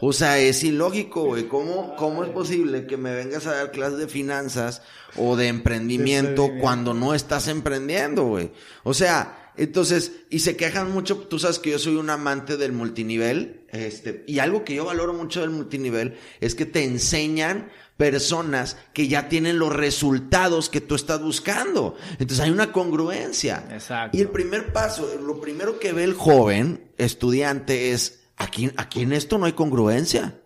O 0.00 0.12
sea, 0.12 0.38
es 0.38 0.62
ilógico, 0.64 1.24
güey. 1.24 1.44
¿Cómo, 1.48 1.94
¿Cómo 1.96 2.24
es 2.24 2.30
posible 2.30 2.86
que 2.86 2.96
me 2.96 3.14
vengas 3.14 3.46
a 3.46 3.54
dar 3.54 3.70
clases 3.72 3.98
de 3.98 4.06
finanzas 4.08 4.82
o 5.16 5.36
de 5.36 5.48
emprendimiento 5.48 6.50
cuando 6.60 6.94
no 6.94 7.14
estás 7.14 7.48
emprendiendo, 7.48 8.24
güey? 8.24 8.50
O 8.84 8.94
sea, 8.94 9.52
entonces, 9.56 10.12
y 10.30 10.38
se 10.40 10.56
quejan 10.56 10.92
mucho, 10.92 11.16
tú 11.16 11.40
sabes 11.40 11.58
que 11.58 11.70
yo 11.70 11.80
soy 11.80 11.96
un 11.96 12.10
amante 12.10 12.56
del 12.56 12.70
multinivel, 12.72 13.62
este, 13.70 14.22
y 14.28 14.38
algo 14.38 14.64
que 14.64 14.76
yo 14.76 14.84
valoro 14.84 15.14
mucho 15.14 15.40
del 15.40 15.50
multinivel 15.50 16.16
es 16.40 16.54
que 16.54 16.64
te 16.64 16.84
enseñan 16.84 17.68
personas 17.98 18.76
que 18.94 19.08
ya 19.08 19.28
tienen 19.28 19.58
los 19.58 19.74
resultados 19.74 20.70
que 20.70 20.80
tú 20.80 20.94
estás 20.94 21.20
buscando. 21.20 21.96
Entonces 22.12 22.40
hay 22.40 22.50
una 22.50 22.72
congruencia. 22.72 23.64
Exacto. 23.70 24.16
Y 24.16 24.20
el 24.22 24.28
primer 24.28 24.72
paso, 24.72 25.06
lo 25.20 25.40
primero 25.40 25.78
que 25.78 25.92
ve 25.92 26.04
el 26.04 26.14
joven 26.14 26.92
estudiante 26.96 27.90
es, 27.92 28.20
aquí, 28.36 28.70
aquí 28.76 29.02
en 29.02 29.12
esto 29.12 29.36
no 29.36 29.44
hay 29.46 29.52
congruencia. 29.52 30.40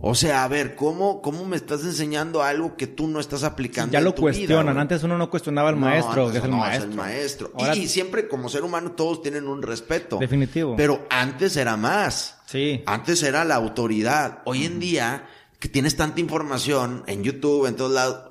O 0.00 0.14
sea, 0.14 0.44
a 0.44 0.48
ver, 0.48 0.76
¿cómo, 0.76 1.20
cómo 1.22 1.44
me 1.44 1.56
estás 1.56 1.82
enseñando 1.84 2.40
algo 2.44 2.76
que 2.76 2.86
tú 2.86 3.08
no 3.08 3.18
estás 3.18 3.42
aplicando? 3.42 3.92
ya 3.94 3.98
en 3.98 4.04
lo 4.04 4.12
tu 4.14 4.22
vida, 4.22 4.30
cuestionan. 4.32 4.74
güey? 4.74 4.82
Antes 4.82 5.02
uno 5.02 5.18
no 5.18 5.28
cuestionaba 5.28 5.70
al 5.70 5.74
No, 5.74 5.86
maestro, 5.86 6.30
que 6.30 6.38
es 6.38 6.44
el 6.44 6.50
no, 6.52 6.58
maestro. 6.58 6.92
maestro. 6.94 7.52
Y- 7.74 7.78
y, 7.80 7.88
siempre 7.88 8.28
como 8.28 8.48
ser 8.48 8.62
humano 8.62 8.92
todos 8.92 9.22
tienen 9.22 9.48
un 9.48 9.60
respeto. 9.62 10.18
Definitivo. 10.18 10.76
Pero 10.76 11.04
antes 11.10 11.56
era 11.56 11.76
más. 11.76 12.36
Sí. 12.46 12.82
Antes 12.86 13.22
era 13.24 13.44
la 13.44 13.56
autoridad. 13.56 14.42
Hoy 14.44 14.66
en 14.66 14.78
día, 14.78 15.26
que 15.58 15.68
tienes 15.68 15.96
tanta 15.96 16.20
información 16.20 17.02
en 17.06 17.24
YouTube, 17.24 17.66
en 17.66 17.76
todos 17.76 17.92
lados, 17.92 18.27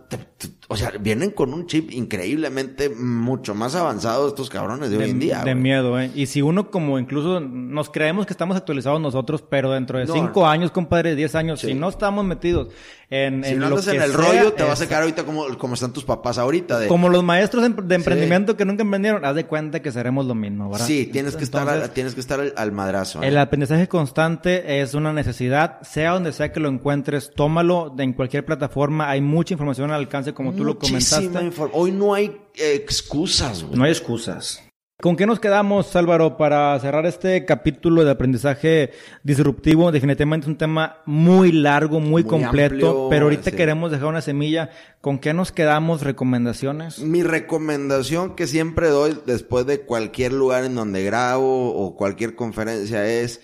o 0.70 0.76
sea, 0.76 0.92
vienen 1.00 1.32
con 1.32 1.54
un 1.54 1.66
chip 1.66 1.92
increíblemente 1.92 2.90
mucho 2.90 3.56
más 3.56 3.74
avanzado 3.76 4.28
estos 4.28 4.50
cabrones 4.50 4.90
de, 4.90 4.98
hoy 4.98 5.10
en 5.10 5.20
día. 5.20 5.44
De 5.44 5.56
miedo, 5.56 6.00
¿eh? 6.00 6.12
Y 6.14 6.26
si 6.26 6.42
uno 6.42 6.70
como 6.70 7.00
incluso 7.00 7.40
nos 7.40 7.90
creemos 7.90 8.26
que 8.26 8.34
estamos 8.34 8.58
actualizados 8.58 9.00
nosotros, 9.00 9.44
pero 9.50 9.72
dentro 9.72 9.98
de 9.98 10.08
cinco 10.08 10.46
años, 10.46 10.72
compadre, 10.72 11.16
diez 11.16 11.36
años, 11.36 11.62
si 11.62 11.74
no 11.74 11.88
estamos 11.88 12.26
metidos 12.26 12.68
en, 13.10 13.42
si 13.46 13.56
no 13.56 13.68
andas 13.68 13.88
en 13.88 14.02
el 14.02 14.14
rollo, 14.14 14.52
te 14.52 14.64
vas 14.64 14.82
a 14.82 14.88
quedar 14.88 15.04
ahorita 15.04 15.24
como, 15.24 15.58
como 15.58 15.76
están 15.76 15.94
tus 15.94 16.04
papás 16.04 16.38
ahorita. 16.38 16.80
De... 16.80 16.88
Como 16.88 17.08
los 17.08 17.24
maestros 17.24 17.64
de 17.64 17.96
emprendimiento 17.96 18.58
que 18.58 18.66
nunca 18.66 18.84
emprendieron, 18.84 19.24
haz 19.24 19.36
de 19.36 19.46
cuenta 19.46 19.82
que 19.82 19.94
seremos 19.94 20.26
lo 20.26 20.36
mismo, 20.36 20.70
¿verdad? 20.70 20.86
Sí, 20.86 21.10
tienes 21.12 21.38
que 21.38 21.46
estar, 21.46 21.88
tienes 21.90 22.14
que 22.14 22.20
estar 22.20 22.42
al, 22.56 22.72
madrazo. 22.74 23.22
El 23.24 23.38
aprendizaje 23.38 23.88
constante 23.88 24.82
es 24.82 24.94
una 24.94 25.14
necesidad, 25.14 25.82
sea 25.84 26.12
donde 26.12 26.34
sea 26.34 26.52
que 26.52 26.60
lo 26.60 26.68
encuentres, 26.68 27.32
tómalo 27.34 27.96
en 27.98 28.12
cualquier 28.12 28.44
plataforma, 28.44 29.10
hay 29.10 29.22
mucha 29.22 29.54
información 29.54 29.92
alcance 29.98 30.34
como 30.34 30.54
tú 30.54 30.64
lo 30.64 30.78
comentaste. 30.80 31.52
Hoy 31.74 31.92
no 31.92 32.14
hay 32.14 32.38
excusas, 32.56 33.64
No 33.72 33.84
hay 33.84 33.92
excusas. 33.92 34.62
¿Con 35.00 35.16
qué 35.16 35.28
nos 35.28 35.40
quedamos, 35.40 35.96
Álvaro, 35.96 36.38
para 36.38 36.80
cerrar 36.80 37.06
este 37.06 37.46
capítulo 37.46 38.04
de 38.04 38.10
aprendizaje 38.10 38.94
disruptivo? 39.22 39.92
Definitivamente 39.92 40.46
es 40.46 40.48
un 40.48 40.58
tema 40.58 41.04
muy 41.06 41.52
largo, 41.52 42.00
muy, 42.00 42.24
completo, 42.24 43.06
pero 43.08 43.26
ahorita 43.26 43.52
queremos 43.52 43.92
dejar 43.92 44.08
una 44.08 44.22
semilla. 44.22 44.72
¿Con 45.00 45.20
qué 45.20 45.36
nos 45.36 45.52
quedamos? 45.52 46.02
¿Recomendaciones? 46.02 46.98
Mi 46.98 47.22
recomendación 47.22 48.36
que 48.36 48.48
siempre 48.48 48.90
doy 48.90 49.20
después 49.28 49.68
de 49.68 49.82
cualquier 49.82 50.34
lugar 50.34 50.64
en 50.64 50.74
donde 50.74 51.04
grabo 51.04 51.76
o 51.76 51.96
cualquier 51.96 52.36
conferencia 52.36 53.06
es, 53.06 53.42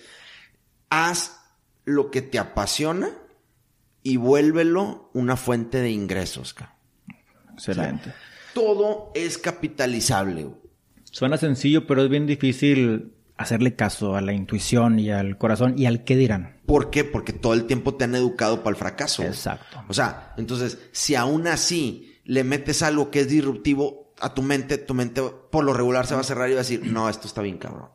haz 0.90 1.38
lo 1.84 2.10
que 2.10 2.20
te 2.20 2.40
apasiona 2.40 3.10
y 4.04 4.18
vuélvelo 4.18 5.10
una 5.14 5.36
fuente 5.36 5.80
de 5.80 5.90
ingresos. 5.90 6.54
Excelente. 7.52 8.12
todo 8.52 9.10
es 9.14 9.38
capitalizable. 9.38 10.46
Suena 11.10 11.38
sencillo, 11.38 11.86
pero 11.86 12.04
es 12.04 12.10
bien 12.10 12.26
difícil 12.26 13.12
hacerle 13.36 13.74
caso 13.74 14.14
a 14.14 14.20
la 14.20 14.32
intuición 14.32 15.00
y 15.00 15.10
al 15.10 15.38
corazón 15.38 15.74
y 15.76 15.86
al 15.86 16.04
qué 16.04 16.16
dirán. 16.16 16.60
¿Por 16.66 16.90
qué? 16.90 17.02
Porque 17.02 17.32
todo 17.32 17.54
el 17.54 17.64
tiempo 17.64 17.94
te 17.94 18.04
han 18.04 18.14
educado 18.14 18.62
para 18.62 18.74
el 18.74 18.76
fracaso. 18.76 19.22
Exacto. 19.22 19.82
O 19.88 19.94
sea, 19.94 20.34
entonces, 20.36 20.78
si 20.92 21.14
aún 21.14 21.46
así 21.46 22.20
le 22.24 22.44
metes 22.44 22.82
algo 22.82 23.10
que 23.10 23.20
es 23.20 23.28
disruptivo 23.28 24.12
a 24.20 24.34
tu 24.34 24.42
mente, 24.42 24.78
tu 24.78 24.94
mente 24.94 25.22
por 25.50 25.64
lo 25.64 25.72
regular 25.72 26.06
se 26.06 26.14
va 26.14 26.20
a 26.20 26.24
cerrar 26.24 26.48
y 26.50 26.52
va 26.52 26.60
a 26.60 26.62
decir, 26.62 26.84
no, 26.84 27.08
esto 27.08 27.26
está 27.26 27.42
bien 27.42 27.58
cabrón. 27.58 27.88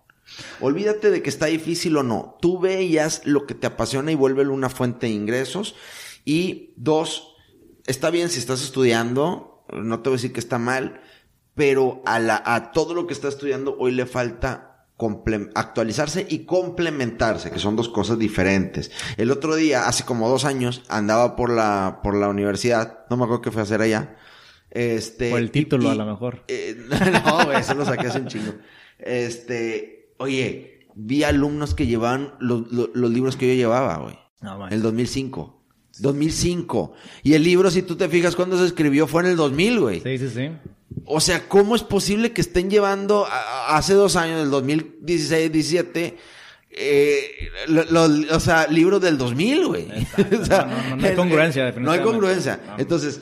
Olvídate 0.60 1.10
de 1.10 1.22
que 1.22 1.30
está 1.30 1.48
difícil 1.48 1.98
o 1.98 2.04
no. 2.04 2.38
Tú 2.42 2.60
veías 2.60 3.22
lo 3.26 3.46
que 3.46 3.56
te 3.56 3.68
apasiona 3.68 4.12
y 4.12 4.16
vuélvelo 4.16 4.54
una 4.54 4.70
fuente 4.70 5.08
de 5.08 5.14
ingresos. 5.14 5.76
Y 6.30 6.76
dos, 6.76 7.36
está 7.88 8.12
bien 8.12 8.30
si 8.30 8.38
estás 8.38 8.62
estudiando, 8.62 9.66
no 9.74 10.02
te 10.02 10.10
voy 10.12 10.18
a 10.18 10.18
decir 10.18 10.32
que 10.32 10.40
está 10.40 10.60
mal, 10.60 11.02
pero 11.56 12.04
a, 12.06 12.20
la, 12.20 12.44
a 12.46 12.72
todo 12.72 12.94
lo 12.94 13.08
que 13.08 13.14
está 13.14 13.30
estudiando 13.30 13.76
hoy 13.80 13.94
le 13.94 14.06
falta 14.06 14.86
actualizarse 15.56 16.28
y 16.30 16.46
complementarse, 16.46 17.50
que 17.50 17.58
son 17.58 17.76
dos 17.76 17.90
cosas 17.90 18.20
diferentes. 18.20 18.92
El 19.18 19.32
otro 19.32 19.56
día, 19.56 19.88
hace 19.88 20.06
como 20.06 20.30
dos 20.30 20.46
años, 20.46 20.84
andaba 20.88 21.36
por 21.36 21.50
la, 21.50 22.02
por 22.04 22.16
la 22.16 22.30
universidad, 22.30 23.08
no 23.10 23.18
me 23.18 23.24
acuerdo 23.24 23.42
qué 23.42 23.50
fue 23.50 23.62
a 23.62 23.64
hacer 23.64 23.82
allá. 23.82 24.16
Este, 24.70 25.32
por 25.32 25.40
el 25.40 25.50
título, 25.50 25.90
a 25.90 25.96
lo 25.96 26.06
mejor. 26.06 26.44
Eh, 26.48 26.78
no, 27.26 27.52
eso 27.54 27.74
lo 27.74 27.86
saqué 27.86 28.06
hace 28.06 28.20
un 28.20 28.28
chingo. 28.28 28.54
Este, 29.00 30.14
oye, 30.20 30.86
vi 30.94 31.24
alumnos 31.24 31.74
que 31.74 31.88
llevaban 31.88 32.36
los, 32.40 32.72
los, 32.72 33.10
libros 33.10 33.36
que 33.36 33.48
yo 33.48 33.56
llevaba, 33.56 33.98
güey. 33.98 34.20
No, 34.42 34.68
el 34.68 34.84
2005. 34.84 35.59
2005. 36.02 36.94
Y 37.24 37.34
el 37.34 37.44
libro, 37.44 37.72
si 37.72 37.82
tú 37.82 37.96
te 37.96 38.10
fijas 38.10 38.36
cuando 38.36 38.58
se 38.58 38.66
escribió, 38.66 39.08
fue 39.08 39.24
en 39.24 39.30
el 39.30 39.36
2000, 39.36 39.80
güey. 39.80 40.02
Sí, 40.02 40.18
sí, 40.18 40.30
sí. 40.30 40.50
O 41.06 41.20
sea, 41.20 41.48
¿cómo 41.48 41.76
es 41.76 41.84
posible 41.84 42.32
que 42.32 42.42
estén 42.42 42.70
llevando 42.70 43.28
hace 43.68 43.94
dos 43.94 44.16
años, 44.16 44.42
el 44.42 44.50
2016, 44.50 45.52
17, 45.52 46.18
eh, 46.72 47.52
o 48.32 48.40
sea, 48.40 48.68
libros 48.68 49.02
del 49.02 49.18
2000, 49.18 49.68
güey? 49.68 49.88
no, 50.98 51.06
hay 51.06 51.16
congruencia, 51.16 51.72
No 51.74 51.92
hay 51.92 52.02
congruencia. 52.02 52.60
Entonces, 52.78 53.22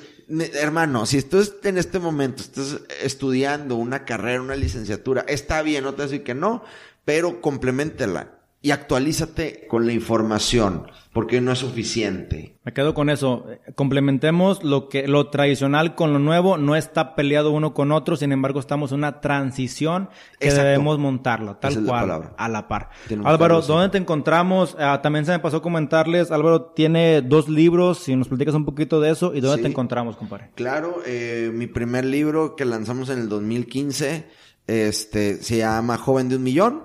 hermano, 0.55 1.05
si 1.05 1.17
estás 1.17 1.53
en 1.63 1.77
este 1.77 1.99
momento, 1.99 2.41
estás 2.41 2.81
estudiando 3.01 3.75
una 3.75 4.05
carrera, 4.05 4.41
una 4.41 4.55
licenciatura, 4.55 5.25
está 5.27 5.61
bien, 5.61 5.83
no 5.83 5.93
te 5.93 6.03
decir 6.03 6.23
que 6.23 6.33
no, 6.33 6.63
pero 7.05 7.41
complementela 7.41 8.36
y 8.59 8.71
actualízate 8.71 9.67
con 9.67 9.85
la 9.85 9.93
información, 9.93 10.87
porque 11.13 11.41
no 11.41 11.51
es 11.51 11.59
suficiente. 11.59 12.57
Me 12.63 12.73
quedo 12.73 12.95
con 12.95 13.09
eso. 13.09 13.45
Complementemos 13.75 14.63
lo 14.63 14.89
que 14.89 15.07
lo 15.07 15.29
tradicional 15.29 15.93
con 15.93 16.11
lo 16.11 16.19
nuevo, 16.19 16.57
no 16.57 16.75
está 16.75 17.15
peleado 17.15 17.51
uno 17.51 17.75
con 17.75 17.91
otro, 17.91 18.15
sin 18.17 18.31
embargo, 18.31 18.59
estamos 18.59 18.91
en 18.91 18.97
una 18.97 19.21
transición 19.21 20.09
que 20.39 20.51
debemos 20.51 20.97
montarlo, 20.97 21.57
tal 21.57 21.85
cual, 21.85 22.31
a 22.35 22.49
la 22.49 22.67
par. 22.67 22.89
Álvaro, 23.23 23.61
¿dónde 23.61 23.89
te 23.89 23.99
encontramos? 23.99 24.75
Ah, 24.79 25.01
también 25.03 25.25
se 25.25 25.31
me 25.31 25.39
pasó 25.39 25.61
comentarles, 25.61 26.31
Álvaro 26.31 26.63
tiene 26.63 27.21
dos 27.21 27.47
libros, 27.49 27.99
si 27.99 28.15
nos 28.15 28.27
platicas 28.27 28.55
un 28.55 28.65
poquito 28.65 28.99
de 28.99 29.11
eso, 29.11 29.35
¿y 29.35 29.39
dónde 29.39 29.61
te 29.61 29.69
encontramos, 29.69 30.17
compadre? 30.17 30.49
Claro, 30.55 31.01
eh, 31.05 31.51
mi 31.53 31.67
primer 31.67 32.05
libro 32.05 32.55
que 32.55 32.65
lanzamos 32.65 33.09
en 33.09 33.19
el 33.19 33.29
2015, 33.29 34.27
este, 34.65 35.35
se 35.43 35.57
llama 35.57 35.97
Joven 35.97 36.27
de 36.27 36.37
un 36.37 36.43
Millón. 36.43 36.81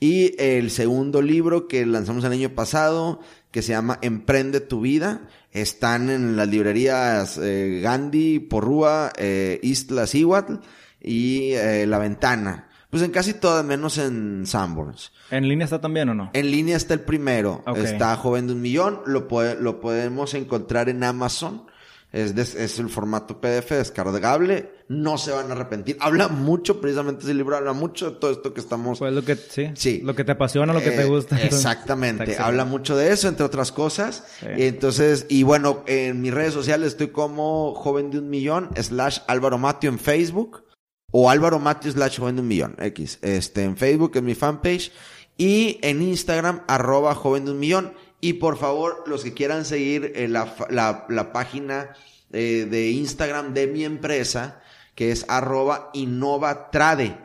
Y 0.00 0.34
el 0.38 0.70
segundo 0.70 1.20
libro 1.20 1.68
que 1.68 1.84
lanzamos 1.84 2.24
el 2.24 2.32
año 2.32 2.48
pasado, 2.50 3.20
que 3.50 3.60
se 3.60 3.72
llama 3.72 3.98
Emprende 4.00 4.60
tu 4.60 4.80
vida, 4.80 5.28
están 5.52 6.08
en 6.08 6.36
las 6.36 6.48
librerías 6.48 7.36
eh, 7.36 7.80
Gandhi, 7.82 8.38
Porrúa, 8.38 9.12
eh, 9.18 9.60
Isla 9.62 10.06
y 11.02 11.52
eh, 11.52 11.86
La 11.86 11.98
Ventana. 11.98 12.68
Pues 12.88 13.02
en 13.02 13.10
casi 13.12 13.34
todas, 13.34 13.64
menos 13.64 13.98
en 13.98 14.46
Sanborns. 14.46 15.12
¿En 15.30 15.46
línea 15.46 15.64
está 15.64 15.80
también 15.80 16.08
o 16.08 16.14
no? 16.14 16.30
En 16.32 16.50
línea 16.50 16.76
está 16.76 16.94
el 16.94 17.00
primero. 17.00 17.62
Está 17.76 18.16
Joven 18.16 18.48
de 18.48 18.54
un 18.54 18.62
Millón. 18.62 19.02
Lo, 19.06 19.28
lo 19.60 19.80
podemos 19.80 20.34
encontrar 20.34 20.88
en 20.88 21.04
Amazon. 21.04 21.66
Es, 22.12 22.36
es 22.36 22.78
el 22.80 22.88
formato 22.88 23.40
PDF 23.40 23.70
descargable. 23.70 24.72
No 24.88 25.16
se 25.16 25.30
van 25.30 25.48
a 25.50 25.52
arrepentir. 25.52 25.96
Habla 26.00 26.26
mucho, 26.26 26.80
precisamente 26.80 27.22
ese 27.22 27.34
libro 27.34 27.56
habla 27.56 27.72
mucho 27.72 28.10
de 28.10 28.16
todo 28.16 28.32
esto 28.32 28.52
que 28.52 28.60
estamos. 28.60 28.98
Pues 28.98 29.12
lo 29.12 29.24
que, 29.24 29.36
sí. 29.36 29.70
sí. 29.74 30.00
Lo 30.02 30.16
que 30.16 30.24
te 30.24 30.32
apasiona, 30.32 30.72
lo 30.72 30.80
que 30.80 30.90
te 30.90 31.02
eh, 31.02 31.06
gusta. 31.06 31.40
Exactamente. 31.42 32.36
habla 32.38 32.64
mucho 32.64 32.96
de 32.96 33.12
eso, 33.12 33.28
entre 33.28 33.44
otras 33.44 33.70
cosas. 33.70 34.24
Entonces, 34.42 35.26
y 35.28 35.44
bueno, 35.44 35.84
en 35.86 36.20
mis 36.20 36.34
redes 36.34 36.52
sociales 36.52 36.88
estoy 36.88 37.08
como 37.08 37.74
joven 37.74 38.10
de 38.10 38.18
un 38.18 38.28
millón, 38.28 38.70
slash 38.76 39.20
Álvaro 39.28 39.58
Matio 39.58 39.90
en 39.90 39.98
Facebook. 39.98 40.64
O 41.12 41.28
Álvaro 41.28 41.58
Matio 41.58 41.90
slash 41.90 42.18
joven 42.18 42.36
de 42.36 42.42
un 42.42 42.48
millón, 42.48 42.76
X. 42.78 43.18
Este, 43.22 43.62
en 43.62 43.76
Facebook, 43.76 44.16
en 44.16 44.24
mi 44.24 44.34
fanpage. 44.34 44.92
Y 45.36 45.78
en 45.82 46.02
Instagram, 46.02 46.62
arroba 46.66 47.14
joven 47.14 47.44
de 47.44 47.52
un 47.52 47.58
millón. 47.58 47.92
Y 48.20 48.34
por 48.34 48.58
favor, 48.58 49.04
los 49.06 49.24
que 49.24 49.34
quieran 49.34 49.64
seguir 49.64 50.12
eh, 50.14 50.28
la, 50.28 50.54
la, 50.68 51.06
la, 51.08 51.32
página 51.32 51.94
eh, 52.32 52.66
de 52.70 52.90
Instagram 52.90 53.54
de 53.54 53.66
mi 53.66 53.84
empresa, 53.84 54.60
que 54.94 55.10
es 55.10 55.24
arroba 55.28 55.90
innovatrade. 55.94 57.16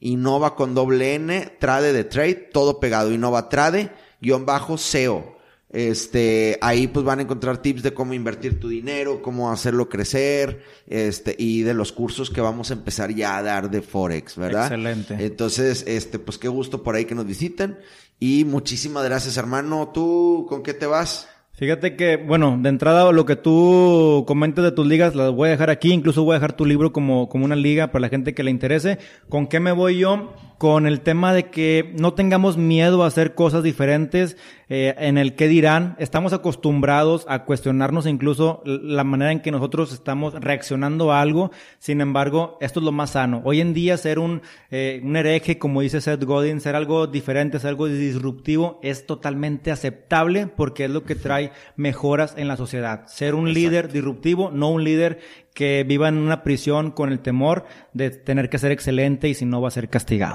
Innova 0.00 0.54
con 0.54 0.74
doble 0.74 1.14
N, 1.14 1.56
trade 1.58 1.92
de 1.92 2.04
trade, 2.04 2.34
todo 2.34 2.78
pegado. 2.78 3.12
Innovatrade, 3.12 3.90
guion 4.20 4.46
bajo 4.46 4.76
SEO. 4.78 5.34
Este, 5.74 6.56
ahí 6.60 6.86
pues 6.86 7.04
van 7.04 7.18
a 7.18 7.22
encontrar 7.22 7.58
tips 7.58 7.82
de 7.82 7.92
cómo 7.92 8.14
invertir 8.14 8.60
tu 8.60 8.68
dinero, 8.68 9.20
cómo 9.20 9.50
hacerlo 9.50 9.88
crecer, 9.88 10.62
este, 10.86 11.34
y 11.36 11.62
de 11.62 11.74
los 11.74 11.90
cursos 11.90 12.30
que 12.30 12.40
vamos 12.40 12.70
a 12.70 12.74
empezar 12.74 13.12
ya 13.12 13.36
a 13.36 13.42
dar 13.42 13.68
de 13.68 13.82
Forex, 13.82 14.36
¿verdad? 14.36 14.66
Excelente. 14.66 15.16
Entonces, 15.18 15.82
este, 15.88 16.20
pues 16.20 16.38
qué 16.38 16.46
gusto 16.46 16.84
por 16.84 16.94
ahí 16.94 17.06
que 17.06 17.16
nos 17.16 17.26
visiten. 17.26 17.76
Y 18.18 18.44
muchísimas 18.44 19.04
gracias, 19.04 19.36
hermano. 19.36 19.90
¿Tú 19.92 20.46
con 20.48 20.62
qué 20.62 20.74
te 20.74 20.86
vas? 20.86 21.28
Fíjate 21.56 21.94
que, 21.94 22.16
bueno, 22.16 22.58
de 22.60 22.68
entrada 22.68 23.12
lo 23.12 23.24
que 23.26 23.36
tú 23.36 24.24
comentes 24.26 24.64
de 24.64 24.72
tus 24.72 24.84
ligas 24.86 25.14
las 25.14 25.30
voy 25.30 25.48
a 25.48 25.52
dejar 25.52 25.70
aquí, 25.70 25.92
incluso 25.92 26.24
voy 26.24 26.32
a 26.32 26.38
dejar 26.38 26.54
tu 26.54 26.66
libro 26.66 26.92
como, 26.92 27.28
como 27.28 27.44
una 27.44 27.54
liga 27.54 27.92
para 27.92 28.00
la 28.00 28.08
gente 28.08 28.34
que 28.34 28.42
le 28.42 28.50
interese. 28.50 28.98
¿Con 29.28 29.46
qué 29.46 29.60
me 29.60 29.70
voy 29.70 29.98
yo? 29.98 30.34
Con 30.58 30.86
el 30.86 31.00
tema 31.00 31.32
de 31.34 31.50
que 31.50 31.92
no 31.98 32.14
tengamos 32.14 32.56
miedo 32.56 33.02
a 33.02 33.08
hacer 33.08 33.34
cosas 33.34 33.62
diferentes, 33.62 34.36
eh, 34.68 34.94
en 34.98 35.18
el 35.18 35.34
que 35.34 35.46
dirán, 35.46 35.94
estamos 35.98 36.32
acostumbrados 36.32 37.26
a 37.28 37.44
cuestionarnos 37.44 38.06
incluso 38.06 38.62
la 38.64 39.04
manera 39.04 39.30
en 39.30 39.40
que 39.40 39.50
nosotros 39.50 39.92
estamos 39.92 40.34
reaccionando 40.34 41.12
a 41.12 41.20
algo, 41.20 41.50
sin 41.78 42.00
embargo, 42.00 42.56
esto 42.60 42.80
es 42.80 42.84
lo 42.84 42.92
más 42.92 43.10
sano. 43.10 43.42
Hoy 43.44 43.60
en 43.60 43.74
día 43.74 43.96
ser 43.96 44.18
un, 44.18 44.42
eh, 44.70 45.00
un 45.04 45.16
hereje, 45.16 45.58
como 45.58 45.82
dice 45.82 46.00
Seth 46.00 46.24
Godin, 46.24 46.60
ser 46.60 46.76
algo 46.76 47.06
diferente, 47.06 47.58
ser 47.58 47.68
algo 47.68 47.86
disruptivo, 47.86 48.80
es 48.82 49.06
totalmente 49.06 49.70
aceptable 49.70 50.46
porque 50.46 50.86
es 50.86 50.90
lo 50.90 51.04
que 51.04 51.14
trae 51.14 51.52
mejoras 51.76 52.34
en 52.38 52.48
la 52.48 52.56
sociedad. 52.56 53.06
Ser 53.06 53.34
un 53.34 53.52
líder 53.52 53.92
disruptivo, 53.92 54.50
no 54.50 54.70
un 54.70 54.84
líder 54.84 55.18
que 55.52 55.84
viva 55.86 56.08
en 56.08 56.18
una 56.18 56.42
prisión 56.42 56.90
con 56.90 57.12
el 57.12 57.20
temor 57.20 57.64
de 57.92 58.10
tener 58.10 58.48
que 58.48 58.58
ser 58.58 58.72
excelente 58.72 59.28
y 59.28 59.34
si 59.34 59.44
no 59.44 59.60
va 59.60 59.68
a 59.68 59.72
ser 59.72 59.88
castigado. 59.88 60.34